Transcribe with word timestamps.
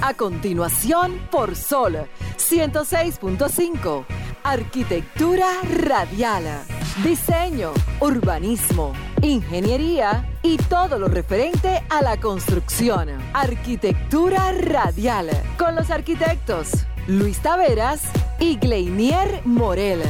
A 0.00 0.14
continuación, 0.14 1.18
por 1.28 1.56
Sol 1.56 2.08
106.5. 2.36 4.06
Arquitectura 4.44 5.48
radial. 5.82 6.44
Diseño, 7.02 7.72
urbanismo, 7.98 8.92
ingeniería 9.22 10.24
y 10.42 10.56
todo 10.56 11.00
lo 11.00 11.08
referente 11.08 11.82
a 11.90 12.00
la 12.02 12.20
construcción. 12.20 13.08
Arquitectura 13.32 14.52
radial. 14.52 15.30
Con 15.58 15.74
los 15.74 15.90
arquitectos 15.90 16.86
Luis 17.08 17.40
Taveras 17.40 18.02
y 18.38 18.56
Gleinier 18.56 19.42
Morel. 19.44 20.02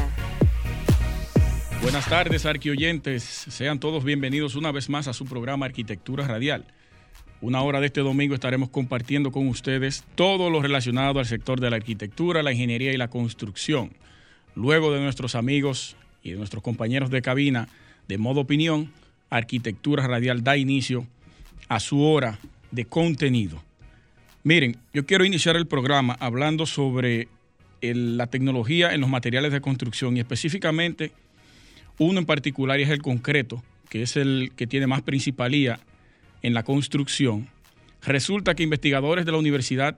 Buenas 1.80 2.07
tardes, 2.07 2.45
arquioyentes. 2.45 3.23
Sean 3.25 3.80
todos 3.80 4.05
bienvenidos 4.05 4.55
una 4.55 4.70
vez 4.70 4.91
más 4.91 5.09
a 5.09 5.15
su 5.15 5.25
programa 5.25 5.65
Arquitectura 5.65 6.27
Radial. 6.27 6.66
Una 7.41 7.62
hora 7.62 7.78
de 7.78 7.87
este 7.87 8.01
domingo 8.01 8.34
estaremos 8.34 8.69
compartiendo 8.69 9.30
con 9.30 9.46
ustedes 9.46 10.05
todo 10.16 10.51
lo 10.51 10.60
relacionado 10.60 11.20
al 11.20 11.27
sector 11.27 11.60
de 11.60 11.70
la 11.70 11.77
arquitectura, 11.77 12.42
la 12.42 12.51
ingeniería 12.51 12.92
y 12.92 12.96
la 12.96 13.09
construcción. 13.09 13.92
Luego 14.56 14.92
de 14.92 15.01
nuestros 15.01 15.37
amigos 15.37 15.96
y 16.24 16.32
de 16.32 16.37
nuestros 16.37 16.65
compañeros 16.65 17.10
de 17.10 17.23
cabina 17.23 17.69
de 18.09 18.19
modo 18.19 18.41
opinión, 18.41 18.91
Arquitectura 19.30 20.06
Radial 20.06 20.43
da 20.43 20.56
inicio 20.56 21.06
a 21.69 21.79
su 21.79 22.02
hora 22.02 22.41
de 22.73 22.87
contenido. 22.87 23.62
Miren, 24.43 24.77
yo 24.93 25.07
quiero 25.07 25.24
iniciar 25.24 25.55
el 25.55 25.66
programa 25.66 26.16
hablando 26.18 26.66
sobre 26.66 27.29
la 27.82 28.27
tecnología 28.27 28.95
en 28.95 29.01
los 29.01 29.10
materiales 29.10 29.52
de 29.52 29.60
construcción 29.60 30.16
y 30.16 30.20
específicamente 30.20 31.12
uno 31.98 32.18
en 32.18 32.27
particular 32.27 32.80
es 32.80 32.88
el 32.88 33.02
concreto, 33.02 33.62
que 33.91 34.02
es 34.02 34.16
el 34.16 34.51
que 34.57 34.66
tiene 34.66 34.88
más 34.88 35.02
principalía 35.02 35.79
en 36.43 36.55
la 36.55 36.63
construcción. 36.63 37.49
Resulta 38.03 38.55
que 38.55 38.63
investigadores 38.63 39.27
de 39.27 39.33
la 39.33 39.39
Universidad 39.39 39.97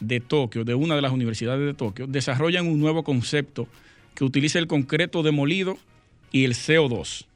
de 0.00 0.20
Tokio, 0.20 0.64
de 0.64 0.74
una 0.74 0.94
de 0.94 1.02
las 1.02 1.12
universidades 1.12 1.64
de 1.64 1.74
Tokio, 1.74 2.06
desarrollan 2.06 2.66
un 2.66 2.80
nuevo 2.80 3.02
concepto 3.04 3.68
que 4.14 4.24
utiliza 4.24 4.58
el 4.58 4.66
concreto 4.66 5.22
demolido 5.22 5.78
y 6.32 6.44
el 6.44 6.54
CO2. 6.54 7.26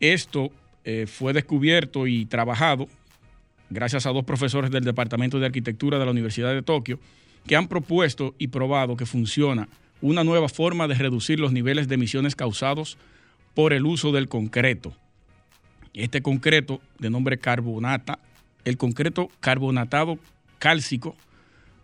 Esto 0.00 0.50
eh, 0.84 1.06
fue 1.06 1.32
descubierto 1.32 2.06
y 2.06 2.26
trabajado 2.26 2.88
gracias 3.70 4.06
a 4.06 4.10
dos 4.10 4.24
profesores 4.24 4.70
del 4.70 4.84
Departamento 4.84 5.38
de 5.38 5.46
Arquitectura 5.46 5.98
de 5.98 6.04
la 6.04 6.10
Universidad 6.10 6.52
de 6.52 6.62
Tokio 6.62 6.98
que 7.46 7.56
han 7.56 7.68
propuesto 7.68 8.34
y 8.38 8.48
probado 8.48 8.96
que 8.96 9.06
funciona 9.06 9.68
una 10.00 10.24
nueva 10.24 10.48
forma 10.48 10.88
de 10.88 10.94
reducir 10.94 11.40
los 11.40 11.52
niveles 11.52 11.88
de 11.88 11.94
emisiones 11.94 12.36
causados 12.36 12.98
por 13.54 13.72
el 13.72 13.86
uso 13.86 14.12
del 14.12 14.28
concreto. 14.28 14.94
Este 15.94 16.22
concreto 16.22 16.80
de 16.98 17.08
nombre 17.08 17.38
carbonata, 17.38 18.18
el 18.64 18.76
concreto 18.76 19.30
carbonatado 19.38 20.18
cálcico, 20.58 21.16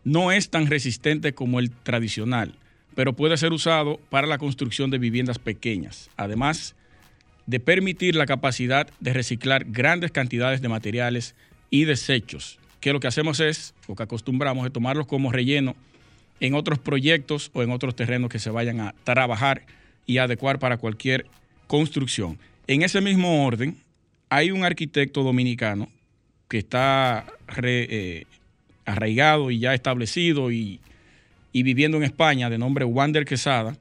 no 0.02 0.32
es 0.32 0.50
tan 0.50 0.66
resistente 0.66 1.32
como 1.32 1.60
el 1.60 1.70
tradicional, 1.70 2.54
pero 2.96 3.14
puede 3.14 3.36
ser 3.36 3.52
usado 3.52 4.00
para 4.10 4.26
la 4.26 4.38
construcción 4.38 4.90
de 4.90 4.98
viviendas 4.98 5.38
pequeñas, 5.38 6.10
además 6.16 6.74
de 7.46 7.60
permitir 7.60 8.16
la 8.16 8.26
capacidad 8.26 8.88
de 8.98 9.12
reciclar 9.12 9.64
grandes 9.66 10.10
cantidades 10.10 10.60
de 10.60 10.68
materiales 10.68 11.36
y 11.70 11.84
desechos, 11.84 12.58
que 12.80 12.92
lo 12.92 12.98
que 12.98 13.06
hacemos 13.06 13.38
es, 13.38 13.74
lo 13.86 13.94
que 13.94 14.02
acostumbramos 14.02 14.66
es 14.66 14.72
tomarlos 14.72 15.06
como 15.06 15.30
relleno 15.30 15.76
en 16.40 16.54
otros 16.54 16.78
proyectos 16.78 17.50
o 17.52 17.62
en 17.62 17.70
otros 17.70 17.94
terrenos 17.94 18.30
que 18.30 18.38
se 18.38 18.50
vayan 18.50 18.80
a 18.80 18.94
trabajar 19.04 19.62
y 20.06 20.18
adecuar 20.18 20.58
para 20.58 20.78
cualquier 20.78 21.26
construcción. 21.66 22.38
En 22.66 22.82
ese 22.82 23.00
mismo 23.00 23.44
orden, 23.44 23.76
hay 24.30 24.52
un 24.52 24.64
arquitecto 24.64 25.22
dominicano 25.22 25.88
que 26.48 26.58
está 26.58 27.26
eh, 27.62 28.24
arraigado 28.86 29.50
y 29.50 29.58
ya 29.58 29.74
establecido 29.74 30.50
y, 30.50 30.80
viviendo 31.52 31.96
en 31.96 32.04
España, 32.04 32.48
de 32.48 32.56
nombre 32.56 32.84
Wander 32.84 33.24
Quesada, 33.24 33.76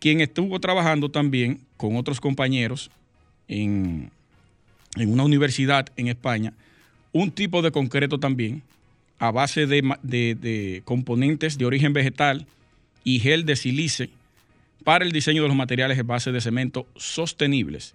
quien 0.00 0.20
estuvo 0.20 0.58
trabajando 0.60 1.10
también 1.10 1.60
con 1.76 1.96
otros 1.96 2.20
compañeros 2.20 2.90
en, 3.48 4.10
una 4.96 5.24
universidad 5.24 5.86
en 5.96 6.08
España, 6.08 6.54
un 7.12 7.30
tipo 7.30 7.60
de 7.60 7.70
concreto 7.70 8.18
también, 8.18 8.62
a 9.18 9.30
base 9.30 9.66
de, 9.66 9.82
de, 10.02 10.82
componentes 10.84 11.56
de 11.56 11.64
origen 11.64 11.92
vegetal 11.92 12.46
y 13.04 13.20
gel 13.20 13.44
de 13.44 13.56
silice 13.56 14.10
para 14.84 15.04
el 15.04 15.12
diseño 15.12 15.42
de 15.42 15.48
los 15.48 15.56
materiales 15.56 15.98
en 15.98 16.06
base 16.06 16.32
de 16.32 16.40
cemento 16.40 16.86
sostenibles. 16.96 17.94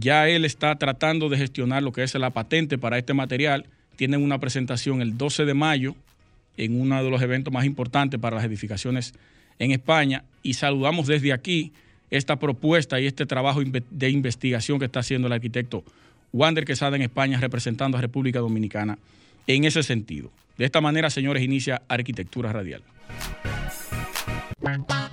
Ya 0.00 0.28
él 0.28 0.44
está 0.44 0.76
tratando 0.76 1.28
de 1.28 1.36
gestionar 1.36 1.82
lo 1.82 1.92
que 1.92 2.02
es 2.02 2.14
la 2.14 2.30
patente 2.30 2.78
para 2.78 2.98
este 2.98 3.14
material. 3.14 3.66
Tienen 3.96 4.22
una 4.22 4.38
presentación 4.38 5.00
el 5.00 5.16
12 5.16 5.44
de 5.44 5.54
mayo 5.54 5.94
en 6.56 6.80
uno 6.80 7.02
de 7.02 7.10
los 7.10 7.22
eventos 7.22 7.52
más 7.52 7.64
importantes 7.64 8.20
para 8.20 8.36
las 8.36 8.44
edificaciones 8.44 9.14
en 9.58 9.70
España 9.70 10.24
y 10.42 10.54
saludamos 10.54 11.06
desde 11.06 11.32
aquí 11.32 11.72
esta 12.10 12.36
propuesta 12.36 13.00
y 13.00 13.06
este 13.06 13.26
trabajo 13.26 13.60
de 13.62 14.10
investigación 14.10 14.78
que 14.78 14.84
está 14.84 15.00
haciendo 15.00 15.26
el 15.26 15.32
arquitecto 15.32 15.84
Wander 16.32 16.64
Quesada 16.64 16.96
en 16.96 17.02
España 17.02 17.38
representando 17.40 17.96
a 17.96 18.00
República 18.00 18.40
Dominicana 18.40 18.98
en 19.46 19.64
ese 19.64 19.82
sentido. 19.82 20.30
De 20.58 20.64
esta 20.64 20.80
manera, 20.80 21.10
señores, 21.10 21.42
inicia 21.42 21.82
Arquitectura 21.88 22.52
Radial. 22.52 22.82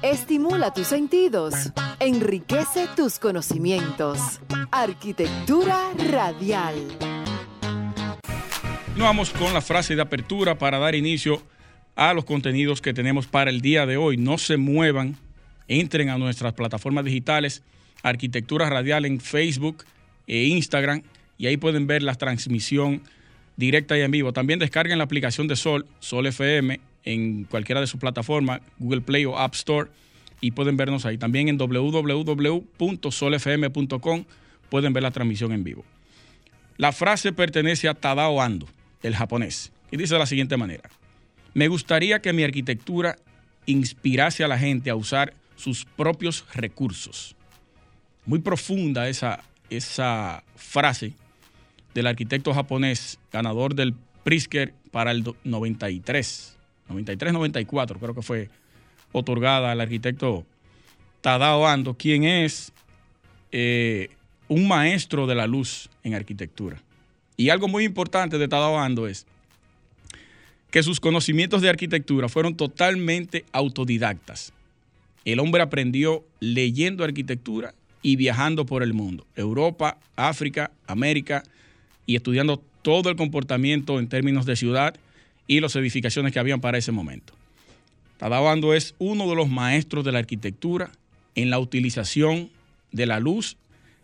Estimula 0.01 0.73
tus 0.73 0.87
sentidos, 0.87 1.53
enriquece 1.99 2.87
tus 2.95 3.19
conocimientos. 3.19 4.39
Arquitectura 4.71 5.91
radial. 6.09 6.75
Vamos 8.97 9.31
con 9.31 9.53
la 9.53 9.61
frase 9.61 9.95
de 9.95 10.01
apertura 10.01 10.57
para 10.57 10.79
dar 10.79 10.95
inicio 10.95 11.41
a 11.95 12.13
los 12.13 12.25
contenidos 12.25 12.81
que 12.81 12.93
tenemos 12.93 13.27
para 13.27 13.49
el 13.49 13.61
día 13.61 13.85
de 13.85 13.97
hoy. 13.97 14.17
No 14.17 14.37
se 14.37 14.57
muevan, 14.57 15.17
entren 15.67 16.09
a 16.09 16.17
nuestras 16.17 16.53
plataformas 16.53 17.05
digitales, 17.05 17.63
Arquitectura 18.03 18.69
Radial 18.69 19.05
en 19.05 19.19
Facebook 19.19 19.85
e 20.27 20.45
Instagram, 20.45 21.03
y 21.37 21.47
ahí 21.47 21.57
pueden 21.57 21.87
ver 21.87 22.03
la 22.03 22.15
transmisión 22.15 23.01
directa 23.55 23.97
y 23.97 24.01
en 24.01 24.11
vivo. 24.11 24.33
También 24.33 24.59
descarguen 24.59 24.97
la 24.97 25.03
aplicación 25.03 25.47
de 25.47 25.55
Sol, 25.55 25.85
Sol 25.99 26.25
FM, 26.27 26.79
en 27.03 27.45
cualquiera 27.45 27.81
de 27.81 27.87
sus 27.87 27.99
plataformas, 27.99 28.61
Google 28.79 29.01
Play 29.01 29.25
o 29.25 29.37
App 29.37 29.53
Store, 29.55 29.89
y 30.39 30.51
pueden 30.51 30.77
vernos 30.77 31.05
ahí. 31.05 31.17
También 31.17 31.47
en 31.47 31.57
www.solfm.com 31.57 32.65
pueden 34.69 34.93
ver 34.93 35.03
la 35.03 35.11
transmisión 35.11 35.51
en 35.51 35.63
vivo. 35.63 35.85
La 36.77 36.91
frase 36.91 37.31
pertenece 37.31 37.87
a 37.87 37.93
Tadao 37.93 38.41
Ando, 38.41 38.67
el 39.03 39.15
japonés, 39.15 39.71
y 39.91 39.97
dice 39.97 40.15
de 40.15 40.19
la 40.19 40.25
siguiente 40.25 40.57
manera. 40.57 40.89
Me 41.53 41.67
gustaría 41.67 42.21
que 42.21 42.33
mi 42.33 42.43
arquitectura 42.43 43.17
inspirase 43.65 44.43
a 44.43 44.47
la 44.47 44.57
gente 44.57 44.89
a 44.89 44.95
usar 44.95 45.33
sus 45.55 45.85
propios 45.85 46.45
recursos. 46.55 47.35
Muy 48.25 48.39
profunda 48.39 49.09
esa, 49.09 49.43
esa 49.69 50.43
frase 50.55 51.13
del 51.93 52.07
arquitecto 52.07 52.53
japonés, 52.53 53.19
ganador 53.31 53.75
del 53.75 53.93
Pritzker 54.23 54.73
para 54.91 55.11
el 55.11 55.23
93. 55.43 56.57
93-94 56.91 57.97
creo 57.99 58.15
que 58.15 58.21
fue 58.21 58.49
otorgada 59.11 59.71
al 59.71 59.81
arquitecto 59.81 60.45
Tadao 61.21 61.67
Ando, 61.67 61.95
quien 61.95 62.23
es 62.23 62.71
eh, 63.51 64.09
un 64.47 64.67
maestro 64.67 65.27
de 65.27 65.35
la 65.35 65.47
luz 65.47 65.89
en 66.03 66.15
arquitectura. 66.15 66.81
Y 67.37 67.49
algo 67.49 67.67
muy 67.67 67.83
importante 67.83 68.37
de 68.37 68.47
Tadao 68.47 68.79
Ando 68.79 69.07
es 69.07 69.25
que 70.71 70.83
sus 70.83 70.99
conocimientos 70.99 71.61
de 71.61 71.69
arquitectura 71.69 72.29
fueron 72.29 72.55
totalmente 72.55 73.45
autodidactas. 73.51 74.53
El 75.25 75.39
hombre 75.39 75.61
aprendió 75.61 76.23
leyendo 76.39 77.03
arquitectura 77.03 77.75
y 78.01 78.15
viajando 78.15 78.65
por 78.65 78.81
el 78.81 78.93
mundo, 78.93 79.27
Europa, 79.35 79.97
África, 80.15 80.71
América, 80.87 81.43
y 82.05 82.15
estudiando 82.15 82.61
todo 82.81 83.09
el 83.09 83.15
comportamiento 83.15 83.99
en 83.99 84.07
términos 84.07 84.45
de 84.45 84.55
ciudad 84.55 84.95
y 85.51 85.59
las 85.59 85.75
edificaciones 85.75 86.31
que 86.31 86.39
habían 86.39 86.61
para 86.61 86.77
ese 86.77 86.93
momento. 86.93 87.33
Tadao 88.17 88.73
es 88.73 88.95
uno 88.99 89.27
de 89.27 89.35
los 89.35 89.49
maestros 89.49 90.05
de 90.05 90.13
la 90.13 90.19
arquitectura 90.19 90.91
en 91.35 91.49
la 91.49 91.59
utilización 91.59 92.49
de 92.93 93.05
la 93.05 93.19
luz 93.19 93.57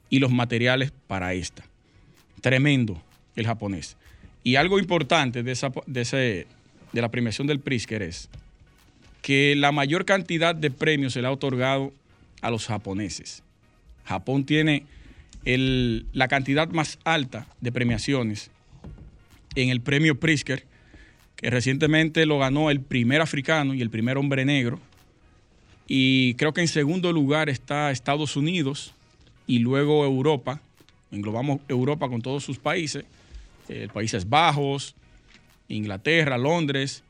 y 0.09 0.19
los 0.19 0.29
materiales 0.29 0.91
para 1.07 1.33
esta. 1.33 1.63
Tremendo 2.41 3.01
el 3.37 3.45
japonés. 3.45 3.95
Y 4.43 4.57
algo 4.57 4.77
importante 4.77 5.41
de, 5.41 5.53
esa, 5.53 5.71
de 5.87 6.45
la 6.91 7.07
premiación 7.07 7.47
del 7.47 7.61
Pritzker 7.61 8.01
es 8.01 8.27
que 9.21 9.55
la 9.55 9.71
mayor 9.71 10.03
cantidad 10.03 10.53
de 10.53 10.69
premios 10.69 11.13
se 11.13 11.21
le 11.21 11.29
ha 11.29 11.31
otorgado 11.31 11.93
a 12.41 12.51
los 12.51 12.65
japoneses. 12.67 13.41
Japón 14.03 14.43
tiene 14.43 14.83
la 15.45 16.27
cantidad 16.27 16.67
más 16.67 16.99
alta 17.05 17.47
de 17.61 17.71
premiaciones 17.71 18.51
en 19.55 19.69
el 19.69 19.79
premio 19.79 20.19
Pritzker 20.19 20.65
que 21.37 21.49
recientemente 21.49 22.25
lo 22.25 22.39
ganó 22.39 22.69
el 22.69 22.81
primer 22.81 23.21
africano 23.21 23.73
y 23.73 23.81
el 23.81 23.89
primer 23.89 24.17
hombre 24.17 24.43
negro. 24.43 24.79
Y 25.87 26.33
creo 26.33 26.53
que 26.53 26.61
en 26.61 26.67
segundo 26.67 27.13
lugar 27.13 27.47
está 27.47 27.91
Estados 27.91 28.35
Unidos 28.35 28.93
y 29.45 29.59
luego 29.59 30.03
Europa. 30.03 30.59
Englobamos 31.11 31.61
Europa 31.69 32.09
con 32.09 32.21
todos 32.21 32.43
sus 32.43 32.57
países, 32.57 33.05
eh, 33.69 33.87
Países 33.93 34.27
Bajos, 34.27 34.95
Inglaterra, 35.69 36.37
Londres 36.37 37.03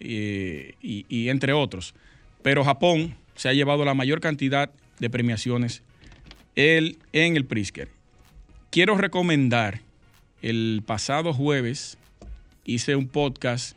y, 0.00 0.74
y 0.82 1.28
entre 1.28 1.52
otros. 1.52 1.94
Pero 2.42 2.64
Japón 2.64 3.14
se 3.36 3.48
ha 3.48 3.52
llevado 3.52 3.84
la 3.84 3.94
mayor 3.94 4.20
cantidad 4.20 4.70
de 4.98 5.10
premiaciones 5.10 5.82
en 6.56 6.96
el 7.12 7.44
Prisker. 7.44 7.88
Quiero 8.70 8.96
recomendar, 8.96 9.82
el 10.42 10.82
pasado 10.86 11.34
jueves 11.34 11.98
hice 12.64 12.96
un 12.96 13.08
podcast 13.08 13.76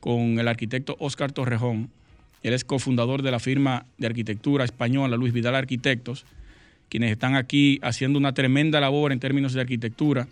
con 0.00 0.38
el 0.38 0.48
arquitecto 0.48 0.96
Oscar 0.98 1.32
Torrejón. 1.32 1.90
Él 2.42 2.54
es 2.54 2.64
cofundador 2.64 3.22
de 3.22 3.30
la 3.30 3.40
firma 3.40 3.86
de 3.98 4.06
arquitectura 4.06 4.64
española 4.64 5.16
Luis 5.16 5.32
Vidal 5.32 5.54
Arquitectos, 5.54 6.24
quienes 6.88 7.10
están 7.10 7.36
aquí 7.36 7.78
haciendo 7.82 8.18
una 8.18 8.32
tremenda 8.32 8.80
labor 8.80 9.12
en 9.12 9.20
términos 9.20 9.52
de 9.52 9.60
arquitectura, 9.60 10.28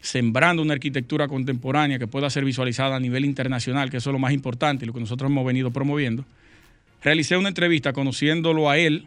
sembrando 0.00 0.62
una 0.62 0.74
arquitectura 0.74 1.28
contemporánea 1.28 1.98
que 1.98 2.06
pueda 2.06 2.30
ser 2.30 2.44
visualizada 2.44 2.96
a 2.96 3.00
nivel 3.00 3.24
internacional, 3.24 3.90
que 3.90 3.98
eso 3.98 4.10
es 4.10 4.12
lo 4.12 4.18
más 4.18 4.32
importante 4.32 4.84
y 4.84 4.86
lo 4.86 4.94
que 4.94 5.00
nosotros 5.00 5.30
hemos 5.30 5.44
venido 5.44 5.70
promoviendo. 5.70 6.24
Realicé 7.02 7.36
una 7.36 7.48
entrevista 7.48 7.92
conociéndolo 7.92 8.70
a 8.70 8.78
él 8.78 9.06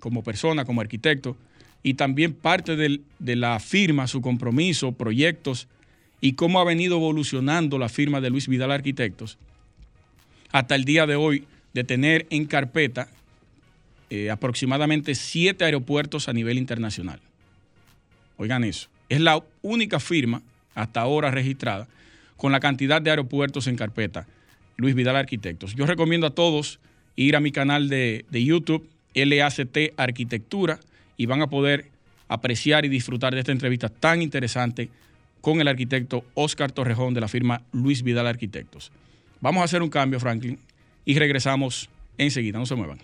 como 0.00 0.22
persona, 0.24 0.64
como 0.64 0.80
arquitecto, 0.80 1.36
y 1.84 1.94
también 1.94 2.32
parte 2.32 2.76
de 2.76 3.36
la 3.36 3.58
firma, 3.60 4.06
su 4.06 4.20
compromiso, 4.20 4.92
proyectos 4.92 5.68
y 6.22 6.34
cómo 6.34 6.60
ha 6.60 6.64
venido 6.64 6.96
evolucionando 6.96 7.78
la 7.78 7.90
firma 7.90 8.22
de 8.22 8.30
Luis 8.30 8.48
Vidal 8.48 8.70
Arquitectos 8.70 9.36
hasta 10.52 10.76
el 10.76 10.84
día 10.84 11.04
de 11.04 11.16
hoy 11.16 11.44
de 11.74 11.82
tener 11.82 12.26
en 12.30 12.46
carpeta 12.46 13.08
eh, 14.08 14.30
aproximadamente 14.30 15.14
siete 15.16 15.64
aeropuertos 15.64 16.28
a 16.28 16.32
nivel 16.32 16.58
internacional. 16.58 17.20
Oigan 18.36 18.62
eso, 18.62 18.88
es 19.08 19.20
la 19.20 19.42
única 19.62 19.98
firma 19.98 20.42
hasta 20.74 21.00
ahora 21.00 21.30
registrada 21.30 21.88
con 22.36 22.52
la 22.52 22.60
cantidad 22.60 23.02
de 23.02 23.10
aeropuertos 23.10 23.66
en 23.66 23.76
carpeta, 23.76 24.26
Luis 24.76 24.94
Vidal 24.94 25.16
Arquitectos. 25.16 25.74
Yo 25.74 25.86
recomiendo 25.86 26.28
a 26.28 26.30
todos 26.30 26.78
ir 27.16 27.34
a 27.34 27.40
mi 27.40 27.50
canal 27.50 27.88
de, 27.88 28.24
de 28.30 28.44
YouTube, 28.44 28.88
LACT 29.14 29.94
Arquitectura, 29.96 30.78
y 31.16 31.26
van 31.26 31.42
a 31.42 31.48
poder 31.48 31.86
apreciar 32.28 32.84
y 32.84 32.88
disfrutar 32.88 33.34
de 33.34 33.40
esta 33.40 33.52
entrevista 33.52 33.88
tan 33.88 34.22
interesante 34.22 34.88
con 35.42 35.60
el 35.60 35.68
arquitecto 35.68 36.24
Oscar 36.32 36.72
Torrejón 36.72 37.12
de 37.12 37.20
la 37.20 37.28
firma 37.28 37.62
Luis 37.72 38.02
Vidal 38.02 38.26
Arquitectos. 38.26 38.90
Vamos 39.40 39.60
a 39.60 39.64
hacer 39.64 39.82
un 39.82 39.90
cambio, 39.90 40.18
Franklin, 40.18 40.58
y 41.04 41.18
regresamos 41.18 41.90
enseguida. 42.16 42.58
No 42.58 42.64
se 42.64 42.76
muevan. 42.76 43.00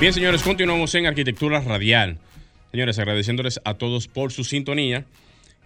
Bien, 0.00 0.12
señores, 0.12 0.42
continuamos 0.42 0.94
en 0.94 1.06
Arquitectura 1.06 1.60
Radial. 1.60 2.18
Señores, 2.72 2.98
agradeciéndoles 2.98 3.60
a 3.64 3.74
todos 3.74 4.08
por 4.08 4.32
su 4.32 4.42
sintonía 4.42 5.04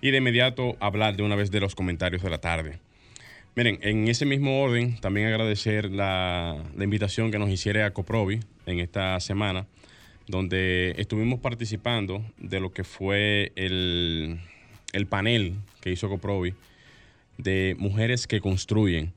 y 0.00 0.10
de 0.10 0.18
inmediato 0.18 0.76
hablar 0.80 1.16
de 1.16 1.22
una 1.22 1.36
vez 1.36 1.50
de 1.50 1.60
los 1.60 1.74
comentarios 1.74 2.22
de 2.22 2.30
la 2.30 2.38
tarde. 2.38 2.78
Miren, 3.54 3.78
en 3.82 4.08
ese 4.08 4.24
mismo 4.24 4.62
orden, 4.62 4.98
también 5.00 5.28
agradecer 5.28 5.90
la, 5.90 6.56
invitación 6.80 7.30
que 7.30 7.38
nos 7.38 7.50
hiciera 7.50 7.86
a 7.86 7.92
Coprovi 7.92 8.40
en 8.66 8.80
esta 8.80 9.20
semana 9.20 9.66
donde 10.26 10.94
estuvimos 10.96 11.40
participando 11.40 12.24
de 12.38 12.60
lo 12.60 12.72
que 12.72 12.84
fue 12.84 13.52
el, 13.56 14.38
panel 15.06 15.54
que 15.80 15.90
hizo 15.90 16.08
Coprovi 16.08 16.54
de 17.38 17.76
mujeres 17.78 18.26
que 18.26 18.40
construyen. 18.40 19.12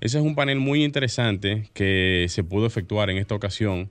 Ese 0.00 0.18
es 0.18 0.24
un 0.24 0.34
panel 0.34 0.58
muy 0.58 0.84
interesante 0.84 1.68
que 1.72 2.26
se 2.28 2.44
pudo 2.44 2.66
efectuar 2.66 3.10
en 3.10 3.16
esta 3.16 3.34
ocasión, 3.34 3.88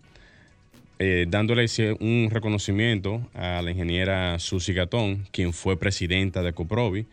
eh, 1.00 1.26
dándole 1.28 1.66
un 2.00 2.30
reconocimiento 2.32 3.28
a 3.34 3.62
la 3.62 3.72
ingeniera 3.72 4.40
Susi 4.40 4.74
Gatón, 4.74 5.26
quien 5.32 5.52
fue 5.52 5.78
presidenta 5.78 6.42
de 6.42 6.54
Coprovi 6.54 7.06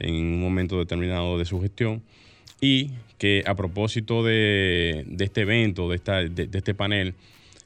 en 0.00 0.14
un 0.14 0.40
momento 0.40 0.78
determinado 0.78 1.38
de 1.38 1.44
su 1.44 1.60
gestión, 1.60 2.02
y 2.60 2.90
que 3.18 3.44
a 3.46 3.54
propósito 3.54 4.24
de, 4.24 5.06
este 5.20 5.42
evento, 5.42 5.88
de, 5.88 5.96
esta, 5.96 6.22
de 6.22 6.48
este 6.52 6.74
panel, 6.74 7.14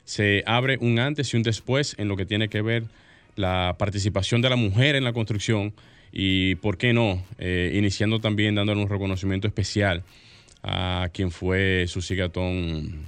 se 0.05 0.43
abre 0.45 0.77
un 0.79 0.99
antes 0.99 1.33
y 1.33 1.37
un 1.37 1.43
después 1.43 1.95
en 1.97 2.07
lo 2.07 2.15
que 2.15 2.25
tiene 2.25 2.47
que 2.47 2.61
ver 2.61 2.83
la 3.39 3.75
participación 3.79 4.41
de 4.41 4.49
la 4.49 4.57
mujer 4.57 4.97
en 4.97 5.05
la 5.05 5.13
construcción 5.13 5.73
y, 6.11 6.55
¿por 6.55 6.77
qué 6.77 6.91
no?, 6.91 7.23
eh, 7.37 7.71
iniciando 7.73 8.19
también 8.19 8.55
dándole 8.55 8.81
un 8.81 8.89
reconocimiento 8.89 9.47
especial 9.47 10.03
a 10.61 11.09
quien 11.13 11.31
fue 11.31 11.85
su 11.87 12.01
Gatón, 12.15 13.05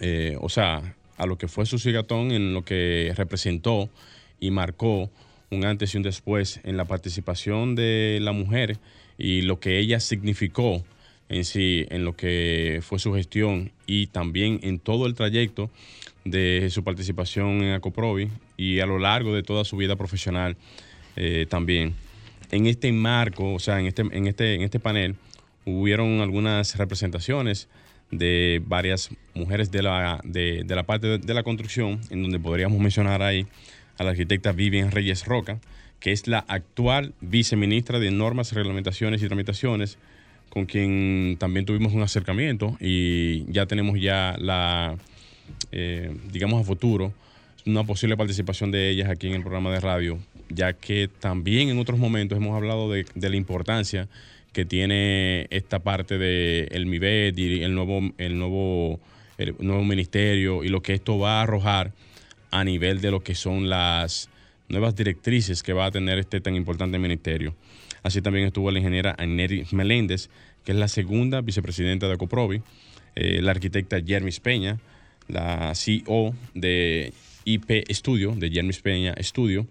eh, 0.00 0.36
o 0.40 0.48
sea, 0.48 0.96
a 1.16 1.26
lo 1.26 1.38
que 1.38 1.46
fue 1.46 1.64
su 1.64 1.78
Gatón 1.92 2.32
en 2.32 2.54
lo 2.54 2.64
que 2.64 3.12
representó 3.16 3.88
y 4.40 4.50
marcó 4.50 5.08
un 5.50 5.64
antes 5.64 5.94
y 5.94 5.96
un 5.96 6.02
después 6.02 6.60
en 6.64 6.76
la 6.76 6.84
participación 6.84 7.76
de 7.76 8.18
la 8.20 8.32
mujer 8.32 8.78
y 9.16 9.42
lo 9.42 9.60
que 9.60 9.78
ella 9.78 10.00
significó 10.00 10.82
en 11.28 11.44
sí, 11.44 11.86
en 11.90 12.04
lo 12.04 12.16
que 12.16 12.80
fue 12.82 12.98
su 12.98 13.14
gestión 13.14 13.70
y 13.86 14.08
también 14.08 14.58
en 14.64 14.80
todo 14.80 15.06
el 15.06 15.14
trayecto 15.14 15.70
de 16.24 16.68
su 16.70 16.84
participación 16.84 17.62
en 17.62 17.72
Acoprovi 17.72 18.30
y 18.56 18.80
a 18.80 18.86
lo 18.86 18.98
largo 18.98 19.34
de 19.34 19.42
toda 19.42 19.64
su 19.64 19.76
vida 19.76 19.96
profesional 19.96 20.56
eh, 21.16 21.46
también. 21.48 21.94
En 22.50 22.66
este 22.66 22.92
marco, 22.92 23.54
o 23.54 23.58
sea, 23.58 23.80
en 23.80 23.86
este, 23.86 24.02
en 24.02 24.26
este, 24.26 24.54
en 24.54 24.62
este 24.62 24.78
panel, 24.78 25.16
hubieron 25.64 26.20
algunas 26.20 26.76
representaciones 26.76 27.68
de 28.10 28.62
varias 28.66 29.10
mujeres 29.34 29.70
de 29.70 29.82
la, 29.82 30.20
de, 30.22 30.64
la 30.68 30.82
parte 30.84 31.18
de, 31.18 31.34
la 31.34 31.42
construcción, 31.42 32.00
en 32.10 32.22
donde 32.22 32.38
podríamos 32.38 32.78
mencionar 32.78 33.22
ahí 33.22 33.46
a 33.98 34.04
la 34.04 34.10
arquitecta 34.10 34.52
Vivian 34.52 34.90
Reyes 34.90 35.24
Roca, 35.24 35.58
que 35.98 36.12
es 36.12 36.26
la 36.26 36.40
actual 36.40 37.14
viceministra 37.20 37.98
de 37.98 38.10
Normas, 38.10 38.52
Reglamentaciones 38.52 39.22
y 39.22 39.26
Tramitaciones, 39.26 39.98
con 40.50 40.66
quien 40.66 41.36
también 41.38 41.64
tuvimos 41.64 41.94
un 41.94 42.02
acercamiento 42.02 42.76
y 42.78 43.50
ya 43.50 43.64
tenemos 43.64 43.98
ya 43.98 44.36
la, 44.38 44.98
eh, 45.70 46.14
digamos, 46.30 46.60
a 46.60 46.64
futuro, 46.64 47.12
una 47.66 47.84
posible 47.84 48.16
participación 48.16 48.70
de 48.70 48.90
ellas 48.90 49.08
aquí 49.08 49.28
en 49.28 49.34
el 49.34 49.42
programa 49.42 49.70
de 49.72 49.80
radio, 49.80 50.18
ya 50.48 50.72
que 50.72 51.08
también 51.20 51.68
en 51.68 51.78
otros 51.78 51.98
momentos 51.98 52.36
hemos 52.36 52.56
hablado 52.56 52.90
de, 52.90 53.06
la 53.14 53.36
importancia 53.36 54.08
que 54.52 54.64
tiene 54.64 55.46
esta 55.50 55.78
parte 55.78 56.18
del 56.18 56.68
el 56.72 56.86
MIBET 56.86 57.38
y 57.38 57.62
el 57.62 57.74
nuevo, 57.74 58.00
el, 58.18 58.38
nuevo, 58.38 59.00
el 59.38 59.54
nuevo 59.60 59.84
ministerio 59.84 60.64
y 60.64 60.68
lo 60.68 60.82
que 60.82 60.94
esto 60.94 61.18
va 61.18 61.40
a 61.40 61.42
arrojar 61.42 61.92
a 62.50 62.64
nivel 62.64 63.00
de 63.00 63.10
lo 63.10 63.22
que 63.22 63.34
son 63.34 63.70
las 63.70 64.28
nuevas 64.68 64.94
directrices 64.94 65.62
que 65.62 65.72
va 65.72 65.86
a 65.86 65.90
tener 65.90 66.18
este 66.18 66.40
tan 66.40 66.54
importante 66.54 66.98
ministerio. 66.98 67.54
Así 68.02 68.20
también 68.20 68.46
estuvo 68.46 68.70
la 68.70 68.78
ingeniera 68.78 69.14
Aneri 69.18 69.64
Meléndez, 69.70 70.28
que 70.64 70.72
es 70.72 70.78
la 70.78 70.88
segunda 70.88 71.40
vicepresidenta 71.40 72.08
de 72.08 72.16
Coprovi, 72.16 72.62
eh, 73.14 73.40
la 73.42 73.52
arquitecta 73.52 74.00
Jermis 74.04 74.40
Peña, 74.40 74.78
la 75.32 75.74
CEO 75.74 76.34
de 76.54 77.12
IP 77.44 77.84
Studio, 77.90 78.34
de 78.36 78.50
Jermis 78.50 78.80
Peña 78.80 79.14
Studio. 79.20 79.66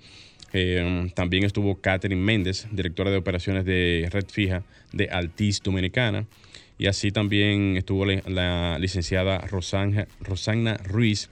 Eh, 0.53 1.09
también 1.15 1.43
estuvo 1.43 1.79
Catherine 1.79 2.21
Méndez, 2.21 2.67
directora 2.71 3.09
de 3.11 3.17
operaciones 3.17 3.63
de 3.65 4.09
Red 4.11 4.25
Fija 4.29 4.63
de 4.91 5.09
Altis 5.09 5.61
Dominicana. 5.61 6.25
Y 6.77 6.87
así 6.87 7.11
también 7.11 7.77
estuvo 7.77 8.05
la, 8.05 8.77
licenciada 8.79 9.37
Rosana 9.47 10.77
Ruiz, 10.83 11.29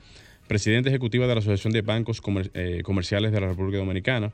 presidenta 0.48 0.89
ejecutiva 0.89 1.27
de 1.27 1.33
la 1.33 1.39
Asociación 1.39 1.74
de 1.74 1.81
Bancos 1.81 2.21
eh, 2.53 2.81
Comerciales 2.83 3.31
de 3.31 3.41
la 3.41 3.48
República 3.48 3.79
Dominicana. 3.79 4.31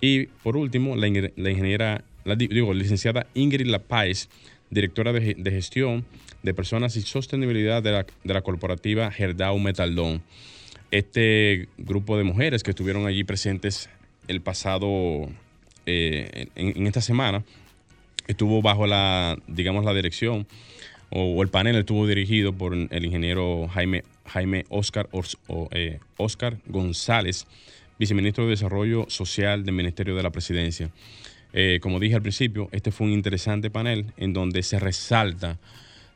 Y 0.00 0.26
por 0.26 0.56
último, 0.56 0.96
la, 0.96 1.06
ingeniera, 1.06 2.02
la, 2.24 2.34
digo, 2.34 2.74
licenciada 2.74 3.26
Ingrid 3.34 3.66
Lapáez, 3.66 4.28
directora 4.70 5.12
de, 5.12 5.34
de 5.34 5.50
gestión 5.50 6.04
de 6.42 6.54
Personas 6.54 6.96
y 6.96 7.02
Sostenibilidad 7.02 7.82
de 7.82 8.04
la, 8.24 8.42
corporativa 8.42 9.10
Gerdau 9.10 9.58
Metaldón. 9.58 10.22
Este 10.90 11.68
grupo 11.78 12.16
de 12.16 12.24
mujeres 12.24 12.62
que 12.62 12.70
estuvieron 12.70 13.06
allí 13.06 13.24
presentes 13.24 13.88
el 14.28 14.40
pasado, 14.40 15.28
eh, 15.86 16.46
en, 16.54 16.86
esta 16.86 17.00
semana, 17.00 17.44
estuvo 18.26 18.62
bajo 18.62 18.86
la, 18.86 19.36
digamos, 19.46 19.84
la 19.84 19.94
dirección 19.94 20.46
o, 21.10 21.42
el 21.42 21.48
panel 21.48 21.76
estuvo 21.76 22.06
dirigido 22.06 22.52
por 22.52 22.74
el 22.74 23.04
ingeniero 23.04 23.68
Jaime, 23.68 24.04
Jaime 24.26 24.64
Oscar, 24.68 25.08
eh, 25.72 25.98
Oscar 26.16 26.58
González, 26.66 27.46
viceministro 27.98 28.44
de 28.44 28.50
Desarrollo 28.50 29.06
Social 29.08 29.64
del 29.64 29.74
Ministerio 29.74 30.16
de 30.16 30.22
la 30.22 30.30
Presidencia. 30.30 30.90
Eh, 31.52 31.80
como 31.82 31.98
dije 31.98 32.14
al 32.14 32.22
principio, 32.22 32.68
este 32.72 32.90
fue 32.90 33.06
un 33.06 33.12
interesante 33.12 33.70
panel 33.70 34.06
en 34.16 34.32
donde 34.32 34.62
se 34.62 34.78
resalta 34.78 35.58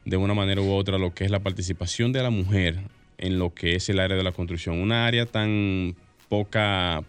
de 0.05 0.17
una 0.17 0.35
manera 0.35 0.61
u 0.61 0.73
otra 0.73 0.99
lo 0.99 1.15
que 1.15 1.25
es 1.25 1.31
la 1.31 1.41
participación 1.41 2.13
de 2.13 2.23
la 2.23 2.31
mujer 2.31 2.81
en 3.19 3.39
lo 3.39 3.55
que 3.55 3.75
es 3.77 3.89
el 3.89 4.01
área 4.01 4.17
de 4.17 4.23
la 4.23 4.33
construcción. 4.33 4.81
Una 4.81 5.07
área 5.07 5.27
tan 5.27 5.97
poca, 6.29 7.03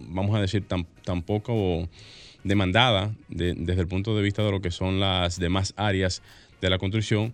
vamos 0.00 0.36
a 0.36 0.40
decir, 0.40 0.66
tan, 0.66 0.86
tan 1.04 1.22
poco 1.22 1.88
demandada 2.44 3.14
desde 3.28 3.80
el 3.80 3.88
punto 3.88 4.14
de 4.14 4.22
vista 4.22 4.42
de 4.42 4.50
lo 4.50 4.60
que 4.60 4.70
son 4.70 5.00
las 5.00 5.38
demás 5.38 5.72
áreas 5.76 6.22
de 6.60 6.70
la 6.70 6.78
construcción. 6.78 7.32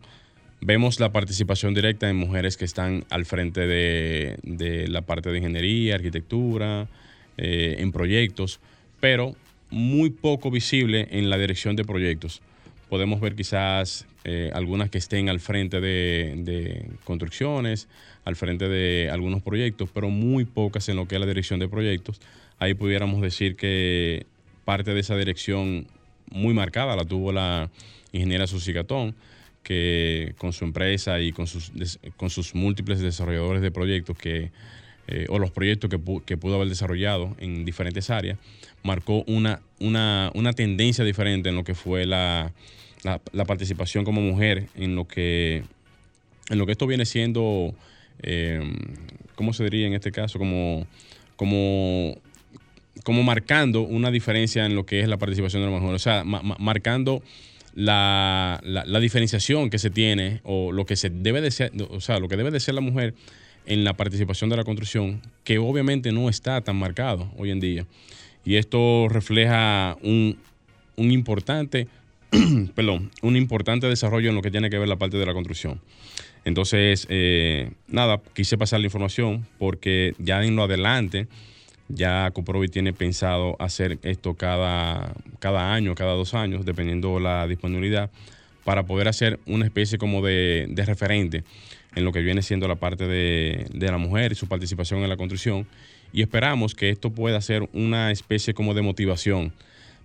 Vemos 0.63 1.01
la 1.01 1.11
participación 1.11 1.75
directa 1.75 2.07
de 2.07 2.13
mujeres 2.13 2.57
que 2.57 2.65
están 2.65 3.05
al 3.11 3.25
frente 3.25 3.67
de, 3.67 4.87
la 4.89 5.03
parte 5.03 5.31
de 5.31 5.39
ingeniería, 5.39 5.95
arquitectura, 5.95 6.87
eh, 7.39 7.77
en 7.79 7.93
proyectos, 7.93 8.61
pero 9.01 9.35
muy 9.71 10.11
poco 10.11 10.51
visible 10.51 11.09
en 11.11 11.31
la 11.31 11.39
dirección 11.39 11.77
de 11.77 11.85
proyectos. 11.85 12.43
Podemos 12.89 13.21
ver 13.21 13.37
quizás 13.37 14.07
eh, 14.25 14.51
algunas 14.53 14.91
que 14.91 14.99
estén 14.99 15.29
al 15.29 15.41
frente 15.41 15.81
de, 15.81 16.87
construcciones, 17.05 17.89
al 18.25 18.37
frente 18.37 18.69
de 18.69 19.09
algunos 19.11 19.43
proyectos, 19.43 19.91
pero 19.95 20.11
muy 20.11 20.45
pocas 20.45 20.89
en 20.89 20.97
lo 20.97 21.07
que 21.07 21.15
es 21.15 21.21
la 21.21 21.27
dirección 21.27 21.61
de 21.61 21.69
proyectos. 21.69 22.21
Ahí 22.59 22.75
pudiéramos 22.75 23.23
decir 23.23 23.57
que 23.57 24.27
parte 24.65 24.93
de 24.93 25.01
esa 25.01 25.17
dirección 25.17 25.87
muy 26.31 26.53
marcada 26.53 26.97
la 26.97 27.05
tuvo 27.05 27.33
la 27.33 27.71
ingeniera 28.13 28.47
Susi 28.47 28.73
Gatón, 28.73 29.15
que 29.63 30.35
con 30.39 30.53
su 30.53 30.65
empresa 30.65 31.21
y 31.21 31.33
con 31.33 31.47
sus, 31.47 31.73
con 32.17 32.29
sus 32.29 32.55
múltiples 32.55 33.01
desarrolladores 33.01 33.63
de 33.63 33.71
proyectos 33.71 34.19
que 34.19 34.51
eh, 35.11 35.27
o 35.29 35.41
los 35.41 35.51
proyectos 35.51 35.91
que, 35.91 35.99
que, 36.25 36.37
pudo 36.37 36.55
haber 36.55 36.69
desarrollado 36.69 37.37
en 37.41 37.65
diferentes 37.65 38.11
áreas, 38.11 38.39
marcó 38.85 39.25
una, 39.27 39.61
una, 39.81 40.31
una 40.35 40.53
tendencia 40.53 41.05
diferente 41.05 41.49
en 41.49 41.57
lo 41.57 41.65
que 41.65 41.75
fue 41.75 42.07
la, 42.07 42.53
la, 43.03 43.45
participación 43.45 44.05
como 44.05 44.21
mujer, 44.21 44.69
en 44.77 44.95
lo 44.95 45.09
que, 45.09 45.65
en 46.49 46.59
lo 46.59 46.65
que 46.65 46.73
esto 46.73 46.87
viene 46.87 47.07
siendo, 47.07 47.75
eh, 48.23 48.63
¿cómo 49.35 49.53
se 49.53 49.65
diría 49.65 49.89
en 49.89 49.95
este 49.95 50.13
caso? 50.13 50.39
Como, 50.39 50.87
como, 51.35 52.17
como 53.03 53.25
marcando 53.25 53.81
una 53.81 54.13
diferencia 54.13 54.65
en 54.65 54.77
lo 54.77 54.87
que 54.87 55.01
es 55.01 55.09
la 55.09 55.19
participación 55.19 55.63
de 55.63 55.71
la 55.71 55.77
mujer, 55.77 55.95
o 55.95 55.99
sea, 55.99 56.23
marcando 56.25 57.21
la, 57.75 58.61
la, 58.63 59.01
diferenciación 59.01 59.71
que 59.71 59.79
se 59.81 59.91
tiene 59.91 60.41
o 60.45 60.71
lo 60.71 60.87
que 60.87 60.95
se 60.95 61.11
debe 61.11 61.41
de 61.41 61.51
ser, 61.51 61.73
o 61.91 62.01
sea, 62.01 62.21
lo 62.21 62.29
que 62.29 62.37
debe 62.37 62.53
de 62.53 62.61
ser 62.61 62.75
la 62.75 62.81
mujer 62.81 63.15
en 63.67 63.85
la 63.85 63.95
participación 63.95 64.51
de 64.51 64.57
la 64.57 64.65
construcción, 64.65 65.23
que 65.45 65.59
obviamente 65.59 66.13
no 66.13 66.29
está 66.29 66.61
tan 66.61 66.77
marcado 66.77 67.31
hoy 67.37 67.51
en 67.51 67.61
día. 67.61 67.87
Y 68.45 68.57
esto 68.57 69.09
refleja 69.09 69.97
un, 70.03 70.39
un 70.97 71.11
importante, 71.11 71.89
perdón, 72.75 73.11
un 73.23 73.37
importante 73.37 73.87
desarrollo 73.87 74.31
en 74.31 74.37
lo 74.37 74.43
que 74.43 74.51
tiene 74.51 74.71
que 74.71 74.79
ver 74.79 74.89
la 74.89 74.97
parte 74.97 75.17
de 75.19 75.27
la 75.27 75.35
construcción. 75.35 75.81
Entonces, 76.45 77.07
eh, 77.11 77.71
nada, 77.89 78.21
quise 78.35 78.57
pasar 78.57 78.81
la 78.81 78.87
información 78.87 79.47
porque 79.59 80.15
ya 80.19 80.43
en 80.43 80.57
lo 80.57 80.65
adelante, 80.65 81.29
ya 81.89 82.31
Coprovi 82.31 82.69
tiene 82.69 82.93
pensado 82.93 83.57
hacer 83.59 83.99
esto 84.03 84.35
cada, 84.35 85.15
cada 85.39 85.75
año, 85.75 85.95
cada 85.95 86.15
dos 86.15 86.35
años, 86.35 86.65
dependiendo 86.65 87.21
la 87.21 87.47
disponibilidad, 87.47 88.11
para 88.65 88.85
poder 88.85 89.09
hacer 89.09 89.39
una 89.47 89.65
especie 89.65 89.99
como 89.99 90.23
de, 90.25 90.67
de 90.71 90.85
referente 90.85 91.45
en 91.95 92.05
lo 92.05 92.13
que 92.13 92.21
viene 92.21 92.43
siendo 92.43 92.69
la 92.69 92.77
parte 92.77 93.07
de, 93.07 93.67
la 93.73 93.99
mujer 93.99 94.33
y 94.33 94.35
su 94.35 94.47
participación 94.47 95.03
en 95.03 95.09
la 95.09 95.17
construcción. 95.17 95.67
Y 96.13 96.23
esperamos 96.23 96.75
que 96.75 96.91
esto 96.91 97.11
pueda 97.11 97.41
ser 97.41 97.69
una 97.73 98.11
especie 98.11 98.55
como 98.55 98.75
de 98.75 98.83
motivación 98.83 99.53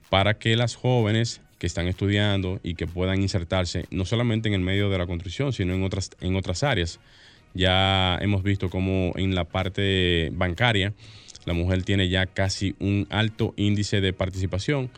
para 0.10 0.36
que 0.36 0.56
las 0.56 0.75
jóvenes 0.75 1.42
que 1.58 1.68
están 1.68 1.88
estudiando 1.88 2.60
y 2.63 2.75
que 2.75 2.86
puedan 2.86 3.22
insertarse 3.22 3.86
no 3.89 4.06
solamente 4.06 4.50
en 4.50 4.56
el 4.56 4.62
medio 4.62 4.89
de 4.89 4.98
la 4.98 5.08
construcción, 5.08 5.54
sino 5.54 5.74
en 5.74 5.84
otras, 5.84 6.12
en 6.22 6.36
otras 6.36 6.63
áreas. 6.63 7.00
Ya 7.54 8.18
hemos 8.22 8.44
visto 8.44 8.70
como 8.70 9.13
en 9.15 9.34
la 9.34 9.46
parte 9.46 10.30
bancaria 10.34 10.94
la 11.46 11.54
mujer 11.54 11.84
tiene 11.84 12.10
ya 12.10 12.25
casi 12.25 12.75
un 12.80 13.08
alto 13.10 13.54
índice 13.56 14.01
de 14.01 14.13
participación 14.13 14.89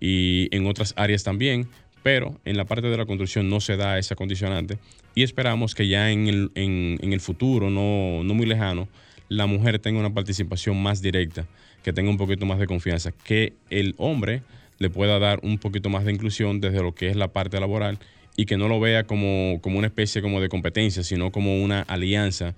y 0.00 0.48
en 0.50 0.66
otras 0.66 0.94
áreas 0.96 1.22
también, 1.22 1.68
pero 2.02 2.40
en 2.44 2.56
la 2.56 2.64
parte 2.64 2.88
de 2.88 2.96
la 2.96 3.06
construcción 3.06 3.48
no 3.48 3.60
se 3.60 3.76
da 3.76 3.98
esa 3.98 4.16
condicionante 4.16 4.78
y 5.14 5.22
esperamos 5.22 5.74
que 5.74 5.88
ya 5.88 6.10
en 6.10 6.28
el, 6.28 6.50
en, 6.54 7.12
el 7.12 7.20
futuro, 7.20 7.70
no, 7.70 8.22
no, 8.24 8.34
muy 8.34 8.46
lejano, 8.46 8.88
la 9.28 9.46
mujer 9.46 9.78
tenga 9.78 10.00
una 10.00 10.12
participación 10.12 10.82
más 10.82 11.02
directa, 11.02 11.46
que 11.82 11.92
tenga 11.92 12.10
un 12.10 12.16
poquito 12.16 12.46
más 12.46 12.58
de 12.58 12.66
confianza, 12.66 13.12
que 13.12 13.54
el 13.70 13.94
hombre 13.98 14.42
le 14.78 14.90
pueda 14.90 15.18
dar 15.18 15.40
un 15.42 15.58
poquito 15.58 15.88
más 15.90 16.04
de 16.04 16.12
inclusión 16.12 16.60
desde 16.60 16.82
lo 16.82 16.94
que 16.94 17.08
es 17.08 17.16
la 17.16 17.28
parte 17.28 17.60
laboral 17.60 17.98
y 18.36 18.46
que 18.46 18.56
no 18.56 18.68
lo 18.68 18.80
vea 18.80 19.04
como, 19.04 19.58
como 19.60 19.78
una 19.78 19.88
especie 19.88 20.22
como 20.22 20.40
de 20.40 20.48
competencia, 20.48 21.02
sino 21.02 21.30
como 21.30 21.62
una 21.62 21.82
alianza 21.82 22.54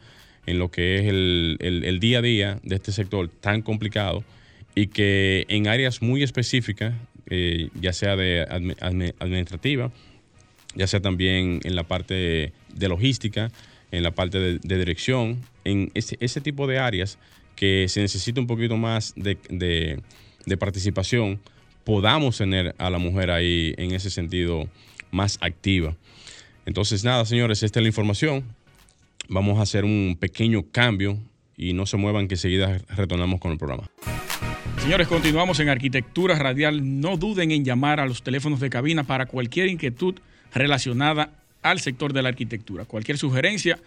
en 0.46 0.58
lo 0.58 0.70
que 0.70 0.96
es 0.96 1.06
el, 1.06 1.56
el 1.60 2.00
día 2.00 2.18
a 2.18 2.22
día 2.22 2.60
de 2.62 2.76
este 2.76 2.92
sector 2.92 3.28
tan 3.28 3.62
complicado 3.62 4.24
y 4.74 4.88
que 4.88 5.44
en 5.48 5.66
áreas 5.68 6.02
muy 6.02 6.22
específicas 6.22 6.94
eh, 7.34 7.70
ya 7.80 7.94
sea 7.94 8.14
de 8.14 8.42
administrativa, 9.18 9.90
ya 10.74 10.86
sea 10.86 11.00
también 11.00 11.60
en 11.64 11.74
la 11.74 11.84
parte 11.84 12.52
de 12.74 12.88
logística, 12.88 13.50
en 13.90 14.02
la 14.02 14.10
parte 14.10 14.38
de, 14.38 14.76
dirección, 14.78 15.40
en 15.64 15.90
ese, 15.94 16.40
tipo 16.42 16.66
de 16.66 16.78
áreas 16.78 17.16
que 17.56 17.86
se 17.88 18.02
necesita 18.02 18.38
un 18.38 18.46
poquito 18.46 18.76
más 18.76 19.14
de, 19.16 20.02
participación, 20.58 21.40
podamos 21.84 22.36
tener 22.36 22.74
a 22.76 22.90
la 22.90 22.98
mujer 22.98 23.30
ahí 23.30 23.72
en 23.78 23.92
ese 23.92 24.10
sentido 24.10 24.68
más 25.10 25.38
activa. 25.40 25.96
Entonces, 26.66 27.02
nada, 27.02 27.24
señores, 27.24 27.62
esta 27.62 27.80
es 27.80 27.84
la 27.84 27.88
información. 27.88 28.44
Vamos 29.30 29.58
a 29.58 29.62
hacer 29.62 29.86
un 29.86 30.18
pequeño 30.20 30.66
cambio 30.70 31.18
y 31.56 31.72
no 31.72 31.86
se 31.86 31.96
muevan 31.96 32.28
que 32.28 32.34
enseguida 32.34 32.78
retornamos 32.90 33.40
con 33.40 33.52
el 33.52 33.58
programa. 33.58 33.90
Señores, 34.82 35.06
continuamos 35.06 35.60
en 35.60 35.68
Arquitectura 35.68 36.34
Radial. 36.34 37.00
No 37.00 37.16
duden 37.16 37.52
en 37.52 37.64
llamar 37.64 38.00
a 38.00 38.06
los 38.06 38.24
teléfonos 38.24 38.58
de 38.58 38.68
cabina 38.68 39.04
para 39.04 39.26
cualquier 39.26 39.68
inquietud 39.68 40.16
relacionada 40.52 41.30
al 41.62 41.78
sector 41.78 42.12
de 42.12 42.20
la 42.20 42.30
arquitectura. 42.30 42.84
Cualquier 42.84 43.16
sugerencia 43.16 43.78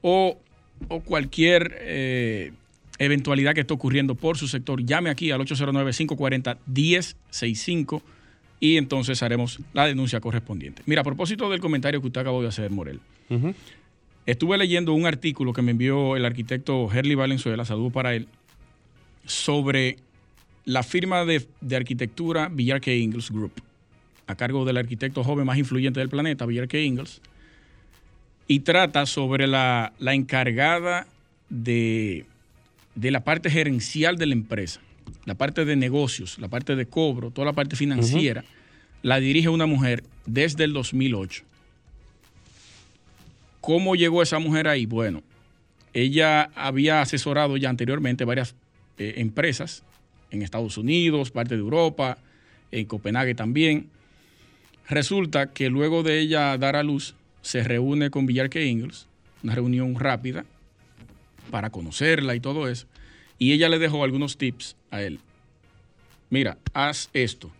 o, 0.00 0.38
cualquier 1.04 1.76
eh, 1.80 2.52
eventualidad 2.98 3.52
que 3.52 3.60
esté 3.60 3.74
ocurriendo 3.74 4.14
por 4.14 4.38
su 4.38 4.48
sector, 4.48 4.82
llame 4.82 5.10
aquí 5.10 5.30
al 5.30 5.42
809-540-1065 5.42 8.00
y 8.60 8.78
entonces 8.78 9.22
haremos 9.22 9.60
la 9.74 9.86
denuncia 9.86 10.20
correspondiente. 10.20 10.80
Mira, 10.86 11.02
a 11.02 11.04
propósito 11.04 11.50
del 11.50 11.60
comentario 11.60 12.00
que 12.00 12.06
usted 12.06 12.22
acabó 12.22 12.40
de 12.40 12.48
hacer, 12.48 12.70
Morel, 12.70 13.00
estuve 14.24 14.56
leyendo 14.56 14.94
un 14.94 15.04
artículo 15.04 15.52
que 15.52 15.60
me 15.60 15.72
envió 15.72 16.16
el 16.16 16.24
arquitecto 16.24 16.90
Herli 16.90 17.14
Valenzuela, 17.14 17.66
saludo 17.66 17.90
para 17.90 18.14
él, 18.14 18.26
sobre 19.26 19.98
la 20.64 20.82
firma 20.82 21.24
de, 21.24 21.46
arquitectura 21.74 22.48
Villar 22.48 22.80
K. 22.80 22.92
Ingles 22.92 23.30
Group, 23.30 23.52
a 24.26 24.34
cargo 24.34 24.64
del 24.64 24.76
arquitecto 24.76 25.24
joven 25.24 25.46
más 25.46 25.58
influyente 25.58 26.00
del 26.00 26.08
planeta, 26.08 26.46
Villar 26.46 26.68
K. 26.68 26.78
Ingles, 26.78 27.20
y 28.46 28.60
trata 28.60 29.06
sobre 29.06 29.46
la, 29.46 29.92
encargada 30.00 31.06
de, 31.48 32.26
la 32.94 33.24
parte 33.24 33.50
gerencial 33.50 34.16
de 34.16 34.26
la 34.26 34.34
empresa, 34.34 34.80
la 35.24 35.34
parte 35.34 35.64
de 35.64 35.76
negocios, 35.76 36.38
la 36.38 36.48
parte 36.48 36.76
de 36.76 36.86
cobro, 36.86 37.30
toda 37.30 37.46
la 37.46 37.52
parte 37.52 37.76
financiera, 37.76 38.44
la 39.02 39.18
dirige 39.20 39.48
una 39.48 39.66
mujer 39.66 40.02
desde 40.26 40.64
el 40.64 40.72
2008. 40.72 41.44
¿Cómo 43.60 43.94
llegó 43.94 44.22
esa 44.22 44.38
mujer 44.38 44.68
ahí? 44.68 44.86
Bueno, 44.86 45.22
ella 45.92 46.50
había 46.54 47.02
asesorado 47.02 47.56
ya 47.56 47.68
anteriormente 47.68 48.24
varias 48.24 48.54
eh, 48.98 49.14
empresas 49.16 49.84
en 50.30 50.42
Estados 50.42 50.78
Unidos, 50.78 51.30
parte 51.30 51.54
de 51.54 51.60
Europa, 51.60 52.18
en 52.70 52.86
Copenhague 52.86 53.34
también. 53.34 53.88
Resulta 54.88 55.52
que 55.52 55.70
luego 55.70 56.02
de 56.02 56.18
ella 56.18 56.56
dar 56.58 56.76
a 56.76 56.82
luz, 56.82 57.14
se 57.42 57.62
reúne 57.64 58.10
con 58.10 58.26
Villarque 58.26 58.66
Ingles, 58.66 59.06
una 59.42 59.54
reunión 59.54 59.98
rápida 59.98 60.44
para 61.50 61.70
conocerla 61.70 62.34
y 62.34 62.40
todo 62.40 62.68
eso. 62.68 62.86
Y 63.38 63.52
ella 63.52 63.68
le 63.68 63.78
dejó 63.78 64.04
algunos 64.04 64.36
tips 64.36 64.76
a 64.90 65.02
él. 65.02 65.20
Mira, 66.28 66.58
haz 66.74 67.10
esto. 67.12 67.50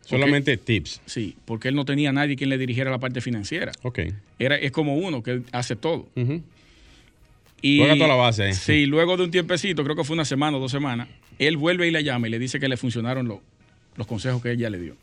Solamente 0.00 0.56
tips. 0.56 1.02
Sí, 1.04 1.36
porque 1.44 1.68
él 1.68 1.74
no 1.74 1.84
tenía 1.84 2.12
nadie 2.12 2.36
quien 2.36 2.48
le 2.48 2.56
dirigiera 2.56 2.90
la 2.90 2.98
parte 2.98 3.20
financiera. 3.20 3.72
Ok. 3.82 4.00
Era, 4.38 4.56
es 4.56 4.72
como 4.72 4.96
uno 4.96 5.22
que 5.22 5.42
hace 5.52 5.76
todo. 5.76 6.08
Y, 7.60 7.78
Juega 7.78 7.96
toda 7.96 8.08
la 8.08 8.14
base. 8.14 8.52
Sí, 8.54 8.86
luego 8.86 9.16
de 9.16 9.24
un 9.24 9.30
tiempecito, 9.30 9.82
creo 9.82 9.96
que 9.96 10.04
fue 10.04 10.14
una 10.14 10.24
semana 10.24 10.56
o 10.56 10.60
dos 10.60 10.70
semanas, 10.70 11.08
él 11.38 11.56
vuelve 11.56 11.88
y 11.88 11.90
la 11.90 12.00
llama 12.00 12.28
y 12.28 12.30
le 12.30 12.38
dice 12.38 12.60
que 12.60 12.68
le 12.68 12.76
funcionaron 12.76 13.28
los 13.96 14.06
consejos 14.06 14.42
que 14.42 14.52
ella 14.52 14.70
le 14.70 14.78
dio. 14.78 14.96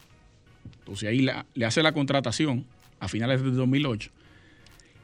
Entonces 0.80 1.10
ahí 1.10 1.28
le 1.54 1.66
hace 1.66 1.84
la 1.84 1.92
contratación 1.92 2.66
a 3.00 3.08
finales 3.08 3.42
de 3.42 3.52
2008 3.52 4.12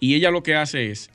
y 0.02 0.16
ella 0.16 0.32
lo 0.32 0.44
que 0.44 0.56
hace 0.56 0.92
es 0.92 1.10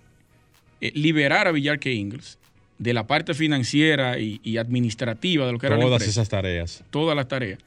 eh, 0.81 0.93
liberar 0.95 1.49
a 1.49 1.53
Villarque 1.53 1.93
Ingles 1.93 2.39
de 2.79 2.95
la 2.95 3.07
parte 3.07 3.35
financiera 3.35 4.19
y, 4.19 4.57
administrativa 4.59 5.45
de 5.45 5.53
lo 5.53 5.59
que 5.59 5.67
era 5.67 5.77
la 5.77 5.83
Todas 5.83 6.07
esas 6.07 6.29
tareas. 6.29 6.85
Todas 6.91 7.17
las 7.17 7.27
tareas. 7.27 7.59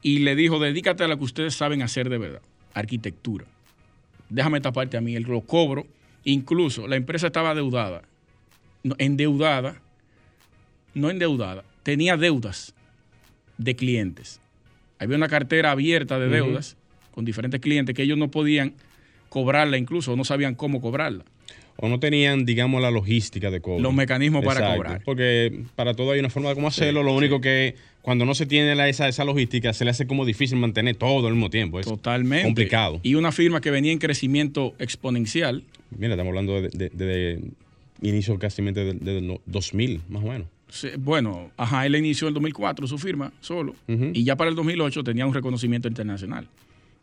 Y 0.00 0.20
le 0.20 0.34
dijo, 0.34 0.58
dedícate 0.58 1.04
a 1.04 1.08
lo 1.08 1.18
que 1.18 1.24
ustedes 1.24 1.54
saben 1.54 1.82
hacer 1.82 2.08
de 2.08 2.18
verdad, 2.18 2.40
arquitectura. 2.72 3.44
Déjame 4.30 4.58
esta 4.58 4.72
parte 4.72 4.96
a 4.96 5.00
mí, 5.00 5.14
él 5.16 5.24
lo 5.24 5.40
cobro. 5.42 5.86
Incluso 6.24 6.86
la 6.88 6.96
empresa 6.96 7.26
estaba 7.28 7.54
deudada, 7.54 8.02
endeudada, 8.98 9.80
no 10.94 11.10
endeudada, 11.10 11.64
tenía 11.82 12.16
deudas 12.16 12.74
de 13.58 13.76
clientes. 13.76 14.40
Había 14.98 15.16
una 15.16 15.28
cartera 15.28 15.70
abierta 15.72 16.18
de 16.18 16.28
deudas 16.28 16.76
con 17.12 17.24
diferentes 17.24 17.60
clientes 17.60 17.94
que 17.94 18.02
ellos 18.02 18.18
no 18.18 18.30
podían 18.30 18.74
cobrarla 19.28 19.76
incluso, 19.76 20.16
no 20.16 20.24
sabían 20.24 20.54
cómo 20.54 20.80
cobrarla. 20.80 21.24
o 21.76 21.88
no 21.88 21.98
tenían, 21.98 22.44
digamos, 22.44 22.80
la 22.80 22.92
logística 22.92 23.50
de 23.50 23.60
cobro. 23.60 23.82
Los 23.82 23.92
mecanismos 23.92 24.44
para 24.44 24.74
cobrar. 24.76 25.02
Porque 25.04 25.64
para 25.74 25.92
todo 25.92 26.12
hay 26.12 26.20
una 26.20 26.30
forma 26.30 26.50
de 26.50 26.54
cómo 26.54 26.68
hacerlo. 26.68 27.02
lo 27.02 27.12
único 27.12 27.40
que 27.40 27.74
cuando 28.00 28.24
no 28.24 28.36
se 28.36 28.46
tiene 28.46 28.76
la- 28.76 28.88
esa, 28.88 29.08
esa 29.08 29.24
logística, 29.24 29.72
se 29.72 29.84
le 29.84 29.90
hace 29.90 30.06
como 30.06 30.24
difícil 30.24 30.56
mantener 30.56 30.94
todo 30.94 31.26
al 31.26 31.32
mismo 31.34 31.50
tiempo. 31.50 31.80
Es 31.80 31.86
Totalmente. 31.86 32.44
complicado. 32.44 33.00
Y 33.02 33.16
una 33.16 33.32
firma 33.32 33.60
que 33.60 33.72
venía 33.72 33.90
en 33.90 33.98
crecimiento 33.98 34.72
exponencial. 34.78 35.64
Mira, 35.98 36.14
estamos 36.14 36.30
hablando 36.30 36.60
de, 36.60 36.68
de- 36.70 36.88
de- 36.90 37.06
de 38.00 38.08
inicio 38.08 38.38
casi 38.38 38.62
de, 38.62 38.94
de 38.94 39.20
los 39.20 39.38
2000, 39.46 40.02
más 40.08 40.22
o 40.24 40.26
menos. 40.28 40.48
Bueno, 40.98 41.50
ajá, 41.56 41.86
él 41.86 41.94
inició 41.96 42.26
en 42.28 42.34
2004 42.34 42.86
su 42.86 42.98
firma 42.98 43.32
solo. 43.40 43.74
Y 44.14 44.24
ya 44.24 44.36
para 44.36 44.50
el 44.50 44.56
2008 44.56 45.04
tenía 45.04 45.24
un 45.26 45.32
reconocimiento 45.34 45.86
internacional. 45.88 46.48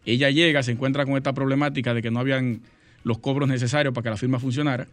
Ella 0.05 0.29
llega, 0.31 0.61
se 0.63 0.71
encuentra 0.71 1.05
con 1.05 1.15
esta 1.15 1.31
problemática 1.33 1.93
de 1.93 2.01
que 2.01 2.11
no 2.11 2.19
habían 2.19 2.61
los 3.03 3.19
cobros 3.19 3.47
necesarios 3.47 3.93
para 3.93 4.03
que 4.03 4.09
la 4.09 4.17
firma 4.17 4.39
funcionara. 4.39 4.87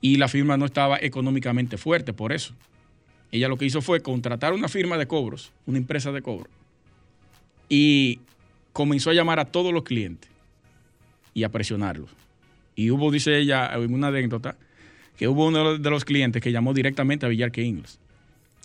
Y 0.00 0.16
la 0.16 0.28
firma 0.28 0.56
no 0.56 0.66
estaba 0.66 0.98
económicamente 1.00 1.76
fuerte 1.78 2.12
por 2.12 2.32
eso. 2.32 2.54
Ella 3.32 3.48
lo 3.48 3.56
que 3.56 3.64
hizo 3.64 3.80
fue 3.82 4.00
contratar 4.00 4.52
una 4.52 4.68
firma 4.68 4.96
de 4.98 5.06
cobros, 5.06 5.50
una 5.66 5.78
empresa 5.78 6.12
de 6.12 6.22
cobro. 6.22 6.48
Y 7.68 8.20
comenzó 8.72 9.10
a 9.10 9.14
llamar 9.14 9.40
a 9.40 9.46
todos 9.46 9.72
los 9.72 9.82
clientes 9.82 10.30
y 11.32 11.42
a 11.42 11.48
presionarlos. 11.48 12.10
Y 12.76 12.90
hubo, 12.90 13.10
dice 13.10 13.38
ella, 13.38 13.70
en 13.74 13.92
una 13.94 14.08
anécdota, 14.08 14.56
que 15.16 15.28
hubo 15.28 15.46
uno 15.46 15.78
de 15.78 15.90
los- 15.90 16.04
clientes 16.04 16.42
que 16.42 16.52
llamó 16.52 16.74
directamente 16.74 17.26
a 17.26 17.28
Villar 17.28 17.56
Ingles. 17.58 17.98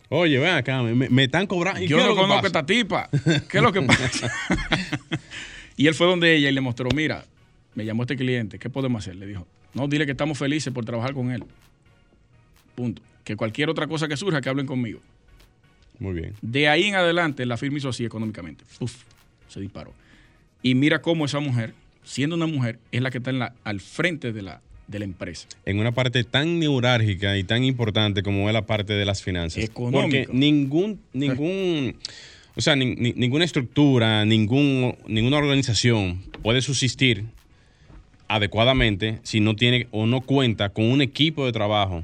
Oye, 0.09 0.39
ven 0.39 0.55
acá, 0.55 0.81
me, 0.81 1.23
están 1.23 1.45
cobrando. 1.45 1.81
¿Y 1.81 1.87
Yo 1.87 2.03
no 2.03 2.15
conozco 2.15 2.47
esta 2.47 2.65
tipa. 2.65 3.09
¿Qué 3.47 3.57
es 3.59 3.63
lo 3.63 3.71
que 3.71 3.81
pasa? 3.83 4.31
y 5.77 5.85
él 5.85 5.93
fue 5.93 6.07
donde 6.07 6.35
ella 6.35 6.49
y 6.49 6.51
le 6.51 6.61
mostró, 6.61 6.89
mira, 6.95 7.25
me 7.75 7.85
llamó 7.85 8.03
este 8.03 8.15
cliente, 8.15 8.57
¿qué 8.57 8.71
podemos 8.71 9.03
hacer? 9.03 9.15
Le 9.15 9.27
dijo, 9.27 9.47
no, 9.75 9.87
dile 9.87 10.05
que 10.07 10.13
estamos 10.13 10.37
felices 10.37 10.73
por 10.73 10.83
trabajar 10.83 11.13
con 11.13 11.31
él. 11.31 11.43
Punto. 12.73 13.03
Que 13.23 13.35
cualquier 13.35 13.69
otra 13.69 13.85
cosa 13.85 14.07
que 14.07 14.17
surja, 14.17 14.41
que 14.41 14.49
hablen 14.49 14.65
conmigo. 14.65 14.99
Muy 15.99 16.13
bien. 16.13 16.33
De 16.41 16.67
ahí 16.67 16.85
en 16.85 16.95
adelante, 16.95 17.45
la 17.45 17.57
firma 17.57 17.77
hizo 17.77 17.89
así 17.89 18.03
económicamente. 18.05 18.63
Uf, 18.79 19.03
se 19.47 19.59
disparó. 19.59 19.93
Y 20.63 20.73
mira 20.73 21.01
cómo 21.01 21.25
esa 21.25 21.39
mujer, 21.39 21.73
siendo 22.09 22.35
una 22.35 22.47
mujer, 22.47 22.79
es 22.91 23.01
la 23.01 23.11
que 23.11 23.19
está 23.19 23.29
en 23.29 23.39
la, 23.39 23.53
al 23.63 23.79
frente 23.79 24.33
de 24.33 24.41
la, 24.41 24.61
de 24.87 24.97
la 24.99 25.05
empresa. 25.05 25.47
En 25.65 25.79
una 25.79 25.91
parte 25.91 26.23
tan 26.23 26.57
neurálgica 26.59 27.37
y 27.37 27.43
tan 27.43 27.63
importante 27.63 28.23
como 28.23 28.47
es 28.49 28.53
la 28.53 28.65
parte 28.65 28.93
de 28.93 29.05
las 29.05 29.21
finanzas. 29.21 29.63
Económico. 29.63 30.01
Porque 30.01 30.27
ningún, 30.33 30.99
ningún, 31.13 31.95
o 32.55 32.61
sea, 32.61 32.75
ni- 32.75 32.95
ni- 32.95 33.13
ninguna 33.13 33.45
estructura, 33.45 34.25
ningún, 34.25 34.95
ninguna 35.07 35.37
organización 35.37 36.21
puede 36.41 36.61
subsistir 36.61 37.25
adecuadamente 38.27 39.19
si 39.23 39.39
no 39.39 39.55
tiene 39.55 39.87
o 39.91 40.05
no 40.05 40.21
cuenta 40.21 40.69
con 40.69 40.85
un 40.85 41.01
equipo 41.01 41.45
de 41.45 41.51
trabajo 41.51 42.03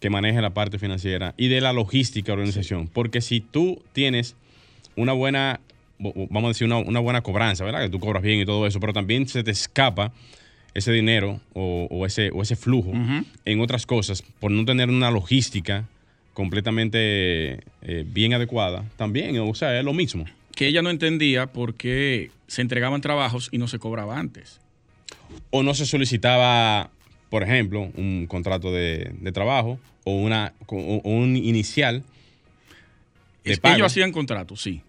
que 0.00 0.10
maneje 0.10 0.40
la 0.42 0.50
parte 0.50 0.78
financiera 0.78 1.34
y 1.36 1.48
de 1.48 1.60
la 1.60 1.72
logística 1.72 2.32
de 2.32 2.36
la 2.36 2.42
organización. 2.42 2.88
Porque 2.88 3.20
si 3.20 3.40
tú 3.40 3.82
tienes 3.92 4.36
una 4.96 5.12
buena, 5.12 5.60
vamos 6.30 6.44
a 6.44 6.48
decir, 6.48 6.66
una, 6.66 6.76
una 6.78 7.00
buena 7.00 7.22
cobranza, 7.22 7.64
¿verdad? 7.64 7.80
Que 7.82 7.88
tú 7.88 7.98
cobras 8.00 8.22
bien 8.22 8.40
y 8.40 8.44
todo 8.44 8.66
eso, 8.66 8.80
pero 8.80 8.92
también 8.92 9.26
se 9.28 9.42
te 9.42 9.50
escapa 9.50 10.12
ese 10.74 10.90
dinero 10.92 11.40
o, 11.54 11.86
o 11.90 12.04
ese, 12.06 12.30
o 12.32 12.42
ese 12.42 12.56
flujo 12.56 12.92
en 13.44 13.60
otras 13.60 13.86
cosas 13.86 14.22
por 14.40 14.50
no 14.50 14.64
tener 14.64 14.88
una 14.88 15.10
logística 15.10 15.84
completamente 16.34 17.60
eh, 17.82 18.04
bien 18.06 18.34
adecuada, 18.34 18.84
también, 18.96 19.38
o 19.38 19.54
sea, 19.54 19.78
es 19.78 19.84
lo 19.84 19.92
mismo. 19.92 20.24
Que 20.54 20.66
ella 20.68 20.82
no 20.82 20.90
entendía 20.90 21.46
por 21.46 21.74
qué 21.74 22.30
se 22.46 22.60
entregaban 22.62 23.00
trabajos 23.00 23.48
y 23.52 23.58
no 23.58 23.66
se 23.68 23.78
cobraba 23.78 24.18
antes. 24.18 24.60
O 25.50 25.62
no 25.62 25.74
se 25.74 25.86
solicitaba, 25.86 26.90
por 27.30 27.42
ejemplo, 27.42 27.90
un 27.96 28.26
contrato 28.28 28.72
de, 28.72 29.12
de 29.20 29.32
trabajo 29.32 29.78
o, 30.04 30.12
una, 30.16 30.52
o- 30.66 31.00
o 31.04 31.10
un 31.10 31.36
inicial 31.36 32.02
de 33.44 33.56
pago. 33.58 33.74
Ellos 33.76 33.86
hacían 33.92 34.12
contratos, 34.12 34.60
sí. 34.62 34.80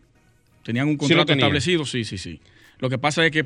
Tenían 0.66 0.88
un 0.88 0.94
Sí 0.94 0.98
contrato 0.98 1.32
establecido, 1.34 1.86
sí, 1.86 2.04
sí, 2.06 2.18
sí. 2.18 2.42
Lo 2.80 2.90
que 2.90 2.98
pasa 2.98 3.24
es 3.24 3.32
que 3.32 3.46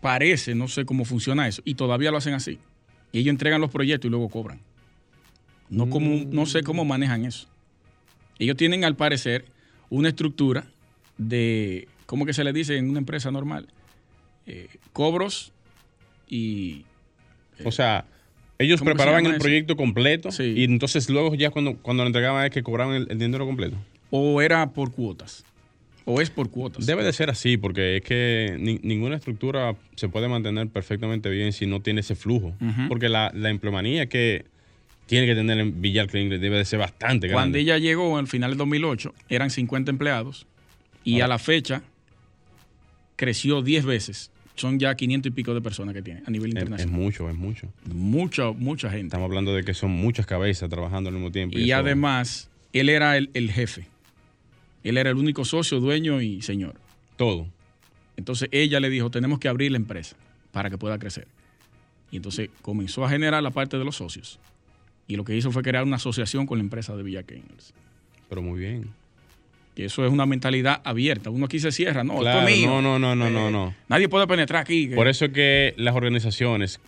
parece, 0.00 0.54
no 0.54 0.66
sé 0.66 0.86
cómo 0.86 1.04
funciona 1.04 1.46
eso, 1.46 1.60
y 1.66 1.74
todavía 1.74 2.10
lo 2.10 2.16
hacen 2.16 2.32
así. 2.32 2.58
Y 3.12 3.18
ellos 3.18 3.32
entregan 3.32 3.60
los 3.60 3.70
proyectos 3.70 4.08
y 4.08 4.10
luego 4.10 4.30
cobran. 4.30 4.60
No, 5.68 5.90
como, 5.90 6.24
no 6.30 6.46
sé 6.46 6.62
cómo 6.62 6.86
manejan 6.86 7.26
eso. 7.26 7.48
Ellos 8.38 8.56
tienen, 8.56 8.82
al 8.82 8.96
parecer, 8.96 9.44
una 9.90 10.08
estructura 10.08 10.64
de, 11.18 11.86
¿cómo 12.06 12.24
que 12.24 12.32
se 12.32 12.44
le 12.44 12.54
dice 12.54 12.78
en 12.78 12.88
una 12.88 12.98
empresa 12.98 13.30
normal? 13.30 13.68
Eh, 14.46 14.68
cobros 14.94 15.52
y... 16.28 16.86
O 17.62 17.72
sea, 17.72 18.06
ellos 18.58 18.80
¿Cómo 18.80 18.90
se 18.90 18.94
preparaban 18.94 19.26
el 19.26 19.32
eso? 19.32 19.40
proyecto 19.40 19.76
completo 19.76 20.32
Sí. 20.32 20.54
y 20.56 20.64
entonces 20.64 21.10
luego 21.10 21.34
ya 21.34 21.50
cuando, 21.50 21.76
cuando 21.76 22.04
lo 22.04 22.06
entregaban 22.06 22.44
es 22.46 22.50
que 22.50 22.62
cobraban 22.62 22.94
el, 22.96 23.06
el 23.10 23.18
dinero 23.18 23.44
completo. 23.46 23.76
O 24.10 24.40
era 24.40 24.70
por 24.70 24.92
cuotas. 24.92 25.44
O 26.06 26.20
es 26.20 26.28
por 26.30 26.50
cuotas. 26.50 26.84
Debe 26.84 27.02
de 27.02 27.12
ser 27.14 27.30
así, 27.30 27.56
porque 27.56 27.96
es 27.96 28.02
que 28.02 28.56
ni- 28.58 28.78
ninguna 28.82 29.16
estructura 29.16 29.74
se 29.96 30.08
puede 30.08 30.28
mantener 30.28 30.68
perfectamente 30.68 31.30
bien 31.30 31.52
si 31.54 31.66
no 31.66 31.80
tiene 31.80 32.00
ese 32.00 32.14
flujo. 32.14 32.54
Porque 32.88 33.08
la, 33.08 33.32
la 33.34 33.48
empleomanía 33.50 34.06
que 34.06 34.44
tiene 35.06 35.26
que 35.26 35.34
tener 35.34 35.58
en 35.58 35.80
Villar 35.80 36.06
Clean 36.08 36.28
debe 36.28 36.58
de 36.58 36.64
ser 36.66 36.78
bastante 36.78 37.28
Cuando 37.28 37.56
grande. 37.56 37.60
ella 37.60 37.78
llegó 37.78 38.16
al 38.18 38.26
final 38.26 38.50
del 38.50 38.58
2008, 38.58 39.14
eran 39.30 39.50
50 39.50 39.90
empleados 39.90 40.46
y 41.04 41.20
Ah. 41.20 41.24
a 41.26 41.28
la 41.28 41.38
fecha 41.38 41.82
creció 43.16 43.62
10 43.62 43.84
veces. 43.84 44.30
Son 44.56 44.78
ya 44.78 44.94
500 44.94 45.30
y 45.30 45.34
pico 45.34 45.52
de 45.52 45.60
personas 45.60 45.94
que 45.94 46.02
tiene 46.02 46.22
a 46.26 46.30
nivel 46.30 46.50
es, 46.50 46.56
es 46.56 46.62
internacional. 46.62 47.00
mucho, 47.00 47.28
es 47.28 47.34
mucho. 47.36 47.68
mucha, 47.92 48.50
mucha 48.52 48.88
gente. 48.90 49.06
Estamos 49.06 49.26
hablando 49.26 49.52
de 49.54 49.64
que 49.64 49.74
son 49.74 49.90
muchas 49.90 50.26
cabezas 50.26 50.68
trabajando 50.70 51.08
al 51.08 51.14
mismo 51.14 51.32
tiempo. 51.32 51.58
Y 51.58 51.70
eso- 51.70 51.76
además, 51.80 52.50
él 52.72 52.88
era 52.88 53.16
el, 53.16 53.30
el 53.34 53.50
jefe. 53.50 53.86
Él 54.84 54.96
era 54.98 55.10
el 55.10 55.16
único 55.16 55.44
socio, 55.44 55.80
dueño 55.80 56.20
y 56.20 56.42
señor. 56.42 56.74
Todo. 57.16 57.46
Entonces 58.16 58.48
ella 58.52 58.78
le 58.80 58.90
dijo, 58.90 59.10
tenemos 59.10 59.38
que 59.40 59.48
abrir 59.48 59.72
la 59.72 59.76
empresa 59.78 60.14
para 60.52 60.70
que 60.70 60.78
pueda 60.78 60.98
crecer. 60.98 61.26
Y 62.10 62.16
entonces 62.18 62.50
comenzó 62.62 63.04
a 63.04 63.08
generar 63.08 63.42
la 63.42 63.50
parte 63.50 63.76
de 63.78 63.84
los 63.84 63.96
socios. 63.96 64.38
Y 65.08 65.16
lo 65.16 65.24
que 65.24 65.34
hizo 65.36 65.50
fue 65.50 65.62
crear 65.62 65.82
una 65.84 65.96
asociación 65.96 66.46
con 66.46 66.58
la 66.58 66.64
empresa 66.64 66.94
de 66.96 67.02
Villa 67.02 67.22
Kennels. 67.24 67.74
Pero 68.28 68.40
muy 68.42 68.60
bien. 68.60 68.90
Que 69.74 69.86
eso 69.86 70.06
es 70.06 70.12
una 70.12 70.24
mentalidad 70.26 70.80
abierta. 70.84 71.30
Uno 71.30 71.46
aquí 71.46 71.58
se 71.58 71.72
cierra, 71.72 72.04
no, 72.04 72.18
Claro, 72.18 72.40
esto 72.40 72.48
es 72.50 72.58
mío. 72.58 72.68
no, 72.68 72.80
no, 72.80 72.98
no, 72.98 73.16
no, 73.16 73.30
no, 73.30 73.48
Eh, 73.48 73.50
no. 73.50 73.74
Nadie 73.88 74.08
puede 74.08 74.26
penetrar 74.28 74.62
aquí. 74.62 74.86
Por 74.88 75.08
eso 75.08 75.24
es 75.24 75.32
que 75.32 75.74
las 75.76 75.96
organizaciones, 75.96 76.80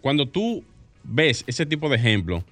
cuando 0.00 0.26
tú 0.26 0.64
ves 1.04 1.44
ese 1.46 1.64
tipo 1.66 1.88
de 1.88 1.96
ejemplo 1.96 2.44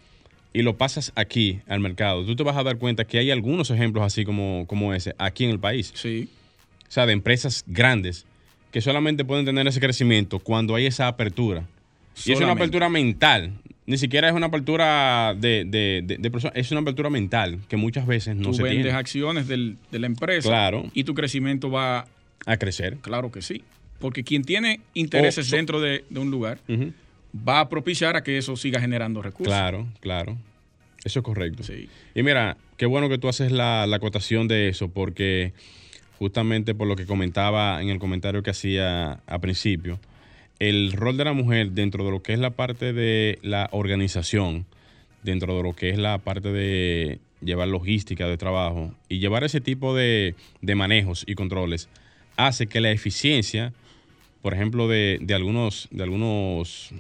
y 0.53 0.63
lo 0.63 0.77
pasas 0.77 1.13
aquí 1.15 1.61
al 1.69 1.81
mercado, 1.81 2.25
tú 2.25 2.35
te 2.37 2.43
vas 2.43 2.57
a 2.57 2.63
dar 2.63 2.77
cuenta 2.79 3.05
que 3.05 3.19
hay 3.19 3.31
algunos 3.31 3.71
ejemplos 3.71 4.05
así 4.05 4.25
como, 4.25 4.65
como 4.67 4.93
ese 4.95 5.15
aquí 5.19 5.45
en 5.45 5.51
el 5.51 5.59
país. 5.61 5.93
Sí, 5.95 6.29
O 6.89 6.93
sea, 6.93 7.07
de 7.07 7.13
empresas 7.13 7.65
grandes 7.67 8.27
que 8.73 8.81
solamente 8.81 9.25
pueden 9.25 9.45
tener 9.45 9.67
ese 9.67 9.81
crecimiento 9.81 10.39
cuando 10.39 10.75
hay 10.75 10.87
esa 10.87 11.09
apertura. 11.09 11.65
Y 12.25 12.33
es 12.33 12.41
una 12.41 12.53
apertura 12.53 12.89
mental. 12.89 13.53
Ni 13.87 13.97
siquiera 13.99 14.29
es 14.29 14.35
una 14.35 14.47
apertura 14.47 15.35
de, 15.35 15.65
de, 15.67 16.03
de- 16.05 16.19
de 16.19 16.31
personas, 16.31 16.57
es 16.57 16.71
una 16.71 16.81
apertura 16.81 17.11
mental 17.11 17.59
que 17.69 17.77
muchas 17.77 18.07
veces 18.07 18.37
no 18.37 18.51
tú 18.51 18.55
se 18.55 18.63
vendes 18.63 18.83
tiene 18.85 18.97
acciones 18.97 19.49
del- 19.49 19.77
de 19.91 19.99
la 19.99 20.07
empresa 20.07 20.49
Claro. 20.49 20.85
y 20.95 21.03
tu 21.05 21.15
crecimiento 21.15 21.71
va, 21.71 22.07
a 22.47 22.57
crecer. 22.57 22.99
claro 23.03 23.33
que 23.33 23.43
sí. 23.43 23.63
Porque 23.99 24.23
quien 24.25 24.45
tiene 24.45 24.81
intereses 24.95 25.53
O 25.53 25.57
dentro 25.57 25.81
de, 25.81 26.05
de 26.09 26.21
un 26.21 26.31
lugar. 26.31 26.59
Va 27.35 27.61
a 27.61 27.69
propiciar 27.69 28.17
a 28.17 28.23
que 28.23 28.39
eso 28.39 28.57
siga 28.57 28.81
generando 28.81 29.23
recursos. 29.23 29.53
Claro, 29.53 29.87
claro. 30.01 30.37
Eso 31.05 31.21
es 31.21 31.25
correcto. 31.25 31.63
Sí. 31.63 31.89
Y 32.15 32.23
mira, 32.23 32.57
qué 32.77 32.87
bueno 32.87 33.09
que 33.09 33.19
tú 33.19 33.29
haces 33.29 33.53
la, 33.53 33.87
la 33.87 33.97
acotación 33.97 34.49
de 34.49 34.69
eso, 34.69 34.89
porque 34.89 35.53
justamente 36.19 36.75
por 36.75 36.87
lo 36.87 36.97
que 36.97 37.07
comentaba 37.07 37.81
en 37.81 37.89
el 37.89 37.99
comentario 37.99 38.43
que 38.43 38.51
hacía 38.51 39.21
a 39.27 39.39
principio, 39.39 39.99
el 40.59 40.93
rol 40.93 41.17
de 41.17 41.25
la 41.25 41.33
mujer 41.33 41.71
dentro 41.71 42.05
de 42.05 42.11
lo 42.11 42.23
que 42.23 42.35
es 42.35 42.39
la 42.39 42.51
parte 42.51 42.93
de 42.93 43.39
la 43.43 43.69
organización, 43.73 44.67
dentro 45.23 45.57
de 45.57 45.63
lo 45.63 45.75
que 45.75 45.89
es 45.89 45.99
la 45.99 46.19
parte 46.19 46.53
de 46.53 47.19
llevar 47.41 47.69
logística 47.69 48.27
de 48.27 48.37
trabajo 48.37 48.95
y 49.09 49.19
llevar 49.19 49.45
ese 49.45 49.63
tipo 49.63 49.97
de, 49.97 50.35
de 50.61 50.75
manejos 50.75 51.25
y 51.27 51.35
controles, 51.35 51.89
hace 52.37 52.67
que 52.67 52.81
la 52.81 52.91
eficiencia, 52.91 53.73
por 54.43 54.55
ejemplo, 54.55 54.89
de, 54.89 55.19
de 55.21 55.35
algunos, 55.35 55.89
de 55.91 56.03
algunos 56.03 56.91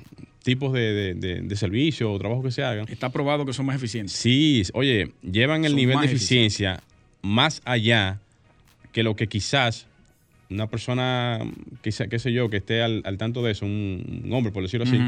tipos 0.42 0.72
de, 0.72 0.80
de, 0.80 1.14
de, 1.14 1.40
de 1.42 1.56
servicio 1.56 2.12
o 2.12 2.18
trabajo 2.18 2.42
que 2.42 2.50
se 2.50 2.62
hagan, 2.62 2.86
Está 2.88 3.10
probado 3.10 3.44
que 3.46 3.52
son 3.52 3.66
más 3.66 3.76
eficientes. 3.76 4.12
Sí, 4.14 4.62
oye, 4.74 5.12
llevan 5.22 5.64
el 5.64 5.72
Son 5.72 5.76
nivel 5.76 6.00
de 6.00 6.06
eficiencia 6.06 6.80
más 7.22 7.60
allá 7.64 8.18
que 8.92 9.02
lo 9.02 9.14
que 9.16 9.26
quizás 9.26 9.86
una 10.48 10.66
persona, 10.66 11.38
quizá, 11.82 12.08
qué 12.08 12.18
sé 12.18 12.32
yo, 12.32 12.50
que 12.50 12.56
esté 12.56 12.82
al, 12.82 13.02
al 13.04 13.18
tanto 13.18 13.42
de 13.42 13.52
eso, 13.52 13.64
un, 13.66 14.22
un 14.24 14.32
hombre, 14.32 14.50
por 14.52 14.62
decirlo 14.64 14.84
así, 14.84 14.98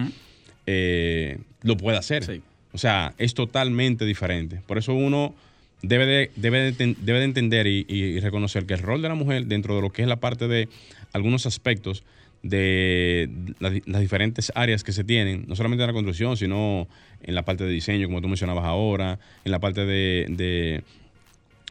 eh, 0.67 1.39
lo 1.63 1.77
puede 1.77 1.99
hacer. 1.99 2.25
Sí. 2.25 2.41
O 2.73 2.79
sea, 2.79 3.15
es 3.19 3.35
totalmente 3.35 4.05
diferente. 4.07 4.61
Por 4.67 4.79
eso 4.79 4.95
uno 4.95 5.35
debe 5.83 6.07
de, 6.07 6.31
debe 6.37 6.61
de, 6.61 6.73
ten- 6.73 6.97
debe 7.01 7.19
de 7.19 7.25
entender 7.25 7.67
y, 7.67 7.85
y 7.89 8.21
reconocer 8.21 8.67
que 8.67 8.75
el 8.75 8.81
rol 8.81 9.03
de 9.03 9.09
la 9.09 9.15
mujer 9.15 9.47
dentro 9.47 9.75
de 9.75 9.83
lo 9.83 9.91
que 9.91 10.03
es 10.03 10.09
la 10.09 10.17
parte 10.21 10.47
de 10.49 10.69
algunos 11.13 11.45
aspectos 11.47 12.05
de 12.43 13.31
las 13.61 14.01
diferentes 14.01 14.53
áreas 14.55 14.83
que 14.83 14.93
se 14.93 15.05
tienen, 15.05 15.45
no 15.47 15.55
solamente 15.57 15.85
en 15.85 15.87
la 15.87 15.93
construcción, 15.93 16.37
sino 16.37 16.89
en 17.23 17.35
la 17.35 17.45
parte 17.45 17.65
de 17.65 17.71
diseño, 17.71 18.07
como 18.09 18.21
tú 18.21 18.29
mencionabas 18.29 18.65
ahora, 18.65 19.21
en 19.45 19.53
la 19.53 19.61
parte 19.61 19.87
de, 19.87 20.83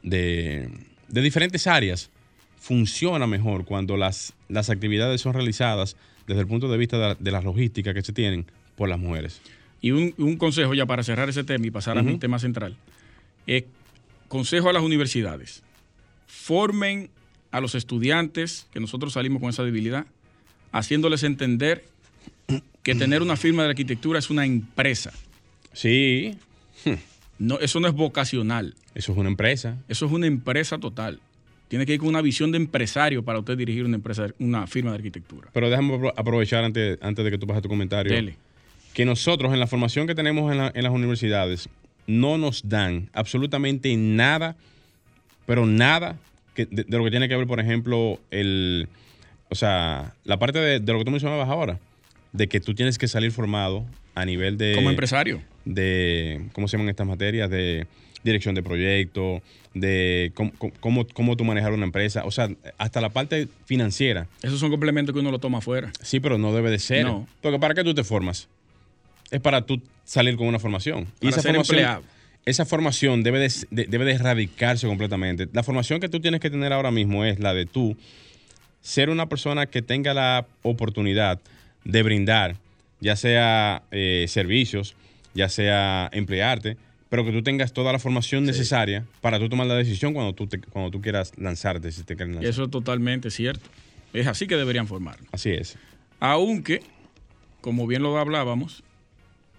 de, 0.04 0.70
diferentes 1.10 1.68
áreas, 1.68 2.10
funciona 2.58 3.28
mejor 3.28 3.66
cuando 3.66 3.98
las, 3.98 4.34
las 4.48 4.70
actividades 4.70 5.22
son 5.22 5.34
realizadas 5.34 5.98
desde 6.26 6.42
el 6.42 6.48
punto 6.48 6.70
de 6.70 6.78
vista 6.78 7.16
de 7.16 7.32
la, 7.32 7.42
logística 7.42 7.94
que 7.94 8.02
se 8.02 8.14
tienen 8.14 8.46
por 8.76 8.88
las 8.88 9.00
mujeres. 9.00 9.42
Y 9.82 9.92
un, 9.92 10.38
consejo 10.38 10.74
ya 10.74 10.86
para 10.86 11.04
cerrar 11.04 11.28
ese 11.28 11.44
tema 11.44 11.66
y 11.68 11.72
pasar 11.72 11.98
a 11.98 12.04
mi 12.04 12.18
tema 12.18 12.40
central. 12.40 12.78
Es 13.48 13.66
consejo 14.28 14.70
a 14.70 14.74
las 14.74 14.84
universidades. 14.84 15.64
Formen 16.28 17.10
a 17.50 17.60
los 17.60 17.76
estudiantes, 17.76 18.68
que 18.72 18.80
nosotros 18.80 19.14
salimos 19.14 19.42
con 19.42 19.50
esa 19.50 19.64
debilidad, 19.64 20.06
haciéndoles 20.72 21.24
entender 21.24 21.84
que 22.84 22.96
tener 22.96 23.22
una 23.22 23.38
firma 23.38 23.64
de 23.64 23.70
arquitectura 23.70 24.20
es 24.20 24.30
una 24.30 24.46
empresa. 24.46 25.12
Sí. 25.74 26.38
No, 27.40 27.60
eso 27.60 27.80
no 27.80 27.88
es 27.88 27.94
vocacional. 27.96 28.76
Eso 28.94 29.14
es 29.14 29.18
una 29.18 29.30
empresa. 29.30 29.78
Eso 29.88 30.06
es 30.06 30.12
una 30.12 30.28
empresa 30.28 30.78
total. 30.78 31.20
Tiene 31.70 31.86
que 31.86 31.94
ir 31.94 32.00
con 32.00 32.10
una 32.10 32.22
visión 32.22 32.52
de 32.52 32.58
empresario 32.58 33.24
para 33.24 33.40
usted 33.40 33.58
dirigir 33.58 33.86
una 33.86 33.96
empresa, 33.96 34.28
una 34.40 34.68
firma 34.68 34.92
de 34.92 34.98
arquitectura. 34.98 35.50
Pero 35.54 35.70
déjame 35.70 36.12
aprovechar 36.16 36.64
antes, 36.64 37.00
antes 37.02 37.26
de 37.26 37.32
que 37.32 37.38
tú 37.38 37.48
pases 37.48 37.64
tu 37.64 37.70
comentario. 37.70 38.34
Que 38.94 39.06
nosotros 39.06 39.54
en 39.54 39.60
la 39.60 39.68
formación 39.68 40.06
que 40.06 40.14
tenemos 40.14 40.52
en, 40.52 40.84
las 40.84 40.92
universidades 40.92 41.70
no 42.08 42.38
nos 42.38 42.68
dan 42.68 43.10
absolutamente 43.14 43.96
nada, 43.96 44.58
pero 45.46 45.66
nada 45.66 46.20
de, 46.56 46.66
de, 46.66 46.98
lo 46.98 47.06
que 47.06 47.10
tiene 47.10 47.30
que 47.30 47.38
ver, 47.38 47.48
por 47.48 47.60
ejemplo, 47.62 48.20
el, 48.32 48.90
o 49.52 49.56
sea, 49.56 50.14
la 50.24 50.40
parte 50.40 50.60
de, 50.60 50.80
lo 50.80 50.98
que 50.98 51.06
tú 51.06 51.12
mencionabas 51.12 51.50
ahora, 51.50 51.78
de 52.32 52.48
que 52.48 52.62
tú 52.62 52.74
tienes 52.74 52.98
que 52.98 53.10
salir 53.10 53.34
formado 53.34 53.86
a 54.16 54.24
nivel 54.24 54.58
de... 54.58 54.74
Como 54.76 54.90
empresario. 54.90 55.42
De, 55.66 56.46
¿cómo 56.54 56.70
se 56.70 56.78
llaman 56.78 56.90
estas 56.90 57.06
materias? 57.06 57.50
De 57.50 57.86
dirección 58.24 58.56
de 58.56 58.64
proyecto, 58.64 59.42
de 59.74 60.32
cómo, 60.36 61.06
cómo, 61.14 61.36
tú 61.36 61.44
manejar 61.44 61.74
una 61.74 61.84
empresa, 61.84 62.24
o 62.24 62.32
sea, 62.32 62.50
hasta 62.78 63.02
la 63.02 63.10
parte 63.10 63.50
financiera. 63.66 64.28
Esos 64.42 64.62
son 64.62 64.72
complementos 64.72 65.14
que 65.14 65.20
uno 65.20 65.32
lo 65.32 65.40
toma 65.40 65.58
afuera. 65.58 65.92
Sí, 66.02 66.22
pero 66.22 66.38
no 66.38 66.54
debe 66.54 66.72
de 66.72 66.80
ser. 66.80 67.04
No. 67.04 67.28
Porque 67.42 67.60
¿para 67.60 67.74
qué 67.74 67.84
tú 67.84 67.94
te 67.94 68.06
formas? 68.06 68.48
Es 69.32 69.42
para 69.42 69.66
tú 69.66 69.82
salir 70.06 70.38
con 70.38 70.48
una 70.48 70.60
formación. 70.60 71.08
y 71.20 71.28
esa 71.28 71.42
formación, 71.42 72.02
Esa 72.46 72.66
formación 72.66 73.22
debe 73.22 73.40
de, 73.40 73.52
debe 73.70 74.06
de 74.06 74.14
erradicarse 74.14 74.88
completamente. 74.88 75.50
La 75.52 75.64
formación 75.64 76.00
que 76.00 76.08
tú 76.08 76.22
tienes 76.22 76.40
que 76.40 76.50
tener 76.50 76.72
ahora 76.72 76.92
mismo 76.92 77.26
es 77.26 77.40
la 77.42 77.54
de 77.54 77.66
tú 77.66 77.98
ser 78.82 79.10
una 79.10 79.28
persona 79.28 79.66
que 79.66 79.82
tenga 79.82 80.14
la 80.14 80.46
oportunidad 80.64 81.40
de 81.84 82.04
brindar, 82.04 82.58
ya 83.00 83.16
sea 83.16 83.84
eh, 83.92 84.26
servicios, 84.28 84.96
ya 85.34 85.50
sea 85.50 86.10
emplearte, 86.12 86.78
pero 87.10 87.26
que 87.26 87.32
tú 87.32 87.44
tengas 87.44 87.74
toda 87.74 87.92
la 87.92 88.00
formación 88.00 88.46
necesaria 88.46 89.06
para 89.20 89.38
tú 89.38 89.50
tomar 89.50 89.68
la 89.68 89.76
decisión 89.76 90.14
cuando 90.14 90.34
tú, 90.34 90.48
cuando 90.70 90.92
tú 90.92 91.02
quieras 91.02 91.34
lanzarte, 91.38 91.92
si 91.92 92.04
te 92.04 92.16
lanzar. 92.16 92.46
Eso 92.46 92.64
es 92.64 92.72
totalmente 92.72 93.30
cierto. 93.32 93.70
Es 94.14 94.28
así 94.28 94.48
que 94.48 94.56
deberían 94.56 94.88
formar. 94.88 95.18
Así 95.32 95.52
es. 95.52 95.78
Aunque, 96.20 96.82
como 97.62 97.88
bien 97.88 98.04
lo 98.04 98.18
hablábamos, 98.18 98.84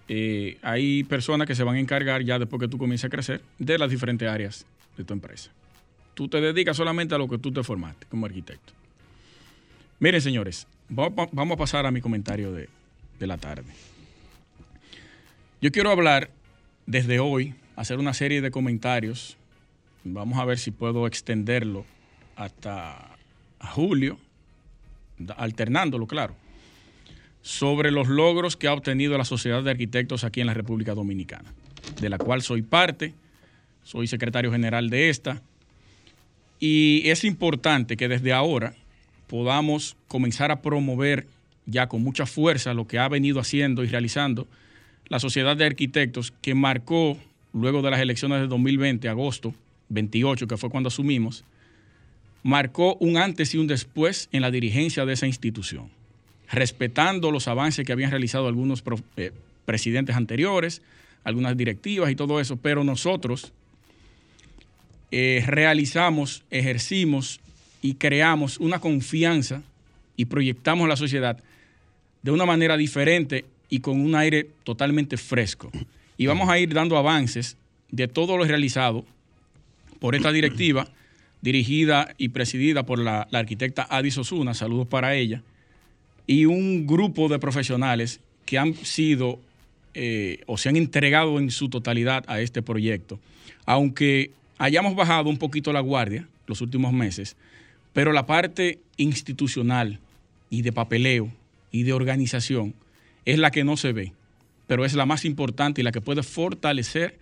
eh, 0.07 0.57
hay 0.61 1.03
personas 1.03 1.47
que 1.47 1.55
se 1.55 1.63
van 1.63 1.75
a 1.75 1.79
encargar 1.79 2.23
ya 2.23 2.39
después 2.39 2.59
que 2.59 2.67
tú 2.67 2.77
comiences 2.77 3.05
a 3.05 3.09
crecer 3.09 3.41
de 3.59 3.77
las 3.77 3.89
diferentes 3.89 4.27
áreas 4.27 4.65
de 4.97 5.03
tu 5.03 5.13
empresa. 5.13 5.51
Tú 6.13 6.27
te 6.27 6.41
dedicas 6.41 6.77
solamente 6.77 7.15
a 7.15 7.17
lo 7.17 7.27
que 7.27 7.37
tú 7.37 7.51
te 7.51 7.63
formaste 7.63 8.05
como 8.07 8.25
arquitecto. 8.25 8.73
Miren, 9.99 10.21
señores, 10.21 10.67
vamos 10.89 11.51
a 11.51 11.57
pasar 11.57 11.85
a 11.85 11.91
mi 11.91 12.01
comentario 12.01 12.51
de, 12.51 12.69
la 13.19 13.37
tarde. 13.37 13.71
Yo 15.61 15.71
quiero 15.71 15.91
hablar 15.91 16.29
desde 16.85 17.19
hoy, 17.19 17.55
hacer 17.77 17.99
una 17.99 18.13
serie 18.13 18.41
de 18.41 18.51
comentarios. 18.51 19.37
Vamos 20.03 20.39
a 20.39 20.45
ver 20.45 20.59
si 20.59 20.71
puedo 20.71 21.07
extenderlo 21.07 21.85
hasta 22.35 23.15
julio, 23.71 24.19
alternándolo, 25.37 26.05
claro, 26.05 26.35
sobre 27.41 27.91
los 27.91 28.09
logros 28.09 28.57
que 28.57 28.67
ha 28.67 28.73
obtenido 28.73 29.17
la 29.17 29.23
Sociedad 29.23 29.63
de 29.63 29.71
Arquitectos 29.71 30.25
aquí 30.25 30.41
en 30.41 30.47
la 30.47 30.53
República 30.53 30.93
Dominicana, 30.93 31.53
de 32.01 32.09
la 32.09 32.17
cual 32.17 32.41
soy 32.41 32.61
parte, 32.61 33.13
soy 33.83 34.07
secretario 34.07 34.51
general 34.51 34.89
de 34.89 35.09
esta. 35.09 35.41
Y 36.59 37.09
es 37.09 37.23
importante 37.23 37.95
que 37.95 38.09
desde 38.09 38.33
ahora 38.33 38.75
podamos 39.33 39.97
comenzar 40.07 40.51
a 40.51 40.61
promover 40.61 41.25
ya 41.65 41.87
con 41.87 42.03
mucha 42.03 42.27
fuerza 42.27 42.75
lo 42.75 42.85
que 42.85 42.99
ha 42.99 43.07
venido 43.09 43.39
haciendo 43.39 43.83
y 43.83 43.87
realizando 43.87 44.47
la 45.07 45.19
Sociedad 45.19 45.57
de 45.57 45.65
Arquitectos, 45.65 46.31
que 46.39 46.53
marcó 46.53 47.17
luego 47.51 47.81
de 47.81 47.89
las 47.89 47.99
elecciones 47.99 48.41
de 48.41 48.47
2020, 48.47 49.09
agosto 49.09 49.55
28, 49.89 50.47
que 50.47 50.55
fue 50.55 50.69
cuando 50.69 50.89
asumimos, 50.89 51.45
marcó 52.43 52.93
un 52.99 53.17
antes 53.17 53.55
y 53.55 53.57
un 53.57 53.65
después 53.65 54.29
en 54.31 54.43
la 54.43 54.51
dirigencia 54.51 55.03
de 55.03 55.13
esa 55.13 55.25
institución, 55.25 55.89
respetando 56.51 57.31
los 57.31 57.47
avances 57.47 57.87
que 57.87 57.91
habían 57.91 58.11
realizado 58.11 58.47
algunos 58.47 58.83
eh, 59.17 59.31
presidentes 59.65 60.15
anteriores, 60.15 60.83
algunas 61.23 61.57
directivas 61.57 62.11
y 62.11 62.15
todo 62.15 62.39
eso, 62.39 62.57
pero 62.57 62.83
nosotros 62.83 63.51
eh, 65.09 65.43
realizamos, 65.47 66.43
ejercimos 66.51 67.39
y 67.83 67.95
creamos 67.95 68.57
una 68.59 68.79
confianza 68.79 69.61
y 70.15 70.25
proyectamos 70.25 70.87
la 70.87 70.95
sociedad 70.95 71.37
de 72.23 72.31
una 72.31 72.45
manera 72.45 72.77
diferente 72.77 73.45
y 73.69 73.79
con 73.79 73.99
un 73.99 74.15
aire 74.15 74.47
totalmente 74.63 75.17
fresco. 75.17 75.69
Y 76.17 76.25
vamos 76.25 76.49
a 76.49 76.57
ir 76.57 76.73
dando 76.73 76.97
avances 76.97 77.57
de 77.91 78.07
todo 78.07 78.37
lo 78.37 78.45
realizado 78.45 79.05
por 79.99 80.15
esta 80.15 80.31
directiva 80.31 80.87
dirigida 81.41 82.15
y 82.17 82.29
presidida 82.29 82.83
por 82.83 82.99
la, 82.99 83.27
arquitecta 83.33 83.85
Adis 83.89 84.17
Osuna, 84.17 84.53
saludos 84.53 84.87
para 84.87 85.13
ella, 85.13 85.43
y 86.25 86.45
un 86.45 86.87
grupo 86.87 87.27
de 87.27 87.37
profesionales 87.37 88.21
que 88.45 88.57
han 88.57 88.75
sido 88.75 89.39
eh, 89.93 90.39
o 90.45 90.57
se 90.57 90.69
han 90.69 90.77
entregado 90.77 91.37
en 91.37 91.51
su 91.51 91.67
totalidad 91.67 92.23
a 92.27 92.39
este 92.39 92.61
proyecto. 92.61 93.19
Aunque 93.65 94.31
hayamos 94.57 94.95
bajado 94.95 95.29
un 95.29 95.37
poquito 95.37 95.73
la 95.73 95.81
guardia 95.81 96.25
los 96.47 96.61
últimos 96.61 96.93
meses, 96.93 97.35
pero 97.93 98.11
la 98.11 98.25
parte 98.25 98.79
institucional 98.97 99.99
y 100.49 100.63
de 100.63 100.71
papeleo 100.71 101.31
y 101.71 101.83
de 101.83 101.93
organización 101.93 102.73
es 103.25 103.39
la 103.39 103.51
que 103.51 103.63
no 103.63 103.77
se 103.77 103.93
ve, 103.93 104.13
pero 104.67 104.83
es 104.83 104.93
la 104.95 105.05
más 105.05 105.25
importante 105.25 105.81
y 105.81 105.83
la 105.83 105.91
que 105.91 106.01
puede 106.01 106.23
fortalecer 106.23 107.17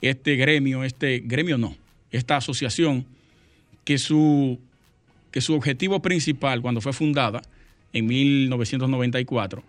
este 0.00 0.36
gremio, 0.36 0.82
este 0.82 1.20
gremio 1.24 1.58
no, 1.58 1.76
esta 2.10 2.36
asociación 2.36 3.06
que 3.84 3.98
su, 3.98 4.58
que 5.30 5.40
su 5.40 5.54
objetivo 5.54 6.00
principal 6.00 6.62
cuando 6.62 6.80
fue 6.80 6.92
fundada 6.92 7.42
en 7.92 8.06
1994 8.06 9.62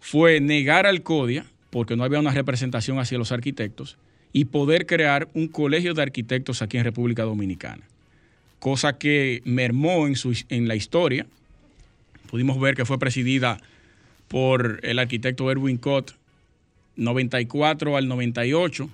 fue 0.00 0.40
negar 0.40 0.86
al 0.86 1.02
CODIA, 1.02 1.44
porque 1.70 1.96
no 1.96 2.04
había 2.04 2.20
una 2.20 2.30
representación 2.30 2.98
hacia 2.98 3.18
los 3.18 3.32
arquitectos, 3.32 3.98
y 4.32 4.46
poder 4.46 4.86
crear 4.86 5.28
un 5.34 5.48
colegio 5.48 5.94
de 5.94 6.02
arquitectos 6.02 6.62
aquí 6.62 6.78
en 6.78 6.84
República 6.84 7.24
Dominicana 7.24 7.82
cosa 8.58 8.98
que 8.98 9.42
mermó 9.44 10.06
en, 10.06 10.16
su, 10.16 10.36
en 10.48 10.68
la 10.68 10.76
historia. 10.76 11.26
Pudimos 12.30 12.60
ver 12.60 12.74
que 12.74 12.84
fue 12.84 12.98
presidida 12.98 13.60
por 14.28 14.80
el 14.82 14.98
arquitecto 14.98 15.50
Erwin 15.50 15.78
Cott 15.78 16.14
94 16.96 17.96
al 17.96 18.08
98. 18.08 18.90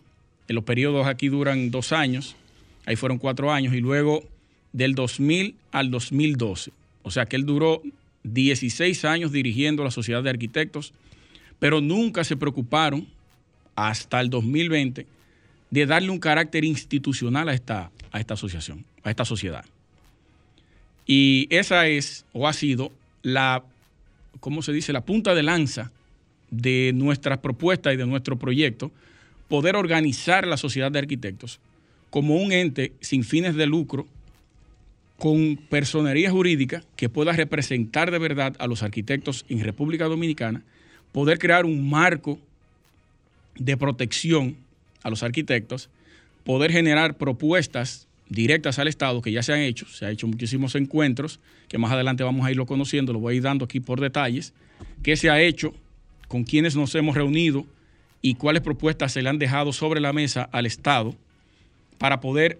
En 0.46 0.54
los 0.54 0.64
periodos 0.64 1.06
aquí 1.06 1.28
duran 1.28 1.70
dos 1.70 1.92
años, 1.92 2.36
ahí 2.86 2.96
fueron 2.96 3.18
cuatro 3.18 3.52
años, 3.52 3.74
y 3.74 3.80
luego 3.80 4.24
del 4.72 4.94
2000 4.94 5.56
al 5.72 5.90
2012. 5.90 6.72
O 7.02 7.10
sea 7.10 7.26
que 7.26 7.36
él 7.36 7.46
duró 7.46 7.82
16 8.24 9.04
años 9.04 9.32
dirigiendo 9.32 9.84
la 9.84 9.90
Sociedad 9.90 10.22
de 10.22 10.30
Arquitectos, 10.30 10.92
pero 11.58 11.80
nunca 11.80 12.24
se 12.24 12.36
preocuparon 12.36 13.06
hasta 13.76 14.20
el 14.20 14.30
2020 14.30 15.06
de 15.70 15.86
darle 15.86 16.10
un 16.10 16.18
carácter 16.18 16.64
institucional 16.64 17.48
a 17.48 17.54
esta, 17.54 17.90
a 18.14 18.20
esta 18.20 18.34
asociación, 18.34 18.84
a 19.02 19.10
esta 19.10 19.24
sociedad. 19.24 19.64
Y 21.04 21.48
esa 21.50 21.88
es 21.88 22.24
o 22.32 22.46
ha 22.46 22.52
sido 22.52 22.92
la, 23.22 23.64
¿cómo 24.38 24.62
se 24.62 24.72
dice?, 24.72 24.92
la 24.92 25.04
punta 25.04 25.34
de 25.34 25.42
lanza 25.42 25.90
de 26.48 26.92
nuestras 26.94 27.38
propuestas 27.38 27.92
y 27.92 27.96
de 27.96 28.06
nuestro 28.06 28.38
proyecto, 28.38 28.92
poder 29.48 29.74
organizar 29.74 30.46
la 30.46 30.56
sociedad 30.56 30.92
de 30.92 31.00
arquitectos 31.00 31.58
como 32.10 32.36
un 32.36 32.52
ente 32.52 32.92
sin 33.00 33.24
fines 33.24 33.56
de 33.56 33.66
lucro, 33.66 34.06
con 35.18 35.56
personería 35.56 36.30
jurídica 36.30 36.84
que 36.94 37.08
pueda 37.08 37.32
representar 37.32 38.12
de 38.12 38.18
verdad 38.20 38.54
a 38.60 38.68
los 38.68 38.84
arquitectos 38.84 39.44
en 39.48 39.58
República 39.58 40.04
Dominicana, 40.04 40.62
poder 41.10 41.40
crear 41.40 41.64
un 41.64 41.90
marco 41.90 42.38
de 43.56 43.76
protección 43.76 44.56
a 45.02 45.10
los 45.10 45.24
arquitectos 45.24 45.90
poder 46.44 46.72
generar 46.72 47.16
propuestas 47.16 48.06
directas 48.28 48.78
al 48.78 48.88
Estado 48.88 49.20
que 49.22 49.32
ya 49.32 49.42
se 49.42 49.52
han 49.52 49.60
hecho, 49.60 49.86
se 49.86 50.06
han 50.06 50.12
hecho 50.12 50.26
muchísimos 50.26 50.74
encuentros, 50.74 51.40
que 51.68 51.78
más 51.78 51.92
adelante 51.92 52.24
vamos 52.24 52.46
a 52.46 52.50
irlo 52.50 52.66
conociendo, 52.66 53.12
lo 53.12 53.18
voy 53.18 53.34
a 53.34 53.36
ir 53.36 53.42
dando 53.42 53.64
aquí 53.64 53.80
por 53.80 54.00
detalles, 54.00 54.54
qué 55.02 55.16
se 55.16 55.30
ha 55.30 55.40
hecho, 55.40 55.74
con 56.28 56.44
quienes 56.44 56.76
nos 56.76 56.94
hemos 56.94 57.14
reunido 57.14 57.66
y 58.22 58.34
cuáles 58.34 58.62
propuestas 58.62 59.12
se 59.12 59.22
le 59.22 59.28
han 59.28 59.38
dejado 59.38 59.72
sobre 59.72 60.00
la 60.00 60.12
mesa 60.12 60.48
al 60.52 60.66
Estado 60.66 61.14
para 61.98 62.20
poder 62.20 62.58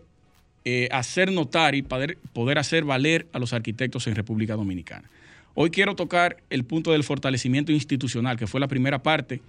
eh, 0.65 0.89
hacer 0.93 1.33
notar 1.33 1.75
y 1.75 1.83
poder, 1.83 2.19
poder 2.33 2.59
hacer 2.59 2.85
valer 2.85 3.27
a 3.33 3.39
los 3.39 3.53
arquitectos 3.53 4.07
en 4.07 4.15
República 4.15 4.55
Dominicana. 4.55 5.11
Hoy 5.55 5.71
quiero 5.71 5.95
tocar 5.95 6.39
el 6.51 6.65
punto 6.65 6.93
del 6.93 7.05
fortalecimiento 7.05 7.71
institucional, 7.71 8.37
que 8.37 8.47
fue 8.47 8.61
la 8.61 8.69
primera 8.69 9.03
parte, 9.03 9.41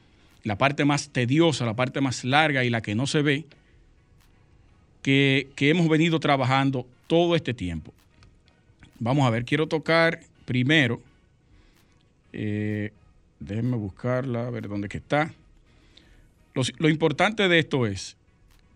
la 0.43 0.57
parte 0.57 0.85
más 0.85 1.09
tediosa, 1.09 1.65
la 1.65 1.75
parte 1.75 1.99
más 2.01 2.23
larga 2.23 2.63
y 2.63 2.69
la 2.69 2.81
que 2.81 2.95
no 2.95 3.07
se 3.07 3.21
ve, 3.21 3.45
que, 5.05 5.69
hemos 5.69 5.87
venido 5.87 6.19
trabajando 6.19 6.87
todo 7.05 7.35
este 7.35 7.53
tiempo. 7.53 7.93
Vamos 8.97 9.27
a 9.27 9.29
ver, 9.29 9.45
quiero 9.45 9.67
tocar 9.67 10.21
primero, 10.45 10.99
eh, 12.33 12.91
déjenme 13.39 13.77
buscarla, 13.77 14.47
a 14.47 14.49
ver 14.49 14.67
dónde 14.67 14.89
está. 14.91 15.31
lo 16.55 16.89
importante 16.89 17.47
de 17.47 17.59
esto 17.59 17.85
es 17.85 18.17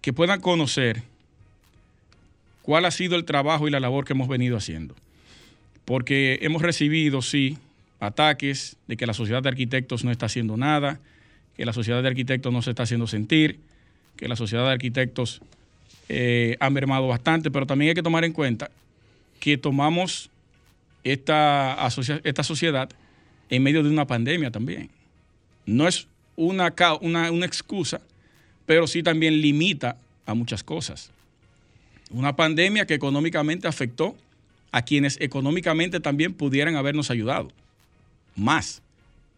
que 0.01 0.13
puedan 0.13 0.39
conocer 0.39 1.01
cuál 2.61 2.85
ha 2.85 2.91
sido 2.91 3.15
el 3.15 3.25
trabajo 3.25 3.67
y 3.67 3.71
la 3.71 3.79
labor 3.79 4.05
que 4.05 4.13
hemos 4.13 4.27
venido 4.27 4.55
haciendo. 4.55 4.93
Porque 5.83 6.37
hemos 6.43 6.61
recibido, 6.61 7.23
sí, 7.23 7.57
ataques 7.99 8.77
de 8.87 8.97
que 8.97 9.07
la 9.07 9.15
sociedad 9.15 9.41
de 9.41 9.49
arquitectos 9.49 10.03
no 10.03 10.11
está 10.11 10.27
haciendo 10.27 10.57
nada, 10.57 10.99
que 11.57 11.65
la 11.65 11.73
sociedad 11.73 12.03
de 12.03 12.09
arquitectos 12.09 12.53
no 12.53 12.61
se 12.61 12.69
está 12.69 12.83
haciendo 12.83 13.07
sentir, 13.07 13.59
que 14.15 14.27
la 14.27 14.35
sociedad 14.35 14.65
de 14.65 14.73
arquitectos 14.73 15.41
eh, 16.09 16.57
ha 16.59 16.69
mermado 16.69 17.07
bastante, 17.07 17.51
pero 17.51 17.65
también 17.65 17.89
hay 17.89 17.95
que 17.95 18.03
tomar 18.03 18.25
en 18.25 18.33
cuenta 18.33 18.71
que 19.39 19.57
tomamos 19.57 20.29
esta, 21.03 21.77
esta 22.23 22.43
sociedad 22.43 22.89
en 23.49 23.63
medio 23.63 23.83
de 23.83 23.89
una 23.89 24.07
pandemia 24.07 24.51
también. 24.51 24.89
No 25.65 25.87
es 25.87 26.07
una, 26.35 26.73
una, 27.01 27.31
una 27.31 27.45
excusa, 27.45 28.01
pero 28.65 28.87
sí 28.87 29.03
también 29.03 29.39
limita 29.39 29.97
a 30.25 30.33
muchas 30.33 30.63
cosas. 30.63 31.11
Una 32.11 32.35
pandemia 32.35 32.85
que 32.85 32.95
económicamente 32.95 33.67
afectó 33.67 34.15
a 34.71 34.81
quienes 34.83 35.19
económicamente 35.21 35.99
también 35.99 36.33
pudieran 36.33 36.75
habernos 36.75 37.11
ayudado. 37.11 37.51
Más, 38.35 38.81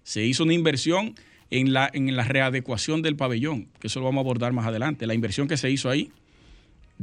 se 0.03 0.25
hizo 0.25 0.43
una 0.43 0.53
inversión 0.53 1.15
en 1.49 1.73
la, 1.73 1.89
en 1.93 2.15
la 2.15 2.23
readecuación 2.23 3.01
del 3.01 3.15
pabellón, 3.15 3.67
que 3.79 3.87
eso 3.87 3.99
lo 3.99 4.05
vamos 4.05 4.19
a 4.19 4.23
abordar 4.23 4.53
más 4.53 4.65
adelante. 4.65 5.05
La 5.05 5.13
inversión 5.13 5.47
que 5.47 5.57
se 5.57 5.69
hizo 5.69 5.89
ahí, 5.89 6.11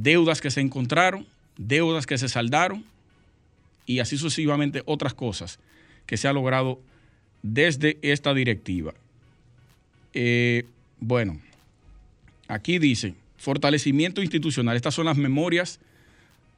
deudas 0.02 0.40
que 0.40 0.50
se 0.50 0.60
encontraron, 0.60 1.26
deudas 1.56 2.06
que 2.06 2.18
se 2.18 2.28
saldaron 2.28 2.84
y 3.84 3.98
así 3.98 4.16
sucesivamente 4.16 4.82
otras 4.86 5.14
cosas 5.14 5.58
que 6.06 6.16
se 6.16 6.28
ha 6.28 6.32
logrado 6.32 6.80
desde 7.42 7.98
esta 8.02 8.32
directiva. 8.32 8.94
Eh, 10.14 10.64
bueno, 11.00 11.40
aquí 12.46 12.78
dice 12.78 13.14
Fortalecimiento 13.38 14.20
institucional. 14.20 14.74
Estas 14.74 14.94
son 14.94 15.06
las 15.06 15.16
memorias 15.16 15.78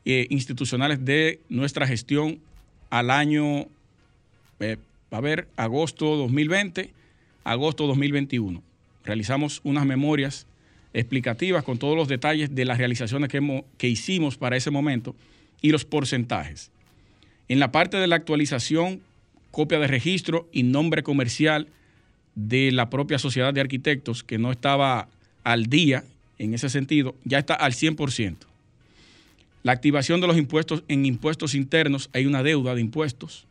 eh, 0.06 0.26
institucionales 0.30 1.04
de 1.04 1.40
nuestra 1.50 1.86
gestión 1.86 2.40
al 2.88 3.10
año, 3.10 3.66
eh, 4.60 4.78
a 5.10 5.20
ver, 5.20 5.46
agosto 5.56 6.16
2020, 6.16 6.90
agosto 7.44 7.86
2021. 7.86 8.62
Realizamos 9.04 9.60
unas 9.62 9.84
memorias 9.84 10.46
explicativas 10.92 11.64
con 11.64 11.78
todos 11.78 11.96
los 11.96 12.08
detalles 12.08 12.54
de 12.54 12.64
las 12.64 12.78
realizaciones 12.78 13.28
que, 13.28 13.64
que 13.78 13.88
hicimos 13.88 14.36
para 14.36 14.56
ese 14.56 14.70
momento 14.70 15.14
y 15.60 15.70
los 15.70 15.84
porcentajes. 15.84 16.70
En 17.48 17.58
la 17.58 17.72
parte 17.72 17.96
de 17.96 18.06
la 18.06 18.16
actualización, 18.16 19.00
copia 19.50 19.78
de 19.78 19.86
registro 19.86 20.48
y 20.52 20.62
nombre 20.62 21.02
comercial 21.02 21.68
de 22.34 22.72
la 22.72 22.90
propia 22.90 23.18
sociedad 23.18 23.52
de 23.52 23.60
arquitectos 23.60 24.22
que 24.22 24.38
no 24.38 24.52
estaba 24.52 25.08
al 25.44 25.66
día 25.66 26.04
en 26.38 26.54
ese 26.54 26.68
sentido, 26.68 27.14
ya 27.24 27.38
está 27.38 27.54
al 27.54 27.72
100%. 27.72 28.36
La 29.62 29.72
activación 29.72 30.20
de 30.20 30.26
los 30.26 30.38
impuestos 30.38 30.84
en 30.88 31.04
impuestos 31.04 31.54
internos, 31.54 32.08
hay 32.12 32.24
una 32.24 32.42
deuda 32.42 32.74
de 32.74 32.80
impuestos. 32.80 33.46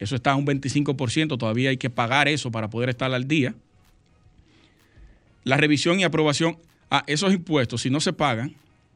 Eso 0.00 0.16
está 0.16 0.32
a 0.32 0.36
un 0.36 0.46
25%, 0.46 1.38
todavía 1.38 1.70
hay 1.70 1.76
que 1.76 1.90
pagar 1.90 2.26
eso 2.26 2.50
para 2.50 2.70
poder 2.70 2.88
estar 2.88 3.12
al 3.12 3.28
día. 3.28 3.54
La 5.44 5.56
revisión 5.56 6.00
y 6.00 6.04
aprobación 6.04 6.58
a 6.94 7.02
esos 7.08 7.32
impuestos, 7.32 7.82
si 7.82 7.90
no 7.90 7.98
se 7.98 8.12
pagan, 8.12 8.54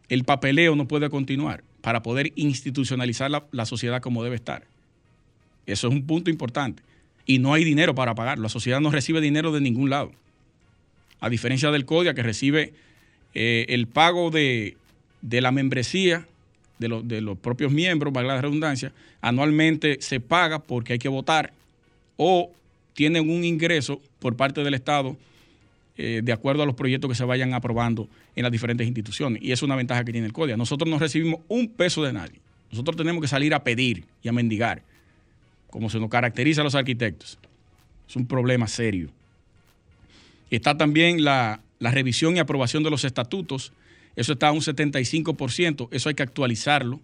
el 0.08 0.22
papeleo 0.22 0.76
no 0.76 0.86
puede 0.86 1.10
continuar 1.10 1.64
para 1.80 2.00
poder 2.00 2.32
institucionalizar 2.36 3.28
la, 3.28 3.44
la 3.50 3.66
sociedad 3.66 4.00
como 4.00 4.22
debe 4.22 4.36
estar. 4.36 4.64
Eso 5.66 5.88
es 5.88 5.94
un 5.94 6.06
punto 6.06 6.30
importante. 6.30 6.82
Y 7.26 7.40
no 7.40 7.54
hay 7.54 7.64
dinero 7.64 7.96
para 7.96 8.14
pagar. 8.14 8.38
La 8.38 8.48
sociedad 8.48 8.80
no 8.80 8.92
recibe 8.92 9.20
dinero 9.20 9.50
de 9.50 9.60
ningún 9.60 9.90
lado. 9.90 10.12
A 11.18 11.28
diferencia 11.28 11.72
del 11.72 11.86
CODIA 11.86 12.14
que 12.14 12.22
recibe 12.22 12.72
eh, 13.34 13.66
el 13.68 13.88
pago 13.88 14.30
de, 14.30 14.76
la 15.20 15.50
membresía 15.50 16.26
de, 16.78 17.20
los 17.20 17.38
propios 17.38 17.72
miembros, 17.72 18.12
valga 18.12 18.36
la 18.36 18.40
redundancia, 18.40 18.92
anualmente 19.20 19.98
se 20.00 20.20
paga 20.20 20.60
porque 20.60 20.92
hay 20.92 20.98
que 21.00 21.08
votar 21.08 21.52
o 22.16 22.52
tienen 22.94 23.28
un 23.28 23.42
ingreso 23.42 24.00
por 24.20 24.36
parte 24.36 24.62
del 24.62 24.74
Estado 24.74 25.16
eh, 26.00 26.20
de 26.22 26.32
acuerdo 26.32 26.62
a 26.62 26.66
los 26.66 26.76
proyectos 26.76 27.10
que 27.10 27.16
se 27.16 27.24
vayan 27.24 27.54
aprobando 27.54 28.08
en 28.36 28.44
las 28.44 28.52
diferentes 28.52 28.86
instituciones. 28.86 29.42
Y 29.42 29.50
es 29.50 29.62
una 29.62 29.74
ventaja 29.74 30.04
que 30.04 30.12
tiene 30.12 30.28
el 30.28 30.32
CODIA. 30.32 30.56
Nosotros 30.56 30.88
no 30.88 30.96
recibimos 30.96 31.40
un 31.48 31.68
peso 31.68 32.04
de 32.04 32.12
nadie. 32.12 32.38
Nosotros 32.70 32.96
tenemos 32.96 33.20
que 33.20 33.26
salir 33.26 33.52
a 33.52 33.64
pedir 33.64 34.04
y 34.22 34.28
a 34.28 34.32
mendigar, 34.32 34.82
como 35.70 35.90
se 35.90 35.98
nos 35.98 36.08
caracteriza 36.08 36.60
a 36.60 36.64
los 36.64 36.76
arquitectos. 36.76 37.36
Es 38.08 38.14
un 38.14 38.26
problema 38.26 38.68
serio. 38.68 39.10
Está 40.50 40.76
también 40.76 41.24
la, 41.24 41.60
la 41.80 41.90
revisión 41.90 42.36
y 42.36 42.38
aprobación 42.38 42.84
de 42.84 42.90
los 42.90 43.04
estatutos, 43.04 43.72
eso 44.14 44.32
está 44.32 44.48
a 44.48 44.52
un 44.52 44.60
75%, 44.60 45.88
eso 45.90 46.08
hay 46.08 46.14
que 46.14 46.22
actualizarlo, 46.22 47.00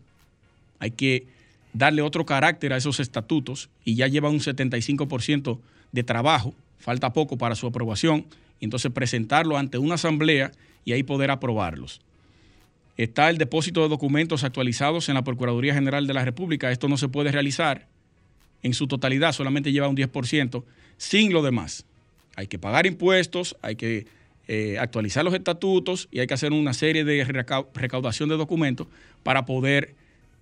hay 0.78 0.92
que 0.92 1.26
darle 1.72 2.00
otro 2.02 2.24
carácter 2.24 2.72
a 2.72 2.76
esos 2.76 3.00
estatutos 3.00 3.70
y 3.84 3.96
ya 3.96 4.06
lleva 4.06 4.30
un 4.30 4.38
75% 4.38 5.58
de 5.90 6.02
trabajo, 6.04 6.54
falta 6.78 7.12
poco 7.12 7.36
para 7.36 7.56
su 7.56 7.66
aprobación, 7.66 8.26
entonces 8.64 8.92
presentarlo 8.92 9.56
ante 9.56 9.78
una 9.78 9.94
asamblea 9.94 10.52
y 10.84 10.92
ahí 10.92 11.02
poder 11.02 11.30
aprobarlos. 11.30 12.00
Está 12.96 13.30
el 13.30 13.38
depósito 13.38 13.82
de 13.82 13.88
documentos 13.88 14.44
actualizados 14.44 15.08
en 15.08 15.14
la 15.14 15.24
Procuraduría 15.24 15.74
General 15.74 16.06
de 16.06 16.14
la 16.14 16.24
República, 16.24 16.70
esto 16.70 16.88
no 16.88 16.96
se 16.96 17.08
puede 17.08 17.32
realizar 17.32 17.88
en 18.62 18.72
su 18.72 18.86
totalidad, 18.86 19.32
solamente 19.32 19.72
lleva 19.72 19.88
un 19.88 19.96
10%, 19.96 20.64
sin 20.96 21.32
lo 21.32 21.42
demás. 21.42 21.84
Hay 22.36 22.46
que 22.46 22.58
pagar 22.58 22.86
impuestos, 22.86 23.56
hay 23.62 23.76
que 23.76 24.06
eh, 24.48 24.78
actualizar 24.78 25.24
los 25.24 25.34
estatutos 25.34 26.08
y 26.10 26.20
hay 26.20 26.26
que 26.26 26.34
hacer 26.34 26.52
una 26.52 26.74
serie 26.74 27.04
de 27.04 27.24
recaudación 27.24 28.28
de 28.28 28.36
documentos 28.36 28.88
para 29.22 29.44
poder 29.44 29.94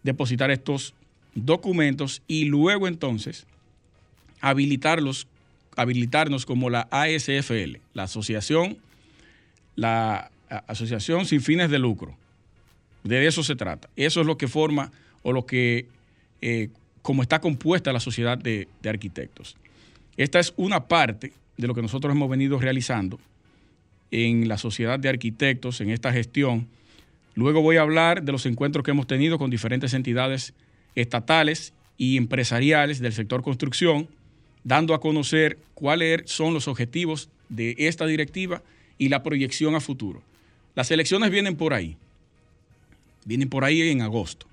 depositar 0.03 0.51
estos 0.51 0.95
documentos 1.35 2.23
y 2.27 2.45
luego 2.45 2.89
entonces 2.89 3.47
habilitarlos, 4.41 5.29
habilitarnos 5.77 6.47
como 6.47 6.71
la 6.71 6.89
ASFL, 6.91 7.79
la 7.95 8.05
asociación, 8.05 8.79
la 9.77 10.31
asociación 10.67 11.27
sin 11.27 11.41
fines 11.41 11.71
de 11.71 11.79
lucro. 11.79 12.17
De 13.05 13.27
eso 13.27 13.43
se 13.43 13.57
trata. 13.57 13.89
Eso 13.97 14.21
es 14.21 14.27
lo 14.27 14.39
que 14.39 14.49
forma 14.49 14.93
o 15.23 15.33
lo 15.33 15.47
que, 15.47 15.87
eh, 16.41 16.69
como 17.03 17.23
está 17.23 17.41
compuesta 17.41 17.93
la 17.93 18.01
sociedad 18.01 18.39
de 18.39 18.69
arquitectos. 18.85 19.57
Esta 20.17 20.39
es 20.39 20.53
una 20.57 20.89
parte 20.89 21.33
de 21.57 21.67
lo 21.67 21.75
que 21.75 21.83
nosotros 21.83 22.15
hemos 22.15 22.29
venido 22.29 22.59
realizando 22.59 23.19
en 24.11 24.47
la 24.47 24.59
sociedad 24.59 24.99
de 24.99 25.09
arquitectos, 25.09 25.81
en 25.81 25.91
esta 25.91 26.13
gestión. 26.13 26.69
Luego 27.35 27.63
voy 27.63 27.79
a 27.79 27.83
hablar 27.83 28.23
de 28.23 28.33
los 28.33 28.47
encuentros 28.47 28.85
que 28.85 28.91
hemos 28.91 29.07
tenido 29.07 29.39
con 29.39 29.51
diferentes 29.51 29.95
entidades 29.95 30.55
estatales 30.95 31.73
y 31.97 32.19
empresariales 32.19 33.01
del 33.01 33.15
sector 33.15 33.43
construcción, 33.43 34.09
dando 34.64 34.94
a 34.94 35.01
conocer 35.01 35.59
cuáles 35.75 36.22
son 36.31 36.55
los 36.55 36.68
objetivos 36.68 37.29
de 37.48 37.75
esta 37.79 38.07
directiva 38.07 38.62
y 38.98 39.09
la 39.09 39.22
proyección 39.22 39.75
a 39.75 39.81
futuro. 39.81 40.22
Las 40.75 40.90
elecciones 40.90 41.31
vienen 41.31 41.57
por 41.57 41.75
ahí, 41.75 41.96
vienen 43.25 43.48
por 43.48 43.64
ahí 43.64 43.83
en 43.83 44.03
agosto. 44.03 44.46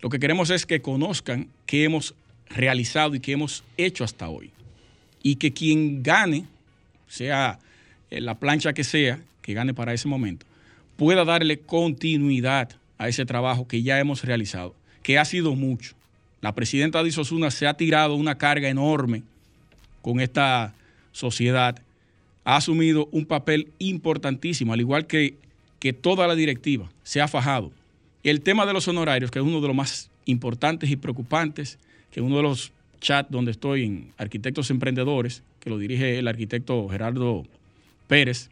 Lo 0.00 0.10
que 0.10 0.18
queremos 0.18 0.50
es 0.50 0.66
que 0.66 0.82
conozcan 0.82 1.48
qué 1.66 1.84
hemos 1.84 2.14
realizado 2.50 3.14
y 3.14 3.20
qué 3.20 3.32
hemos 3.32 3.64
hecho 3.76 4.04
hasta 4.04 4.28
hoy. 4.28 4.50
Y 5.22 5.36
que 5.36 5.52
quien 5.52 6.02
gane, 6.02 6.44
sea 7.08 7.58
eh, 8.10 8.20
la 8.20 8.38
plancha 8.38 8.74
que 8.74 8.84
sea, 8.84 9.20
que 9.40 9.54
gane 9.54 9.72
para 9.72 9.94
ese 9.94 10.08
momento, 10.08 10.46
pueda 10.96 11.24
darle 11.24 11.58
continuidad 11.58 12.70
a 12.98 13.08
ese 13.08 13.24
trabajo 13.24 13.66
que 13.66 13.82
ya 13.82 13.98
hemos 13.98 14.24
realizado, 14.24 14.74
que 15.02 15.18
ha 15.18 15.24
sido 15.24 15.54
mucho. 15.54 15.94
La 16.44 16.54
presidenta 16.54 17.02
de 17.02 17.08
Isosuna 17.08 17.50
se 17.50 17.66
ha 17.66 17.72
tirado 17.72 18.16
una 18.16 18.36
carga 18.36 18.68
enorme 18.68 19.22
con 20.02 20.20
esta 20.20 20.74
sociedad, 21.10 21.80
ha 22.44 22.56
asumido 22.56 23.08
un 23.12 23.24
papel 23.24 23.72
importantísimo, 23.78 24.74
al 24.74 24.80
igual 24.80 25.06
que, 25.06 25.36
que 25.78 25.94
toda 25.94 26.28
la 26.28 26.34
directiva. 26.34 26.90
Se 27.02 27.22
ha 27.22 27.28
fajado. 27.28 27.72
El 28.22 28.42
tema 28.42 28.66
de 28.66 28.74
los 28.74 28.86
honorarios, 28.88 29.30
que 29.30 29.38
es 29.38 29.42
uno 29.42 29.62
de 29.62 29.68
los 29.68 29.74
más 29.74 30.10
importantes 30.26 30.90
y 30.90 30.96
preocupantes, 30.96 31.78
que 32.10 32.20
uno 32.20 32.36
de 32.36 32.42
los 32.42 32.72
chats 33.00 33.30
donde 33.30 33.50
estoy 33.50 33.84
en 33.84 34.12
Arquitectos 34.18 34.68
Emprendedores, 34.68 35.42
que 35.60 35.70
lo 35.70 35.78
dirige 35.78 36.18
el 36.18 36.28
arquitecto 36.28 36.90
Gerardo 36.90 37.46
Pérez, 38.06 38.50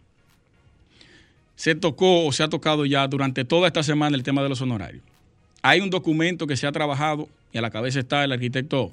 se 1.57 1.75
tocó 1.75 2.25
o 2.25 2.33
se 2.33 2.43
ha 2.43 2.49
tocado 2.49 2.87
ya 2.87 3.07
durante 3.07 3.45
toda 3.45 3.67
esta 3.67 3.83
semana 3.83 4.17
el 4.17 4.23
tema 4.23 4.43
de 4.43 4.49
los 4.49 4.63
honorarios. 4.63 5.03
Hay 5.61 5.83
un 5.83 5.91
documento 5.91 6.47
que 6.47 6.57
se 6.57 6.67
ha 6.67 6.73
trabajado 6.73 7.29
y 7.53 7.59
a 7.59 7.61
la 7.61 7.71
cabeza 7.71 8.01
está 8.01 8.25
el 8.25 8.33
arquitecto 8.33 8.93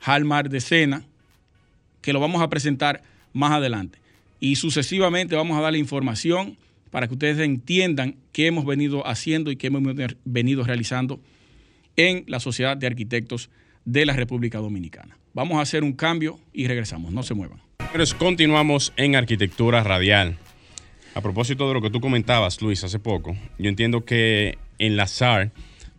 Halmar 0.00 0.48
de 0.48 0.60
Sena, 0.60 1.04
que 2.00 2.12
lo 2.12 2.20
vamos 2.20 2.42
a 2.42 2.48
presentar 2.48 3.02
más 3.32 3.52
adelante. 3.52 3.98
Y 4.40 4.56
sucesivamente 4.56 5.36
vamos 5.36 5.56
a 5.56 5.60
darle 5.60 5.78
información 5.78 6.56
para 6.90 7.06
que 7.06 7.14
ustedes 7.14 7.38
entiendan 7.38 8.16
qué 8.32 8.48
hemos 8.48 8.66
venido 8.66 9.06
haciendo 9.06 9.50
y 9.50 9.56
qué 9.56 9.68
hemos 9.68 9.82
venido 10.24 10.64
realizando 10.64 11.20
en 11.96 12.24
la 12.26 12.40
Sociedad 12.40 12.76
de 12.76 12.86
Arquitectos 12.86 13.50
de 13.84 14.04
la 14.04 14.14
República 14.14 14.58
Dominicana. 14.58 15.16
Vamos 15.32 15.58
a 15.58 15.62
hacer 15.62 15.84
un 15.84 15.92
cambio 15.92 16.38
y 16.52 16.66
regresamos, 16.66 17.12
no 17.12 17.22
se 17.22 17.34
muevan. 17.34 17.60
continuamos 18.18 18.92
en 18.96 19.16
Arquitectura 19.16 19.82
Radial. 19.82 20.36
A 21.14 21.20
propósito 21.20 21.68
de 21.68 21.74
lo 21.74 21.82
que 21.82 21.90
tú 21.90 22.00
comentabas, 22.00 22.60
Luis, 22.62 22.84
hace 22.84 22.98
poco, 22.98 23.36
yo 23.58 23.68
entiendo 23.68 24.04
que 24.04 24.58
en 24.78 24.96
la 24.96 25.06
SAR 25.06 25.52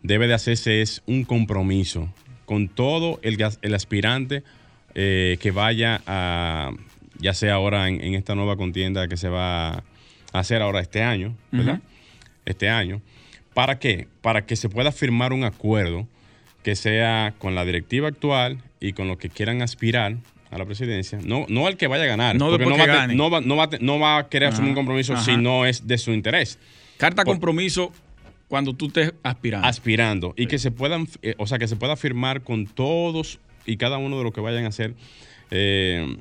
debe 0.04 0.28
de 0.28 0.34
hacerse 0.34 0.82
es 0.82 1.02
un 1.06 1.24
compromiso 1.24 2.08
con 2.44 2.68
todo 2.68 3.18
el, 3.22 3.42
el 3.62 3.74
aspirante 3.74 4.44
eh, 4.94 5.38
que 5.40 5.50
vaya 5.50 6.02
a, 6.06 6.70
ya 7.18 7.34
sea 7.34 7.54
ahora 7.54 7.88
en, 7.88 8.14
esta 8.14 8.36
nueva 8.36 8.56
contienda 8.56 9.08
que 9.08 9.16
se 9.16 9.28
va 9.28 9.78
a 9.78 9.82
hacer 10.32 10.62
ahora 10.62 10.80
este 10.80 11.02
año, 11.02 11.34
¿verdad? 11.50 11.80
Este 12.44 12.68
año. 12.68 13.00
¿Para 13.54 13.78
qué? 13.78 14.06
Para 14.20 14.44
que 14.46 14.56
se 14.56 14.68
pueda 14.68 14.92
firmar 14.92 15.32
un 15.32 15.42
acuerdo 15.42 16.06
que 16.62 16.76
sea 16.76 17.34
con 17.38 17.54
la 17.54 17.64
directiva 17.64 18.08
actual 18.08 18.58
y 18.80 18.92
con 18.92 19.08
los 19.08 19.16
que 19.16 19.30
quieran 19.30 19.62
aspirar 19.62 20.16
a 20.50 20.58
la 20.58 20.66
presidencia, 20.66 21.18
no, 21.24 21.46
no 21.48 21.66
al 21.66 21.76
que 21.76 21.86
vaya 21.86 22.04
a 22.04 22.06
ganar, 22.06 22.36
no 22.36 22.50
porque 22.50 22.66
no 22.66 22.76
va, 22.76 23.06
no, 23.08 23.30
va, 23.30 23.68
no, 23.80 23.98
va, 23.98 24.18
a 24.18 24.28
querer 24.28 24.50
asumir 24.50 24.70
un 24.70 24.74
compromiso 24.76 25.16
si 25.16 25.36
no 25.36 25.66
es 25.66 25.86
de 25.86 25.98
su 25.98 26.12
interés. 26.12 26.58
Carta 26.96 27.24
compromiso 27.24 27.92
cuando 28.54 28.72
tú 28.72 28.86
estés 28.86 29.12
aspirando. 29.24 29.66
Aspirando. 29.66 30.34
Y 30.36 30.46
que 30.46 30.60
se 30.60 30.70
puedan, 30.70 31.08
eh, 31.22 31.34
o 31.38 31.48
sea, 31.48 31.58
que 31.58 31.66
se 31.66 31.74
pueda 31.74 31.96
firmar 31.96 32.42
con 32.42 32.66
todos 32.68 33.40
y 33.66 33.78
cada 33.78 33.98
uno 33.98 34.16
de 34.16 34.22
los 34.22 34.32
que 34.32 34.40
vayan 34.40 34.64
a 34.64 34.68
hacer, 34.68 34.94
eh, 35.50 36.16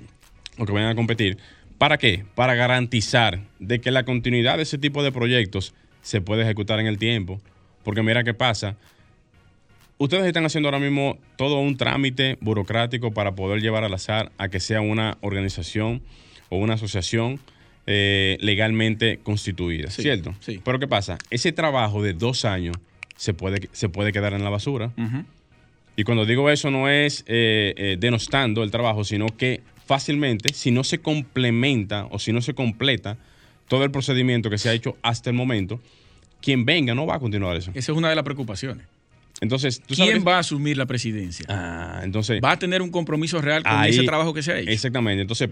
o 0.57 0.65
que 0.65 0.71
vayan 0.71 0.89
a 0.89 0.95
competir. 0.95 1.37
¿Para 1.77 1.99
qué? 1.99 2.25
Para 2.33 2.55
garantizar 2.55 3.41
de 3.59 3.79
que 3.81 3.91
la 3.91 4.03
continuidad 4.03 4.57
de 4.57 4.63
ese 4.63 4.79
tipo 4.79 5.03
de 5.03 5.11
proyectos 5.11 5.75
se 6.01 6.21
puede 6.21 6.41
ejecutar 6.41 6.79
en 6.79 6.87
el 6.87 6.97
tiempo. 6.97 7.39
Porque 7.83 8.01
mira 8.01 8.23
qué 8.23 8.33
pasa. 8.33 8.77
Ustedes 9.99 10.25
están 10.25 10.47
haciendo 10.47 10.69
ahora 10.69 10.79
mismo 10.79 11.19
todo 11.37 11.59
un 11.59 11.77
trámite 11.77 12.39
burocrático 12.41 13.11
para 13.11 13.35
poder 13.35 13.61
llevar 13.61 13.83
al 13.83 13.93
azar 13.93 14.31
a 14.39 14.49
que 14.49 14.59
sea 14.59 14.81
una 14.81 15.19
organización 15.21 16.01
o 16.49 16.57
una 16.57 16.73
asociación 16.73 17.39
eh, 17.85 18.37
legalmente 18.39 19.19
constituida, 19.23 19.89
¿cierto? 19.89 20.33
Sí. 20.39 20.61
Pero 20.63 20.79
¿qué 20.79 20.87
pasa? 20.87 21.17
Ese 21.29 21.51
trabajo 21.51 22.01
de 22.01 22.13
dos 22.13 22.45
años 22.45 22.77
se 23.17 23.33
puede, 23.33 23.69
se 23.71 23.89
puede 23.89 24.11
quedar 24.11 24.33
en 24.33 24.43
la 24.43 24.49
basura. 24.49 24.91
Y 25.95 26.03
cuando 26.03 26.25
digo 26.25 26.49
eso 26.49 26.71
no 26.71 26.89
es 26.89 27.23
eh, 27.27 27.73
eh, 27.77 27.97
denostando 27.99 28.63
el 28.63 28.71
trabajo, 28.71 29.03
sino 29.03 29.27
que 29.27 29.61
fácilmente, 29.85 30.53
si 30.53 30.71
no 30.71 30.83
se 30.83 30.99
complementa 30.99 32.07
o 32.09 32.19
si 32.19 32.31
no 32.31 32.41
se 32.41 32.53
completa 32.53 33.17
todo 33.67 33.83
el 33.83 33.91
procedimiento 33.91 34.49
que 34.49 34.57
se 34.57 34.69
ha 34.69 34.73
hecho 34.73 34.97
hasta 35.01 35.29
el 35.29 35.35
momento, 35.35 35.79
quien 36.41 36.65
venga 36.65 36.95
no 36.95 37.05
va 37.05 37.15
a 37.15 37.19
continuar 37.19 37.55
eso. 37.57 37.71
Esa 37.73 37.91
es 37.91 37.97
una 37.97 38.09
de 38.09 38.15
las 38.15 38.23
preocupaciones. 38.23 38.87
Entonces, 39.41 39.81
¿quién 39.87 40.23
va 40.25 40.37
a 40.37 40.39
asumir 40.39 40.77
la 40.77 40.85
presidencia? 40.85 41.45
Ah, 41.49 42.01
entonces. 42.03 42.39
Va 42.41 42.51
a 42.51 42.59
tener 42.59 42.81
un 42.81 42.91
compromiso 42.91 43.41
real 43.41 43.63
con 43.63 43.83
ese 43.83 44.03
trabajo 44.03 44.33
que 44.33 44.41
se 44.41 44.53
ha 44.53 44.59
hecho. 44.59 44.69
Exactamente. 44.69 45.21
Entonces, 45.21 45.49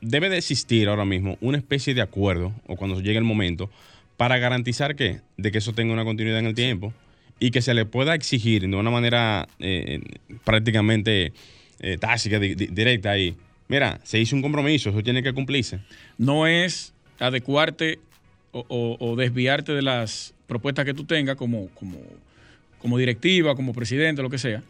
debe 0.00 0.28
de 0.28 0.38
existir 0.38 0.88
ahora 0.88 1.04
mismo 1.04 1.36
una 1.40 1.58
especie 1.58 1.94
de 1.94 2.02
acuerdo, 2.02 2.52
o 2.66 2.76
cuando 2.76 3.00
llegue 3.00 3.18
el 3.18 3.24
momento, 3.24 3.70
para 4.16 4.38
garantizar 4.38 4.96
que, 4.96 5.20
de 5.36 5.52
que 5.52 5.58
eso 5.58 5.72
tenga 5.72 5.92
una 5.92 6.04
continuidad 6.04 6.40
en 6.40 6.46
el 6.46 6.54
tiempo 6.54 6.92
y 7.40 7.50
que 7.50 7.62
se 7.62 7.74
le 7.74 7.84
pueda 7.84 8.14
exigir 8.14 8.68
de 8.68 8.76
una 8.76 8.90
manera 8.90 9.48
eh, 9.60 10.00
prácticamente 10.44 11.32
eh, 11.80 11.98
táctica, 11.98 12.38
directa 12.40 13.12
ahí. 13.12 13.36
Mira, 13.68 14.00
se 14.02 14.18
hizo 14.18 14.34
un 14.34 14.42
compromiso, 14.42 14.90
eso 14.90 15.02
tiene 15.02 15.22
que 15.22 15.32
cumplirse. 15.32 15.78
No 16.16 16.46
es 16.46 16.92
adecuarte 17.18 18.00
o, 18.50 19.14
desviarte 19.16 19.72
de 19.72 19.82
las 19.82 20.34
propuestas 20.46 20.84
que 20.84 20.94
tú 20.94 21.04
tengas 21.04 21.36
como, 21.36 21.68
como, 21.68 21.98
como 22.80 22.98
directiva, 22.98 23.54
como 23.54 23.72
presidente, 23.72 24.22
lo 24.22 24.30
que 24.30 24.38
sea, 24.38 24.62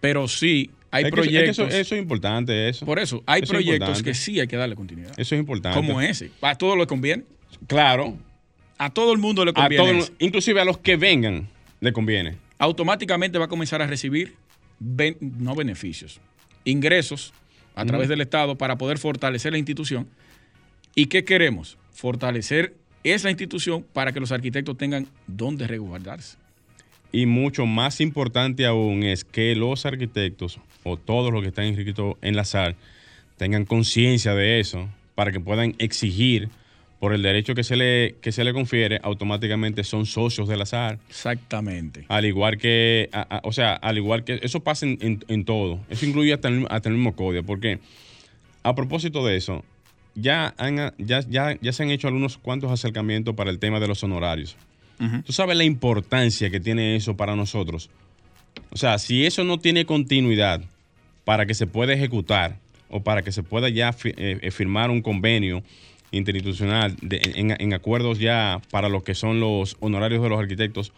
pero 0.00 0.28
sí 0.28 0.70
hay 0.90 1.10
proyectos. 1.10 1.58
eso, 1.72 1.94
es 1.94 2.00
importante, 2.00 2.68
eso. 2.68 2.84
Por 2.84 2.98
eso, 2.98 3.22
hay 3.26 3.42
proyectos 3.42 4.02
que 4.02 4.14
sí 4.14 4.40
hay 4.40 4.46
que 4.46 4.56
darle 4.56 4.74
continuidad. 4.74 5.12
Eso 5.16 5.34
es 5.34 5.40
importante. 5.40 5.78
Como 5.78 6.00
ese. 6.00 6.30
A 6.40 6.56
todos 6.56 6.76
les 6.76 6.86
conviene. 6.86 7.24
Claro. 7.66 8.16
A 8.78 8.90
todo 8.90 9.12
el 9.12 9.18
mundo 9.18 9.44
le 9.44 9.52
conviene. 9.52 10.04
inclusive 10.18 10.60
a 10.60 10.64
los 10.64 10.78
que 10.78 10.96
vengan 10.96 11.48
le 11.80 11.92
conviene. 11.92 12.36
Automáticamente 12.58 13.38
va 13.38 13.46
a 13.46 13.48
comenzar 13.48 13.82
a 13.82 13.86
recibir 13.86 14.34
no 14.78 15.54
beneficios, 15.54 16.20
ingresos 16.64 17.32
a 17.74 17.84
través 17.84 18.08
del 18.08 18.20
Estado 18.20 18.56
para 18.56 18.76
poder 18.76 18.98
fortalecer 18.98 19.52
la 19.52 19.58
institución. 19.58 20.08
¿Y 20.94 21.06
qué 21.06 21.24
queremos? 21.24 21.78
Fortalecer 21.92 22.74
esa 23.04 23.30
institución 23.30 23.84
para 23.92 24.12
que 24.12 24.20
los 24.20 24.32
arquitectos 24.32 24.76
tengan 24.76 25.06
dónde 25.26 25.66
resguardarse. 25.66 26.36
Y 27.12 27.26
mucho 27.26 27.66
más 27.66 28.00
importante 28.00 28.66
aún 28.66 29.02
es 29.02 29.24
que 29.24 29.54
los 29.56 29.84
arquitectos 29.86 30.60
o 30.84 30.96
todos 30.96 31.32
los 31.32 31.42
que 31.42 31.48
están 31.48 31.66
inscritos 31.66 32.16
en 32.22 32.36
la 32.36 32.44
SAR 32.44 32.76
tengan 33.36 33.64
conciencia 33.64 34.34
de 34.34 34.60
eso 34.60 34.88
para 35.14 35.32
que 35.32 35.40
puedan 35.40 35.74
exigir 35.78 36.48
por 37.00 37.14
el 37.14 37.22
derecho 37.22 37.54
que 37.54 37.64
se 37.64 37.76
le, 37.76 38.16
que 38.20 38.30
se 38.30 38.44
le 38.44 38.52
confiere, 38.52 39.00
automáticamente 39.02 39.84
son 39.84 40.04
socios 40.04 40.46
de 40.46 40.58
la 40.58 40.66
SAR. 40.66 40.98
Exactamente. 41.08 42.04
Al 42.08 42.26
igual 42.26 42.58
que, 42.58 43.08
o 43.42 43.52
sea, 43.52 43.72
al 43.72 43.96
igual 43.96 44.22
que, 44.22 44.38
eso 44.42 44.60
pasa 44.60 44.84
en, 44.86 45.44
todo. 45.46 45.80
Eso 45.88 46.04
incluye 46.04 46.34
hasta 46.34 46.48
el, 46.48 46.66
hasta 46.68 46.90
el 46.90 46.96
mismo 46.96 47.16
código. 47.16 47.42
Porque, 47.42 47.78
a 48.62 48.74
propósito 48.74 49.24
de 49.24 49.36
eso, 49.36 49.64
ya, 50.14 50.54
ya, 50.98 51.20
ya, 51.26 51.58
ya 51.58 51.72
se 51.72 51.82
han 51.82 51.90
hecho 51.90 52.06
algunos 52.06 52.36
cuantos 52.36 52.70
acercamientos 52.70 53.34
para 53.34 53.50
el 53.50 53.58
tema 53.58 53.80
de 53.80 53.88
los 53.88 54.04
honorarios. 54.04 54.58
Tú 55.24 55.32
sabes 55.32 55.56
la 55.56 55.64
importancia 55.64 56.50
que 56.50 56.60
tiene 56.60 56.94
eso 56.96 57.16
para 57.16 57.34
nosotros. 57.34 57.88
O 58.70 58.76
sea, 58.76 58.98
si 58.98 59.24
eso 59.24 59.44
no 59.44 59.58
tiene 59.58 59.86
continuidad 59.86 60.62
para 61.24 61.46
que 61.46 61.54
se 61.54 61.66
pueda 61.66 61.94
ejecutar 61.94 62.58
o 62.90 63.02
para 63.02 63.22
que 63.22 63.32
se 63.32 63.42
pueda 63.42 63.68
ya 63.68 63.96
eh, 64.04 64.38
eh, 64.42 64.50
firmar 64.50 64.90
un 64.90 65.00
convenio 65.00 65.62
interinstitucional 66.10 66.96
en, 67.08 67.72
acuerdos 67.72 68.18
ya 68.18 68.60
para 68.70 68.88
lo 68.88 69.02
que 69.02 69.14
son 69.14 69.40
los 69.40 69.76
honorarios 69.80 70.22
de 70.22 70.28
los 70.28 70.40
arquitectos 70.40 70.92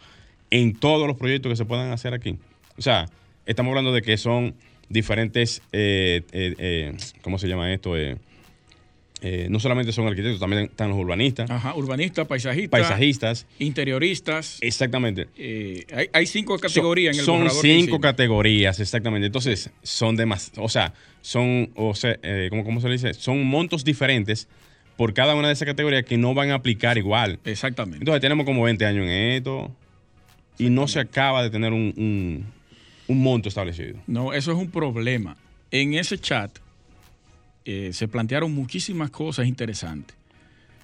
en 0.49 0.73
todos 0.75 1.07
los 1.07 1.17
proyectos 1.17 1.51
que 1.51 1.55
se 1.55 1.65
puedan 1.65 1.91
hacer 1.91 2.13
aquí. 2.13 2.37
O 2.77 2.81
sea, 2.81 3.05
estamos 3.45 3.69
hablando 3.69 3.93
de 3.93 4.01
que 4.01 4.17
son 4.17 4.55
diferentes, 4.89 5.61
eh, 5.71 6.93
¿cómo 7.21 7.37
se 7.37 7.47
llama 7.47 7.71
esto? 7.71 7.93
Eh, 9.25 9.47
no 9.49 9.57
solamente 9.61 9.93
son 9.93 10.05
arquitectos, 10.05 10.41
también 10.41 10.63
están 10.63 10.89
los 10.89 10.97
urbanistas. 10.97 11.49
Ajá, 11.49 11.73
urbanistas, 11.75 12.27
paisajistas. 12.27 12.69
Paisajistas. 12.69 13.47
Interioristas. 13.57 14.57
Exactamente. 14.59 15.29
Eh, 15.37 16.09
hay, 16.11 16.25
cinco 16.25 16.59
categorías 16.59 17.15
son, 17.15 17.37
en 17.37 17.43
el 17.43 17.49
Son 17.51 17.61
cinco 17.61 18.01
categorías, 18.01 18.81
exactamente. 18.81 19.27
Entonces, 19.27 19.69
son 19.81 20.17
demás, 20.17 20.51
o 20.57 20.67
sea, 20.67 20.93
son, 21.21 21.71
o 21.75 21.95
sea, 21.95 22.19
eh, 22.21 22.49
¿cómo, 22.49 22.81
se 22.81 22.87
le 22.87 22.93
dice? 22.95 23.13
Son 23.13 23.41
montos 23.45 23.85
diferentes 23.85 24.49
por 24.97 25.13
cada 25.13 25.35
una 25.35 25.47
de 25.47 25.53
esas 25.53 25.67
categorías 25.67 26.03
que 26.03 26.17
no 26.17 26.33
van 26.33 26.49
a 26.51 26.55
aplicar 26.55 26.97
igual. 26.97 27.39
Exactamente. 27.45 27.99
Entonces, 27.99 28.19
tenemos 28.19 28.45
como 28.45 28.63
20 28.63 28.85
años 28.85 29.05
en 29.05 29.11
esto 29.37 29.71
y 30.57 30.69
no 30.69 30.89
se 30.89 30.99
acaba 30.99 31.43
de 31.43 31.49
tener 31.49 31.71
un 31.71 32.45
monto 33.07 33.47
establecido. 33.47 33.99
No, 34.05 34.33
eso 34.33 34.51
es 34.51 34.57
un 34.57 34.69
problema. 34.69 35.37
En 35.71 35.93
ese 35.93 36.17
chat 36.17 36.59
eh, 37.65 37.91
se 37.93 38.07
plantearon 38.07 38.53
muchísimas 38.53 39.09
cosas 39.09 39.47
interesantes, 39.47 40.15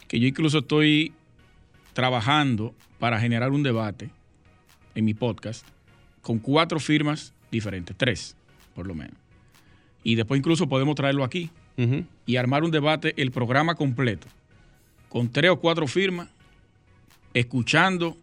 que 0.08 0.20
yo 0.20 0.28
incluso 0.28 0.60
estoy 0.60 1.14
trabajando 1.94 2.74
para 3.00 3.20
generar 3.20 3.52
un 3.52 3.64
debate 3.64 4.10
en 4.96 5.06
mi 5.06 5.14
podcast 5.14 5.66
con 6.22 6.40
cuatro 6.40 6.80
firmas 6.80 7.34
diferentes, 7.52 7.96
tres 7.98 8.36
por 8.74 8.88
lo 8.88 8.96
menos. 8.96 9.16
Y 10.04 10.16
después 10.16 10.40
incluso 10.40 10.70
podemos 10.70 10.96
traerlo 10.96 11.26
aquí 11.26 11.50
y 12.26 12.36
armar 12.36 12.64
un 12.64 12.72
debate, 12.72 13.14
el 13.16 13.32
programa 13.32 13.76
completo, 13.76 14.28
con 15.08 15.30
tres 15.30 15.52
o 15.52 15.60
cuatro 15.60 15.88
firmas, 15.88 16.30
escuchando 17.34 18.18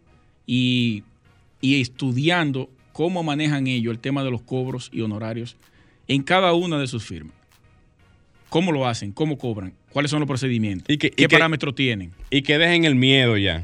y, 0.45 1.03
y 1.61 1.81
estudiando 1.81 2.69
cómo 2.91 3.21
manejan 3.21 3.67
ellos 3.67 3.91
el 3.91 3.99
tema 3.99 4.23
de 4.23 4.31
los 4.31 4.41
cobros 4.41 4.89
y 4.91 5.01
honorarios 5.01 5.57
en 6.07 6.23
cada 6.23 6.53
una 6.53 6.79
de 6.79 6.87
sus 6.87 7.03
firmas. 7.03 7.36
¿Cómo 8.49 8.71
lo 8.71 8.87
hacen? 8.87 9.11
¿Cómo 9.11 9.37
cobran? 9.37 9.73
¿Cuáles 9.91 10.11
son 10.11 10.19
los 10.19 10.27
procedimientos? 10.27 10.95
¿Qué 10.97 11.29
parámetros 11.29 11.75
tienen? 11.75 12.11
Y 12.29 12.41
que 12.41 12.57
dejen 12.57 12.85
el 12.85 12.95
miedo 12.95 13.37
ya. 13.37 13.63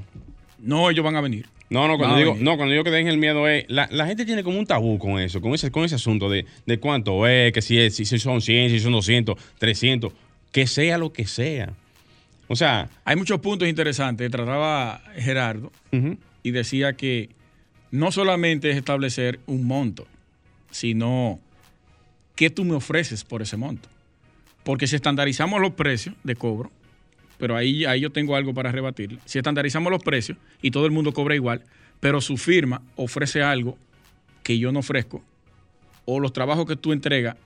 No, 0.59 0.89
ellos 0.89 1.03
van 1.03 1.15
a 1.15 1.21
venir. 1.21 1.45
No, 1.69 1.88
no, 1.88 1.97
cuando 1.97 2.17
digo, 2.17 2.38
no, 2.39 2.55
cuando 2.55 2.71
digo 2.71 2.84
que 2.84 2.91
dejen 2.91 3.07
el 3.07 3.17
miedo 3.17 3.47
es, 3.47 3.65
la, 3.67 3.88
la 3.91 4.05
gente 4.05 4.25
tiene 4.25 4.43
como 4.43 4.59
un 4.59 4.65
tabú 4.67 4.99
con 4.99 5.19
eso, 5.19 5.41
con 5.41 5.53
ese, 5.55 5.71
con 5.71 5.84
ese 5.84 5.95
asunto 5.95 6.29
de, 6.29 6.45
de 6.67 6.79
cuánto 6.79 7.25
es, 7.27 7.51
que 7.51 7.63
si, 7.63 7.79
es, 7.79 7.95
si 7.95 8.05
son 8.05 8.41
100, 8.41 8.69
si 8.69 8.79
son 8.79 8.91
200, 8.91 9.36
300, 9.57 10.13
que 10.51 10.67
sea 10.67 10.99
lo 10.99 11.11
que 11.11 11.25
sea. 11.25 11.73
O 12.47 12.55
sea, 12.55 12.89
Hay 13.05 13.15
muchos 13.15 13.39
puntos 13.39 13.67
interesantes. 13.67 14.29
Trataba 14.29 15.01
Gerardo 15.15 15.71
y 16.43 16.51
decía 16.51 16.93
que 16.93 17.29
no 17.89 18.11
solamente 18.11 18.69
es 18.69 18.77
establecer 18.77 19.39
un 19.47 19.65
monto, 19.65 20.05
sino 20.69 21.39
qué 22.36 22.51
tú 22.51 22.65
me 22.65 22.75
ofreces 22.75 23.23
por 23.23 23.41
ese 23.41 23.57
monto. 23.57 23.89
Porque 24.64 24.88
si 24.88 24.95
estandarizamos 24.95 25.59
los 25.61 25.74
precios 25.74 26.16
de 26.24 26.36
cobro, 26.36 26.72
pero 27.38 27.55
ahí, 27.55 27.86
ahí 27.86 28.01
yo 28.01 28.11
tengo 28.11 28.36
algo 28.36 28.53
para 28.53 28.72
rebatirle. 28.72 29.20
Si 29.26 29.38
estandarizamos 29.38 29.91
los 29.91 30.01
precios 30.03 30.38
y 30.61 30.72
todo 30.72 30.86
el 30.86 30.91
mundo 30.91 31.11
cobra 31.14 31.36
igual, 31.36 31.64
pero 31.99 32.22
su 32.22 32.38
firma 32.38 32.82
ofrece 32.95 33.41
algo 33.41 33.78
que 34.43 34.57
yo 34.59 34.72
no 34.72 34.80
ofrezco, 34.80 35.24
o 36.05 36.20
los 36.20 36.34
trabajos 36.34 36.66
que 36.66 36.76
tú 36.76 36.91
entregas 36.91 37.38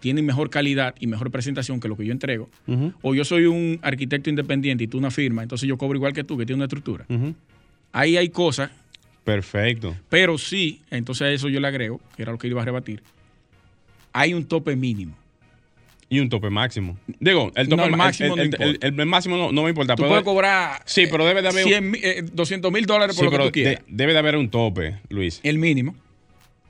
tienen 0.00 0.24
mejor 0.24 0.48
calidad 0.48 0.94
y 0.98 1.06
mejor 1.06 1.30
presentación 1.30 1.78
que 1.78 1.88
lo 1.88 1.96
que 1.96 2.06
yo 2.06 2.12
entrego, 2.12 2.48
o 3.02 3.14
yo 3.14 3.24
soy 3.24 3.46
un 3.46 3.78
arquitecto 3.82 4.30
independiente 4.30 4.84
y 4.84 4.86
tú 4.86 4.98
una 4.98 5.10
firma, 5.10 5.42
entonces 5.42 5.68
yo 5.68 5.76
cobro 5.76 5.96
igual 5.96 6.12
que 6.12 6.24
tú, 6.24 6.38
que 6.38 6.46
tiene 6.46 6.56
una 6.56 6.64
estructura. 6.64 7.04
Ahí 7.92 8.16
hay 8.16 8.30
cosas 8.30 8.70
perfecto. 9.24 9.94
pero 10.08 10.38
sí, 10.38 10.80
entonces 10.90 11.22
a 11.22 11.30
eso 11.30 11.48
yo 11.48 11.60
le 11.60 11.68
agrego, 11.68 12.00
que 12.16 12.22
era 12.22 12.32
lo 12.32 12.38
que 12.38 12.48
iba 12.48 12.62
a 12.62 12.64
rebatir, 12.64 13.02
hay 14.12 14.34
un 14.34 14.44
tope 14.44 14.74
mínimo. 14.76 15.16
Y 16.12 16.18
un 16.18 16.28
tope 16.28 16.50
máximo. 16.50 16.98
Digo, 17.20 17.52
el 17.54 17.68
tope 17.68 17.76
No, 17.82 17.84
el 17.86 17.90
ma- 17.92 17.96
máximo 17.98 18.34
no 18.36 18.42
el, 18.42 18.54
el- 18.58 18.78
el- 19.00 19.06
máximo 19.06 19.36
no, 19.36 19.52
no 19.52 19.62
me 19.62 19.68
importa. 19.70 19.94
Tú 19.94 20.02
pero- 20.02 20.08
puedes 20.10 20.24
cobrar 20.24 20.82
Sí, 20.84 21.06
pero 21.10 21.24
debe 21.24 21.40
de 21.40 21.48
haber 21.48 21.64
un- 21.64 21.70
100 21.70 21.90
mil, 21.92 22.00
eh, 22.04 22.22
200 22.32 22.72
mil 22.72 22.84
dólares 22.84 23.14
por 23.16 23.24
Sí, 23.26 23.30
lo 23.30 23.38
que 23.38 23.46
tú 23.46 23.52
quieras. 23.52 23.74
de- 23.76 23.82
debe 23.86 24.12
de 24.12 24.18
haber 24.18 24.36
un 24.36 24.50
tope, 24.50 24.96
Luis. 25.08 25.38
El 25.44 25.58
mínimo, 25.58 25.94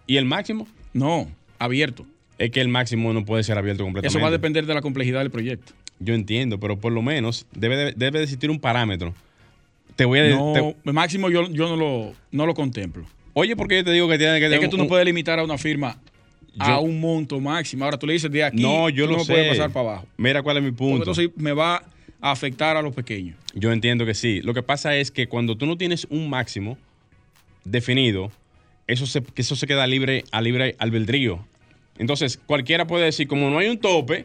¿Y 0.06 0.18
el 0.18 0.26
máximo? 0.26 0.68
no, 0.92 1.26
abierto. 1.58 2.04
Es 2.38 2.50
que 2.50 2.60
el 2.60 2.68
máximo 2.68 3.12
no 3.14 3.24
puede 3.24 3.42
ser 3.42 3.56
abierto 3.58 3.82
completamente. 3.84 4.16
Eso 4.16 4.22
va 4.22 4.28
a 4.28 4.30
depender 4.30 4.66
de 4.66 4.74
la 4.74 4.82
complejidad 4.82 5.20
del 5.20 5.30
proyecto. 5.30 5.72
Yo 5.98 6.14
entiendo, 6.14 6.60
pero 6.60 6.78
por 6.78 6.92
lo 6.92 7.00
menos 7.02 7.46
debe 7.52 7.76
de, 7.76 7.92
debe 7.96 8.18
de 8.18 8.24
existir 8.24 8.50
un 8.50 8.60
parámetro. 8.60 9.14
Te 9.96 10.04
voy 10.04 10.18
a 10.18 10.22
decir. 10.22 10.38
No, 10.38 10.74
el 10.84 10.92
máximo 10.92 11.28
yo, 11.30 11.48
yo 11.50 11.68
no, 11.68 11.76
lo, 11.76 12.12
no 12.30 12.46
lo 12.46 12.54
contemplo. 12.54 13.04
oye, 13.34 13.56
porque 13.56 13.76
yo 13.76 13.84
te 13.84 13.92
digo 13.92 14.08
que 14.08 14.16
tiene 14.18 14.38
que 14.40 14.46
Es 14.46 14.58
que 14.60 14.68
tú 14.68 14.76
un- 14.76 14.82
no 14.82 14.88
puedes 14.88 15.04
limitar 15.06 15.38
a 15.38 15.44
una 15.44 15.56
firma 15.58 15.98
a 16.58 16.78
un 16.80 17.00
monto 17.00 17.40
máximo. 17.40 17.84
Ahora 17.84 17.98
tú 17.98 18.06
le 18.06 18.14
dices 18.14 18.30
de 18.30 18.44
aquí, 18.44 18.62
No, 18.62 18.88
yo 18.88 19.06
lo 19.06 19.18
no 19.18 19.24
sé. 19.24 19.32
puedes 19.32 19.48
pasar 19.56 19.70
para 19.72 19.88
abajo. 19.90 20.06
Mira 20.16 20.42
cuál 20.42 20.56
es 20.58 20.62
mi 20.62 20.70
Porque 20.70 20.78
punto. 20.78 20.96
entonces 20.98 21.30
me 21.36 21.52
va 21.52 21.82
a 22.20 22.30
afectar 22.32 22.76
a 22.76 22.82
los 22.82 22.94
pequeños. 22.94 23.36
Yo 23.54 23.72
entiendo 23.72 24.04
que 24.04 24.14
sí. 24.14 24.40
Lo 24.42 24.52
que 24.54 24.62
pasa 24.62 24.94
es 24.96 25.10
que 25.10 25.26
cuando 25.28 25.56
tú 25.56 25.66
no 25.66 25.76
tienes 25.76 26.06
un 26.10 26.28
máximo 26.28 26.76
definido, 27.64 28.30
eso 28.86 29.06
se, 29.06 29.22
eso 29.36 29.56
se 29.56 29.66
queda 29.66 29.86
libre 29.86 30.24
a 30.32 30.40
libre 30.40 30.74
albedrío. 30.78 31.44
Entonces, 31.98 32.38
cualquiera 32.46 32.86
puede 32.86 33.04
decir, 33.06 33.28
como 33.28 33.50
no 33.50 33.58
hay 33.58 33.68
un 33.68 33.78
tope, 33.78 34.24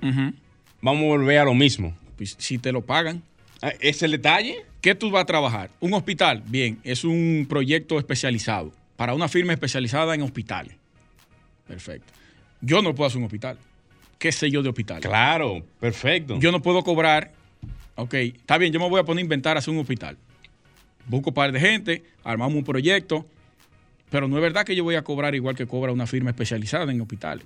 vamos 0.82 1.03
a 1.03 1.07
volver 1.07 1.39
a 1.39 1.43
lo 1.45 1.53
mismo. 1.53 1.95
Pues, 2.17 2.36
si 2.39 2.57
te 2.57 2.71
lo 2.71 2.82
pagan, 2.82 3.21
Ah, 3.61 3.71
¿Es 3.80 4.03
el 4.03 4.11
detalle? 4.11 4.57
¿Qué 4.82 4.93
tú 4.95 5.09
vas 5.09 5.23
a 5.23 5.26
trabajar? 5.26 5.71
Un 5.80 5.93
hospital, 5.93 6.43
bien, 6.45 6.78
es 6.84 7.03
un 7.05 7.45
proyecto 7.49 7.97
especializado 7.97 8.71
para 8.97 9.13
una 9.15 9.30
firma 9.30 9.53
especializada 9.53 10.13
en 10.13 10.21
hospitales. 10.21 10.76
Perfecto. 11.68 12.11
Yo 12.61 12.82
no 12.82 12.93
puedo 12.95 13.07
hacer 13.07 13.18
un 13.20 13.26
hospital. 13.26 13.57
¿Qué 14.18 14.32
sé 14.32 14.49
yo 14.49 14.63
de 14.63 14.70
hospital? 14.70 15.01
Claro, 15.01 15.63
perfecto. 15.80 16.39
Yo 16.39 16.51
no 16.51 16.61
puedo 16.61 16.84
cobrar. 16.84 17.34
Ok, 17.95 18.13
está 18.13 18.57
bien, 18.57 18.72
yo 18.74 18.80
me 18.80 18.89
voy 18.89 18.99
a 18.99 19.03
poner 19.03 19.22
a 19.22 19.24
inventar 19.24 19.57
hacer 19.57 19.74
un 19.74 19.80
hospital. 19.80 20.18
Busco 21.07 21.30
un 21.30 21.34
par 21.34 21.51
de 21.51 21.59
gente, 21.59 22.03
armamos 22.24 22.55
un 22.55 22.63
proyecto, 22.63 23.26
pero 24.09 24.28
no 24.28 24.36
es 24.38 24.41
verdad 24.41 24.66
que 24.66 24.76
yo 24.76 24.84
voy 24.84 24.95
a 24.95 25.03
cobrar 25.03 25.36
igual 25.36 25.55
que 25.55 25.68
cobra 25.68 25.91
una 25.91 26.07
firma 26.07 26.30
especializada 26.32 26.91
en 26.91 26.99
hospitales, 27.01 27.45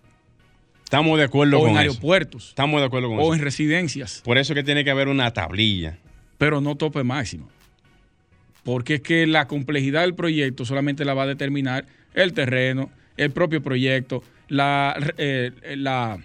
Estamos 0.84 1.20
de 1.20 1.26
acuerdo 1.26 1.57
o 1.57 1.61
con 1.61 1.70
en 1.72 1.76
eso. 1.76 1.82
aeropuertos, 1.82 2.49
Estamos 2.49 2.80
de 2.82 2.88
acuerdo 2.88 3.09
con 3.09 3.20
o 3.20 3.22
eso. 3.22 3.34
en 3.36 3.41
residencias. 3.41 4.22
Por 4.24 4.38
eso 4.39 4.55
que 4.55 4.63
tiene 4.63 4.84
que 4.84 4.89
haber 4.89 5.07
una 5.07 5.32
tablilla. 5.34 5.97
pero 6.39 6.61
no 6.61 6.76
tope 6.76 7.03
máximo. 7.03 7.47
Porque 8.63 8.95
es 8.95 9.01
que 9.01 9.28
la 9.28 9.47
complejidad 9.47 10.01
del 10.01 10.15
proyecto 10.15 10.65
solamente 10.65 11.05
la 11.05 11.13
va 11.13 11.24
a 11.24 11.28
determinar 11.28 11.86
el 12.13 12.34
terreno, 12.34 12.89
el 13.20 13.32
propio 13.32 13.61
proyecto, 13.61 14.24
la, 14.47 14.97
eh, 15.17 15.51
la, 15.76 16.17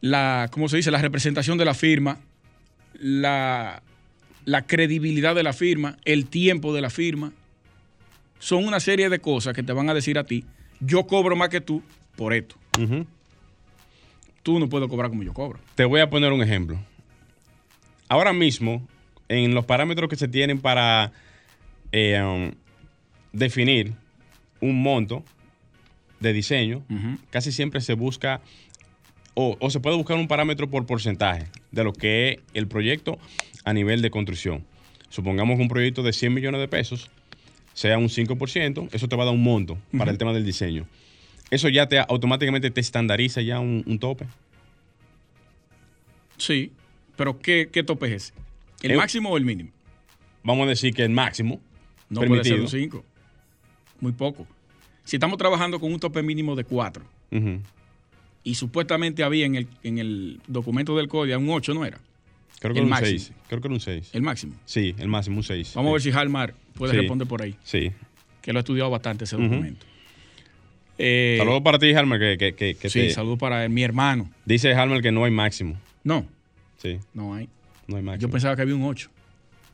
la 0.00 0.48
¿cómo 0.50 0.68
se 0.68 0.78
dice? 0.78 0.90
La 0.90 1.00
representación 1.00 1.56
de 1.56 1.64
la 1.64 1.72
firma, 1.72 2.18
la, 2.94 3.80
la 4.44 4.62
credibilidad 4.66 5.36
de 5.36 5.44
la 5.44 5.52
firma, 5.52 5.98
el 6.04 6.26
tiempo 6.26 6.74
de 6.74 6.80
la 6.80 6.90
firma. 6.90 7.32
Son 8.40 8.66
una 8.66 8.80
serie 8.80 9.08
de 9.08 9.20
cosas 9.20 9.54
que 9.54 9.62
te 9.62 9.72
van 9.72 9.88
a 9.88 9.94
decir 9.94 10.18
a 10.18 10.24
ti, 10.24 10.44
yo 10.80 11.06
cobro 11.06 11.36
más 11.36 11.48
que 11.48 11.60
tú 11.60 11.80
por 12.16 12.34
esto. 12.34 12.56
Tú 14.42 14.58
no 14.58 14.68
puedes 14.68 14.88
cobrar 14.88 15.10
como 15.10 15.22
yo 15.22 15.32
cobro. 15.32 15.60
Te 15.76 15.84
voy 15.84 16.00
a 16.00 16.10
poner 16.10 16.32
un 16.32 16.42
ejemplo. 16.42 16.76
Ahora 18.08 18.32
mismo, 18.32 18.84
en 19.28 19.54
los 19.54 19.64
parámetros 19.64 20.10
que 20.10 20.16
se 20.16 20.26
tienen 20.26 20.60
para 20.60 21.12
eh, 21.92 22.20
um, 22.20 22.50
definir 23.32 23.92
un 24.60 24.82
monto 24.82 25.24
de 26.22 26.32
diseño, 26.32 26.82
casi 27.30 27.52
siempre 27.52 27.80
se 27.80 27.94
busca 27.94 28.40
o, 29.34 29.56
o 29.60 29.70
se 29.70 29.80
puede 29.80 29.96
buscar 29.96 30.16
un 30.16 30.28
parámetro 30.28 30.68
por 30.70 30.86
porcentaje 30.86 31.46
de 31.70 31.84
lo 31.84 31.92
que 31.92 32.28
es 32.28 32.38
el 32.54 32.68
proyecto 32.68 33.18
a 33.64 33.72
nivel 33.72 34.02
de 34.02 34.10
construcción. 34.10 34.64
Supongamos 35.08 35.58
un 35.60 35.68
proyecto 35.68 36.02
de 36.02 36.12
100 36.12 36.32
millones 36.32 36.60
de 36.60 36.68
pesos, 36.68 37.10
sea 37.74 37.98
un 37.98 38.08
5%, 38.08 38.88
eso 38.92 39.08
te 39.08 39.16
va 39.16 39.22
a 39.22 39.26
dar 39.26 39.34
un 39.34 39.42
monto 39.42 39.78
para 39.96 40.10
el 40.10 40.18
tema 40.18 40.32
del 40.32 40.44
diseño. 40.44 40.86
Eso 41.50 41.68
ya 41.68 41.86
te 41.86 41.98
automáticamente 41.98 42.70
te 42.70 42.80
estandariza 42.80 43.42
ya 43.42 43.60
un, 43.60 43.82
un 43.86 43.98
tope. 43.98 44.26
Sí, 46.38 46.72
pero 47.16 47.38
¿qué, 47.38 47.68
qué 47.70 47.82
tope 47.82 48.06
es 48.06 48.12
ese? 48.12 48.32
¿El 48.82 48.96
máximo 48.96 49.30
o 49.30 49.36
el 49.36 49.44
mínimo? 49.44 49.70
Vamos 50.42 50.66
a 50.66 50.70
decir 50.70 50.92
que 50.94 51.02
el 51.04 51.10
máximo 51.10 51.60
No 52.08 52.20
puede 52.22 52.42
ser 52.42 52.54
permitido. 52.54 52.62
un 52.64 52.68
5. 52.68 53.04
Muy 54.00 54.12
poco. 54.12 54.46
Si 55.04 55.16
estamos 55.16 55.36
trabajando 55.38 55.80
con 55.80 55.92
un 55.92 55.98
tope 56.00 56.22
mínimo 56.22 56.54
de 56.56 56.64
4 56.64 57.04
Ujú. 57.32 57.60
y 58.44 58.54
supuestamente 58.54 59.22
había 59.24 59.46
en 59.46 59.54
el, 59.56 59.68
en 59.82 59.98
el 59.98 60.40
documento 60.46 60.96
del 60.96 61.08
código 61.08 61.38
un 61.38 61.50
8, 61.50 61.74
¿no 61.74 61.84
era? 61.84 61.98
Creo 62.60 62.72
que 62.74 62.80
El 62.80 62.86
era 62.86 62.96
un 62.96 63.00
máximo. 63.02 63.18
6. 63.18 63.32
Creo 63.48 63.60
que 63.60 63.66
era 63.68 63.74
un 63.74 63.80
6. 63.80 64.10
El 64.12 64.22
máximo. 64.22 64.54
Sí, 64.64 64.94
el 64.98 65.08
máximo, 65.08 65.36
un 65.38 65.42
6. 65.42 65.72
Vamos 65.74 65.90
a 65.90 65.92
ver 65.94 66.02
si 66.02 66.10
Halmar 66.12 66.54
puede 66.74 66.92
Sí. 66.92 66.98
responder 66.98 67.26
por 67.26 67.42
ahí, 67.42 67.56
Sí. 67.64 67.90
que 68.40 68.52
lo 68.52 68.58
ha 68.58 68.60
estudiado 68.60 68.90
bastante 68.90 69.24
ese 69.24 69.36
documento. 69.36 69.84
Eh, 70.98 71.36
Saludos 71.38 71.62
para 71.62 71.78
ti, 71.78 71.92
Halmer, 71.94 72.20
que, 72.20 72.38
que, 72.38 72.54
que, 72.54 72.74
que 72.76 72.90
sí, 72.90 73.00
te- 73.00 73.10
saludos 73.10 73.38
para 73.38 73.68
mi 73.68 73.82
hermano. 73.82 74.30
dice 74.44 74.72
Halmer 74.74 75.02
que 75.02 75.10
no 75.10 75.24
hay 75.24 75.30
máximo. 75.32 75.76
No, 76.04 76.26
Sí, 76.78 76.98
no 77.14 77.34
hay. 77.34 77.48
no 77.88 77.96
hay 77.96 78.02
máximo. 78.02 78.28
Yo 78.28 78.30
pensaba 78.32 78.54
que 78.56 78.62
había 78.62 78.74
un 78.74 78.84
8. 78.84 79.08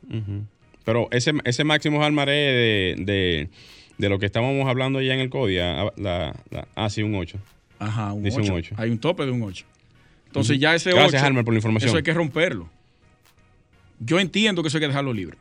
Ujú. 0.09 0.43
Pero 0.85 1.07
ese, 1.11 1.33
ese 1.43 1.63
máximo 1.63 2.03
Halmer 2.03 2.29
es 2.29 2.95
de, 2.97 3.03
de, 3.05 3.49
de 3.99 4.09
lo 4.09 4.17
que 4.17 4.25
estábamos 4.25 4.67
hablando 4.67 4.99
ya 5.01 5.13
en 5.13 5.19
el 5.19 5.29
CODIA. 5.29 5.81
ah, 5.83 5.93
La, 5.97 6.35
la- 6.49 6.67
ah, 6.75 6.89
sí, 6.89 7.03
un 7.03 7.13
8. 7.13 7.37
Ajá, 7.77 8.13
un 8.13 8.23
Dice 8.23 8.37
un 8.37 8.43
8. 8.45 8.53
ocho. 8.55 8.75
Hay 8.77 8.89
un 8.89 8.97
tope 8.97 9.25
de 9.25 9.31
un 9.31 9.43
8. 9.43 9.65
Entonces 10.25 10.57
ya 10.59 10.73
ese 10.73 10.91
Gracias, 10.91 11.21
8, 11.21 11.25
Halmer, 11.27 11.45
por 11.45 11.53
la 11.53 11.57
información. 11.59 11.89
eso 11.89 11.97
hay 11.97 12.03
que 12.03 12.13
romperlo. 12.13 12.69
Yo 13.99 14.19
entiendo 14.19 14.61
que 14.63 14.69
eso 14.69 14.77
hay 14.77 14.81
que 14.81 14.87
dejarlo 14.87 15.13
libre. 15.13 15.37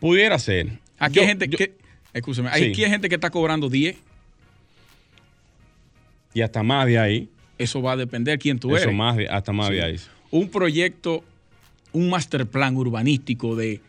Pudiera 0.00 0.38
ser. 0.38 0.78
Aquí 0.98 1.16
Yo- 1.16 1.22
hay 1.22 1.28
gente 1.28 1.48
yo- 1.48 1.58
que, 1.58 1.74
escúchame, 2.12 2.48
hay- 2.50 2.64
Sí. 2.64 2.70
aquí 2.70 2.84
hay 2.84 2.90
gente 2.90 3.08
que 3.08 3.14
está 3.14 3.30
cobrando 3.30 3.68
10. 3.68 3.96
Y 6.34 6.40
hasta 6.40 6.62
más 6.62 6.86
de 6.86 6.98
ahí. 6.98 7.28
Eso 7.58 7.82
va 7.82 7.92
a 7.92 7.96
depender 7.96 8.38
quién 8.38 8.58
tú 8.58 8.74
Eso 8.74 8.84
eres. 8.84 8.96
más 8.96 9.16
de, 9.16 9.28
hasta 9.28 9.52
más 9.52 9.68
Sí. 9.68 9.74
de 9.74 9.82
ahí. 9.84 9.96
Un 10.30 10.48
proyecto, 10.48 11.22
un 11.92 12.08
master 12.10 12.46
plan 12.46 12.76
urbanístico 12.76 13.54
de 13.54 13.80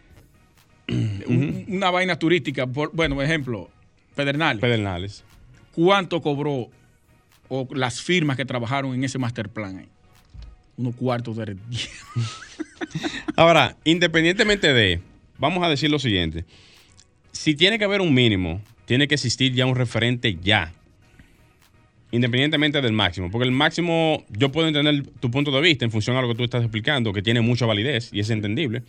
un- 0.87 1.65
una 1.67 1.89
vaina 1.91 2.17
turística. 2.17 2.67
Por, 2.67 2.91
bueno, 2.93 3.21
ejemplo, 3.21 3.69
Pedernales. 4.15 4.61
Pedernales. 4.61 5.23
¿Cuánto 5.73 6.21
cobró 6.21 6.69
o 7.49 7.67
las 7.73 8.01
firmas 8.01 8.37
que 8.37 8.45
trabajaron 8.45 8.93
en 8.93 9.03
ese 9.03 9.17
master 9.17 9.49
plan 9.49 9.77
ahí? 9.79 9.87
Unos 10.77 10.95
cuartos 10.95 11.37
de 11.37 11.55
Ahora, 13.35 13.75
independientemente 13.83 14.73
de, 14.73 15.01
vamos 15.37 15.63
a 15.63 15.69
decir 15.69 15.89
lo 15.89 15.99
siguiente. 15.99 16.45
Si 17.31 17.55
tiene 17.55 17.77
que 17.79 17.85
haber 17.85 18.01
un 18.01 18.13
mínimo, 18.13 18.61
tiene 18.85 19.07
que 19.07 19.15
existir 19.15 19.53
ya 19.53 19.65
un 19.65 19.75
referente 19.75 20.37
ya. 20.41 20.71
Independientemente 22.11 22.79
del 22.81 22.93
máximo. 22.93 23.31
Porque 23.31 23.45
el 23.47 23.51
máximo, 23.51 24.23
yo 24.29 24.51
puedo 24.51 24.67
entender 24.67 25.03
tu 25.19 25.31
punto 25.31 25.49
de 25.51 25.61
vista 25.61 25.85
en 25.85 25.91
función 25.91 26.15
a 26.15 26.21
lo 26.21 26.27
que 26.27 26.35
tú 26.35 26.43
estás 26.43 26.61
explicando, 26.61 27.11
que 27.13 27.23
tiene 27.23 27.41
mucha 27.41 27.65
validez 27.65 28.09
y 28.13 28.19
es 28.19 28.29
entendible. 28.29 28.83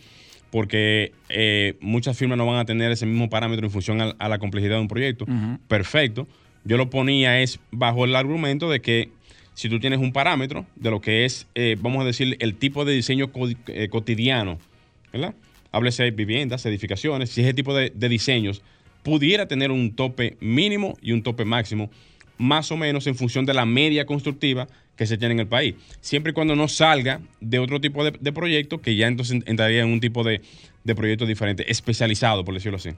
Porque 0.55 1.11
eh, 1.27 1.73
muchas 1.81 2.17
firmas 2.17 2.37
no 2.37 2.45
van 2.45 2.59
a 2.59 2.63
tener 2.63 2.89
ese 2.89 3.05
mismo 3.05 3.29
parámetro 3.29 3.65
en 3.65 3.71
función 3.73 3.99
a, 3.99 4.15
a 4.19 4.29
la 4.29 4.39
complejidad 4.39 4.75
de 4.75 4.81
un 4.83 4.87
proyecto. 4.87 5.25
Perfecto. 5.67 6.29
Yo 6.63 6.77
lo 6.77 6.89
ponía 6.89 7.41
es 7.41 7.59
bajo 7.71 8.05
el 8.05 8.15
argumento 8.15 8.69
de 8.69 8.79
que 8.79 9.09
si 9.53 9.67
tú 9.67 9.81
tienes 9.81 9.99
un 9.99 10.13
parámetro 10.13 10.65
de 10.77 10.91
lo 10.91 11.01
que 11.01 11.25
es, 11.25 11.45
eh, 11.55 11.75
vamos 11.81 12.01
a 12.03 12.05
decir, 12.05 12.37
el 12.39 12.55
tipo 12.55 12.85
de 12.85 12.93
diseño 12.93 13.33
co- 13.33 13.49
eh, 13.67 13.89
cotidiano, 13.89 14.57
¿verdad? 15.11 15.35
háblese 15.73 16.09
viviendas, 16.11 16.65
edificaciones, 16.65 17.31
si 17.31 17.41
ese 17.41 17.53
tipo 17.53 17.75
de, 17.75 17.91
de 17.93 18.07
diseños 18.07 18.61
pudiera 19.03 19.49
tener 19.49 19.71
un 19.71 19.93
tope 19.93 20.37
mínimo 20.39 20.97
y 21.01 21.11
un 21.11 21.21
tope 21.21 21.43
máximo, 21.43 21.91
más 22.37 22.71
o 22.71 22.77
menos 22.77 23.07
en 23.07 23.15
función 23.15 23.45
de 23.45 23.53
la 23.53 23.65
media 23.65 24.05
constructiva 24.05 24.67
que 24.95 25.05
se 25.05 25.17
tiene 25.17 25.33
en 25.33 25.39
el 25.41 25.47
país. 25.47 25.75
Siempre 26.01 26.31
y 26.31 26.33
cuando 26.33 26.55
no 26.55 26.67
salga 26.67 27.21
de 27.41 27.59
otro 27.59 27.81
tipo 27.81 28.03
de, 28.03 28.11
de 28.11 28.31
proyecto, 28.31 28.81
que 28.81 28.95
ya 28.95 29.07
entonces 29.07 29.43
entraría 29.45 29.81
en 29.83 29.89
un 29.89 29.99
tipo 29.99 30.23
de, 30.23 30.41
de 30.83 30.95
proyecto 30.95 31.25
diferente, 31.25 31.69
especializado, 31.69 32.45
por 32.45 32.53
decirlo 32.53 32.77
así. 32.77 32.91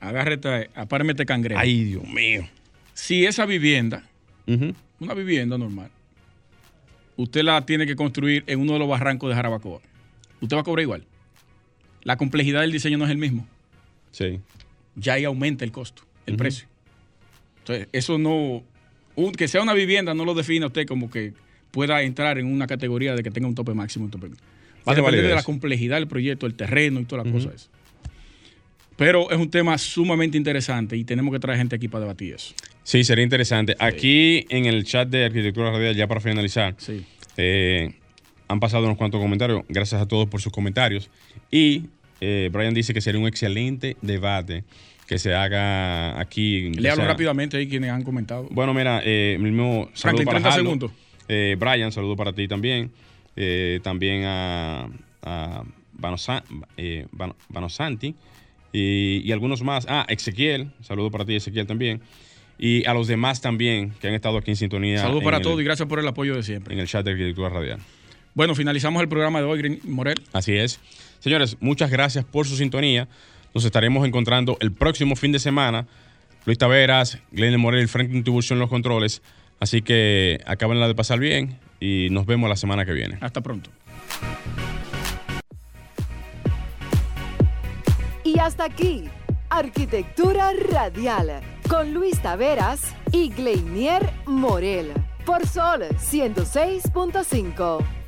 Agárrate, 0.00 0.70
apármete 0.74 1.26
cangrejo. 1.26 1.60
Ay, 1.60 1.84
Dios 1.84 2.04
mío. 2.04 2.48
Si 2.94 3.24
esa 3.24 3.46
vivienda, 3.46 4.04
una 4.98 5.14
vivienda 5.14 5.56
normal, 5.58 5.90
usted 7.16 7.42
la 7.42 7.64
tiene 7.64 7.86
que 7.86 7.94
construir 7.96 8.44
en 8.46 8.60
uno 8.60 8.72
de 8.72 8.78
los 8.78 8.88
barrancos 8.88 9.28
de 9.28 9.36
Jarabacoa, 9.36 9.80
usted 10.40 10.56
va 10.56 10.60
a 10.60 10.64
cobrar 10.64 10.82
igual. 10.82 11.04
La 12.02 12.16
complejidad 12.16 12.62
del 12.62 12.72
diseño 12.72 12.98
no 12.98 13.04
es 13.04 13.10
el 13.10 13.18
mismo. 13.18 13.46
Sí. 14.10 14.40
Ya 14.96 15.14
ahí 15.14 15.24
aumenta 15.24 15.64
el 15.64 15.72
costo, 15.72 16.02
el 16.26 16.36
precio. 16.36 16.66
Entonces, 17.58 17.88
eso 17.92 18.18
no. 18.18 18.64
Un- 19.16 19.32
que 19.32 19.48
sea 19.48 19.62
una 19.62 19.74
vivienda 19.74 20.14
no 20.14 20.24
lo 20.24 20.34
define 20.34 20.64
a 20.64 20.68
usted 20.68 20.86
como 20.86 21.10
que 21.10 21.32
pueda 21.70 22.02
entrar 22.02 22.38
en 22.38 22.46
una 22.46 22.66
categoría 22.66 23.14
de 23.14 23.22
que 23.22 23.30
tenga 23.30 23.48
un 23.48 23.54
tope 23.54 23.74
máximo. 23.74 24.04
Un 24.06 24.10
tope. 24.10 24.28
Va 24.86 24.92
a 24.92 24.94
depender 24.94 25.26
de 25.26 25.34
la 25.34 25.42
complejidad 25.42 25.96
del 25.96 26.08
proyecto, 26.08 26.46
el 26.46 26.54
terreno 26.54 27.00
y 27.00 27.04
todas 27.04 27.24
las 27.26 27.32
cosas. 27.34 27.54
esas. 27.54 27.70
Pero 28.96 29.30
es 29.30 29.38
un 29.38 29.50
tema 29.50 29.78
sumamente 29.78 30.36
interesante 30.36 30.96
y 30.96 31.04
tenemos 31.04 31.32
que 31.32 31.40
traer 31.40 31.58
gente 31.58 31.76
aquí 31.76 31.88
para 31.88 32.00
debatir 32.04 32.34
eso. 32.34 32.54
Sí, 32.84 33.04
sería 33.04 33.24
interesante. 33.24 33.74
Aquí 33.78 34.44
en 34.48 34.66
el 34.66 34.84
chat 34.84 35.08
de 35.08 35.24
Arquitectura 35.24 35.70
Radial, 35.70 35.96
ya 35.96 36.06
para 36.06 36.20
finalizar, 36.20 36.74
Sí. 36.78 37.04
eh, 37.36 37.94
han 38.48 38.60
pasado 38.60 38.84
unos 38.84 38.98
cuantos 38.98 39.20
comentarios. 39.20 39.62
Gracias 39.68 40.00
a 40.02 40.06
todos 40.06 40.28
por 40.28 40.40
sus 40.40 40.52
comentarios. 40.52 41.10
Y 41.50 41.84
eh, 42.20 42.50
Brian 42.52 42.74
dice 42.74 42.92
que 42.92 43.00
sería 43.00 43.20
un 43.20 43.26
excelente 43.26 43.96
debate 44.02 44.62
que 45.12 45.18
se 45.18 45.34
haga 45.34 46.18
aquí. 46.20 46.70
Le 46.70 46.82
ya 46.82 46.92
hablo 46.92 47.04
sea- 47.04 47.12
rápidamente 47.12 47.56
ahí 47.56 47.68
quienes 47.68 47.90
han 47.90 48.02
comentado. 48.02 48.48
Bueno, 48.50 48.74
mira, 48.74 49.00
eh, 49.04 49.34
el 49.36 49.42
mismo 49.42 49.88
saludo 49.94 50.22
Franklin, 50.22 50.24
para 50.26 50.36
30 50.38 50.48
Harlow. 50.50 50.64
segundos. 50.64 50.90
Eh, 51.28 51.56
Brian, 51.58 51.92
saludo 51.92 52.16
para 52.16 52.32
ti 52.32 52.48
también. 52.48 52.90
Eh, 53.36 53.80
también 53.82 54.24
a, 54.26 54.88
a 55.22 55.64
eh, 56.76 57.06
Van- 57.12 57.34
Vanosanti 57.48 58.14
y, 58.72 59.22
y 59.24 59.32
algunos 59.32 59.62
más. 59.62 59.86
Ah, 59.88 60.04
Ezequiel, 60.08 60.70
saludo 60.80 61.10
para 61.10 61.24
ti, 61.24 61.36
Ezequiel 61.36 61.66
también. 61.66 62.00
Y 62.58 62.86
a 62.86 62.94
los 62.94 63.08
demás 63.08 63.40
también 63.40 63.92
que 64.00 64.08
han 64.08 64.14
estado 64.14 64.38
aquí 64.38 64.50
en 64.50 64.56
sintonía. 64.56 64.98
Saludos 64.98 65.24
para 65.24 65.40
todos 65.40 65.60
y 65.60 65.64
gracias 65.64 65.88
por 65.88 65.98
el 65.98 66.06
apoyo 66.06 66.36
de 66.36 66.42
siempre. 66.42 66.74
En 66.74 66.80
el 66.80 66.86
chat 66.86 67.04
de 67.04 67.12
Arquitectura 67.12 67.48
Radial. 67.48 67.80
Bueno, 68.34 68.54
finalizamos 68.54 69.02
el 69.02 69.08
programa 69.08 69.40
de 69.40 69.46
hoy, 69.46 69.58
Green- 69.58 69.80
Morel. 69.84 70.20
Así 70.32 70.52
es. 70.52 70.78
Señores, 71.18 71.56
muchas 71.60 71.90
gracias 71.90 72.24
por 72.24 72.46
su 72.46 72.56
sintonía. 72.56 73.08
Nos 73.54 73.64
estaremos 73.64 74.06
encontrando 74.06 74.56
el 74.60 74.72
próximo 74.72 75.16
fin 75.16 75.32
de 75.32 75.38
semana. 75.38 75.86
Luis 76.44 76.58
Taveras, 76.58 77.18
Glenn 77.30 77.60
Morel, 77.60 77.88
Franklin 77.88 78.24
Tiburcio 78.24 78.54
en 78.54 78.60
los 78.60 78.70
controles. 78.70 79.22
Así 79.60 79.82
que 79.82 80.40
acaben 80.46 80.80
la 80.80 80.88
de 80.88 80.94
pasar 80.94 81.20
bien 81.20 81.58
y 81.78 82.08
nos 82.10 82.26
vemos 82.26 82.48
la 82.48 82.56
semana 82.56 82.84
que 82.84 82.92
viene. 82.92 83.18
Hasta 83.20 83.42
pronto. 83.42 83.70
Y 88.24 88.38
hasta 88.38 88.64
aquí, 88.64 89.04
Arquitectura 89.50 90.52
Radial, 90.70 91.40
con 91.68 91.92
Luis 91.92 92.20
Taveras 92.20 92.94
y 93.12 93.30
Gleinier 93.30 94.10
Morel, 94.26 94.92
por 95.26 95.46
Sol 95.46 95.82
106.5. 95.90 98.01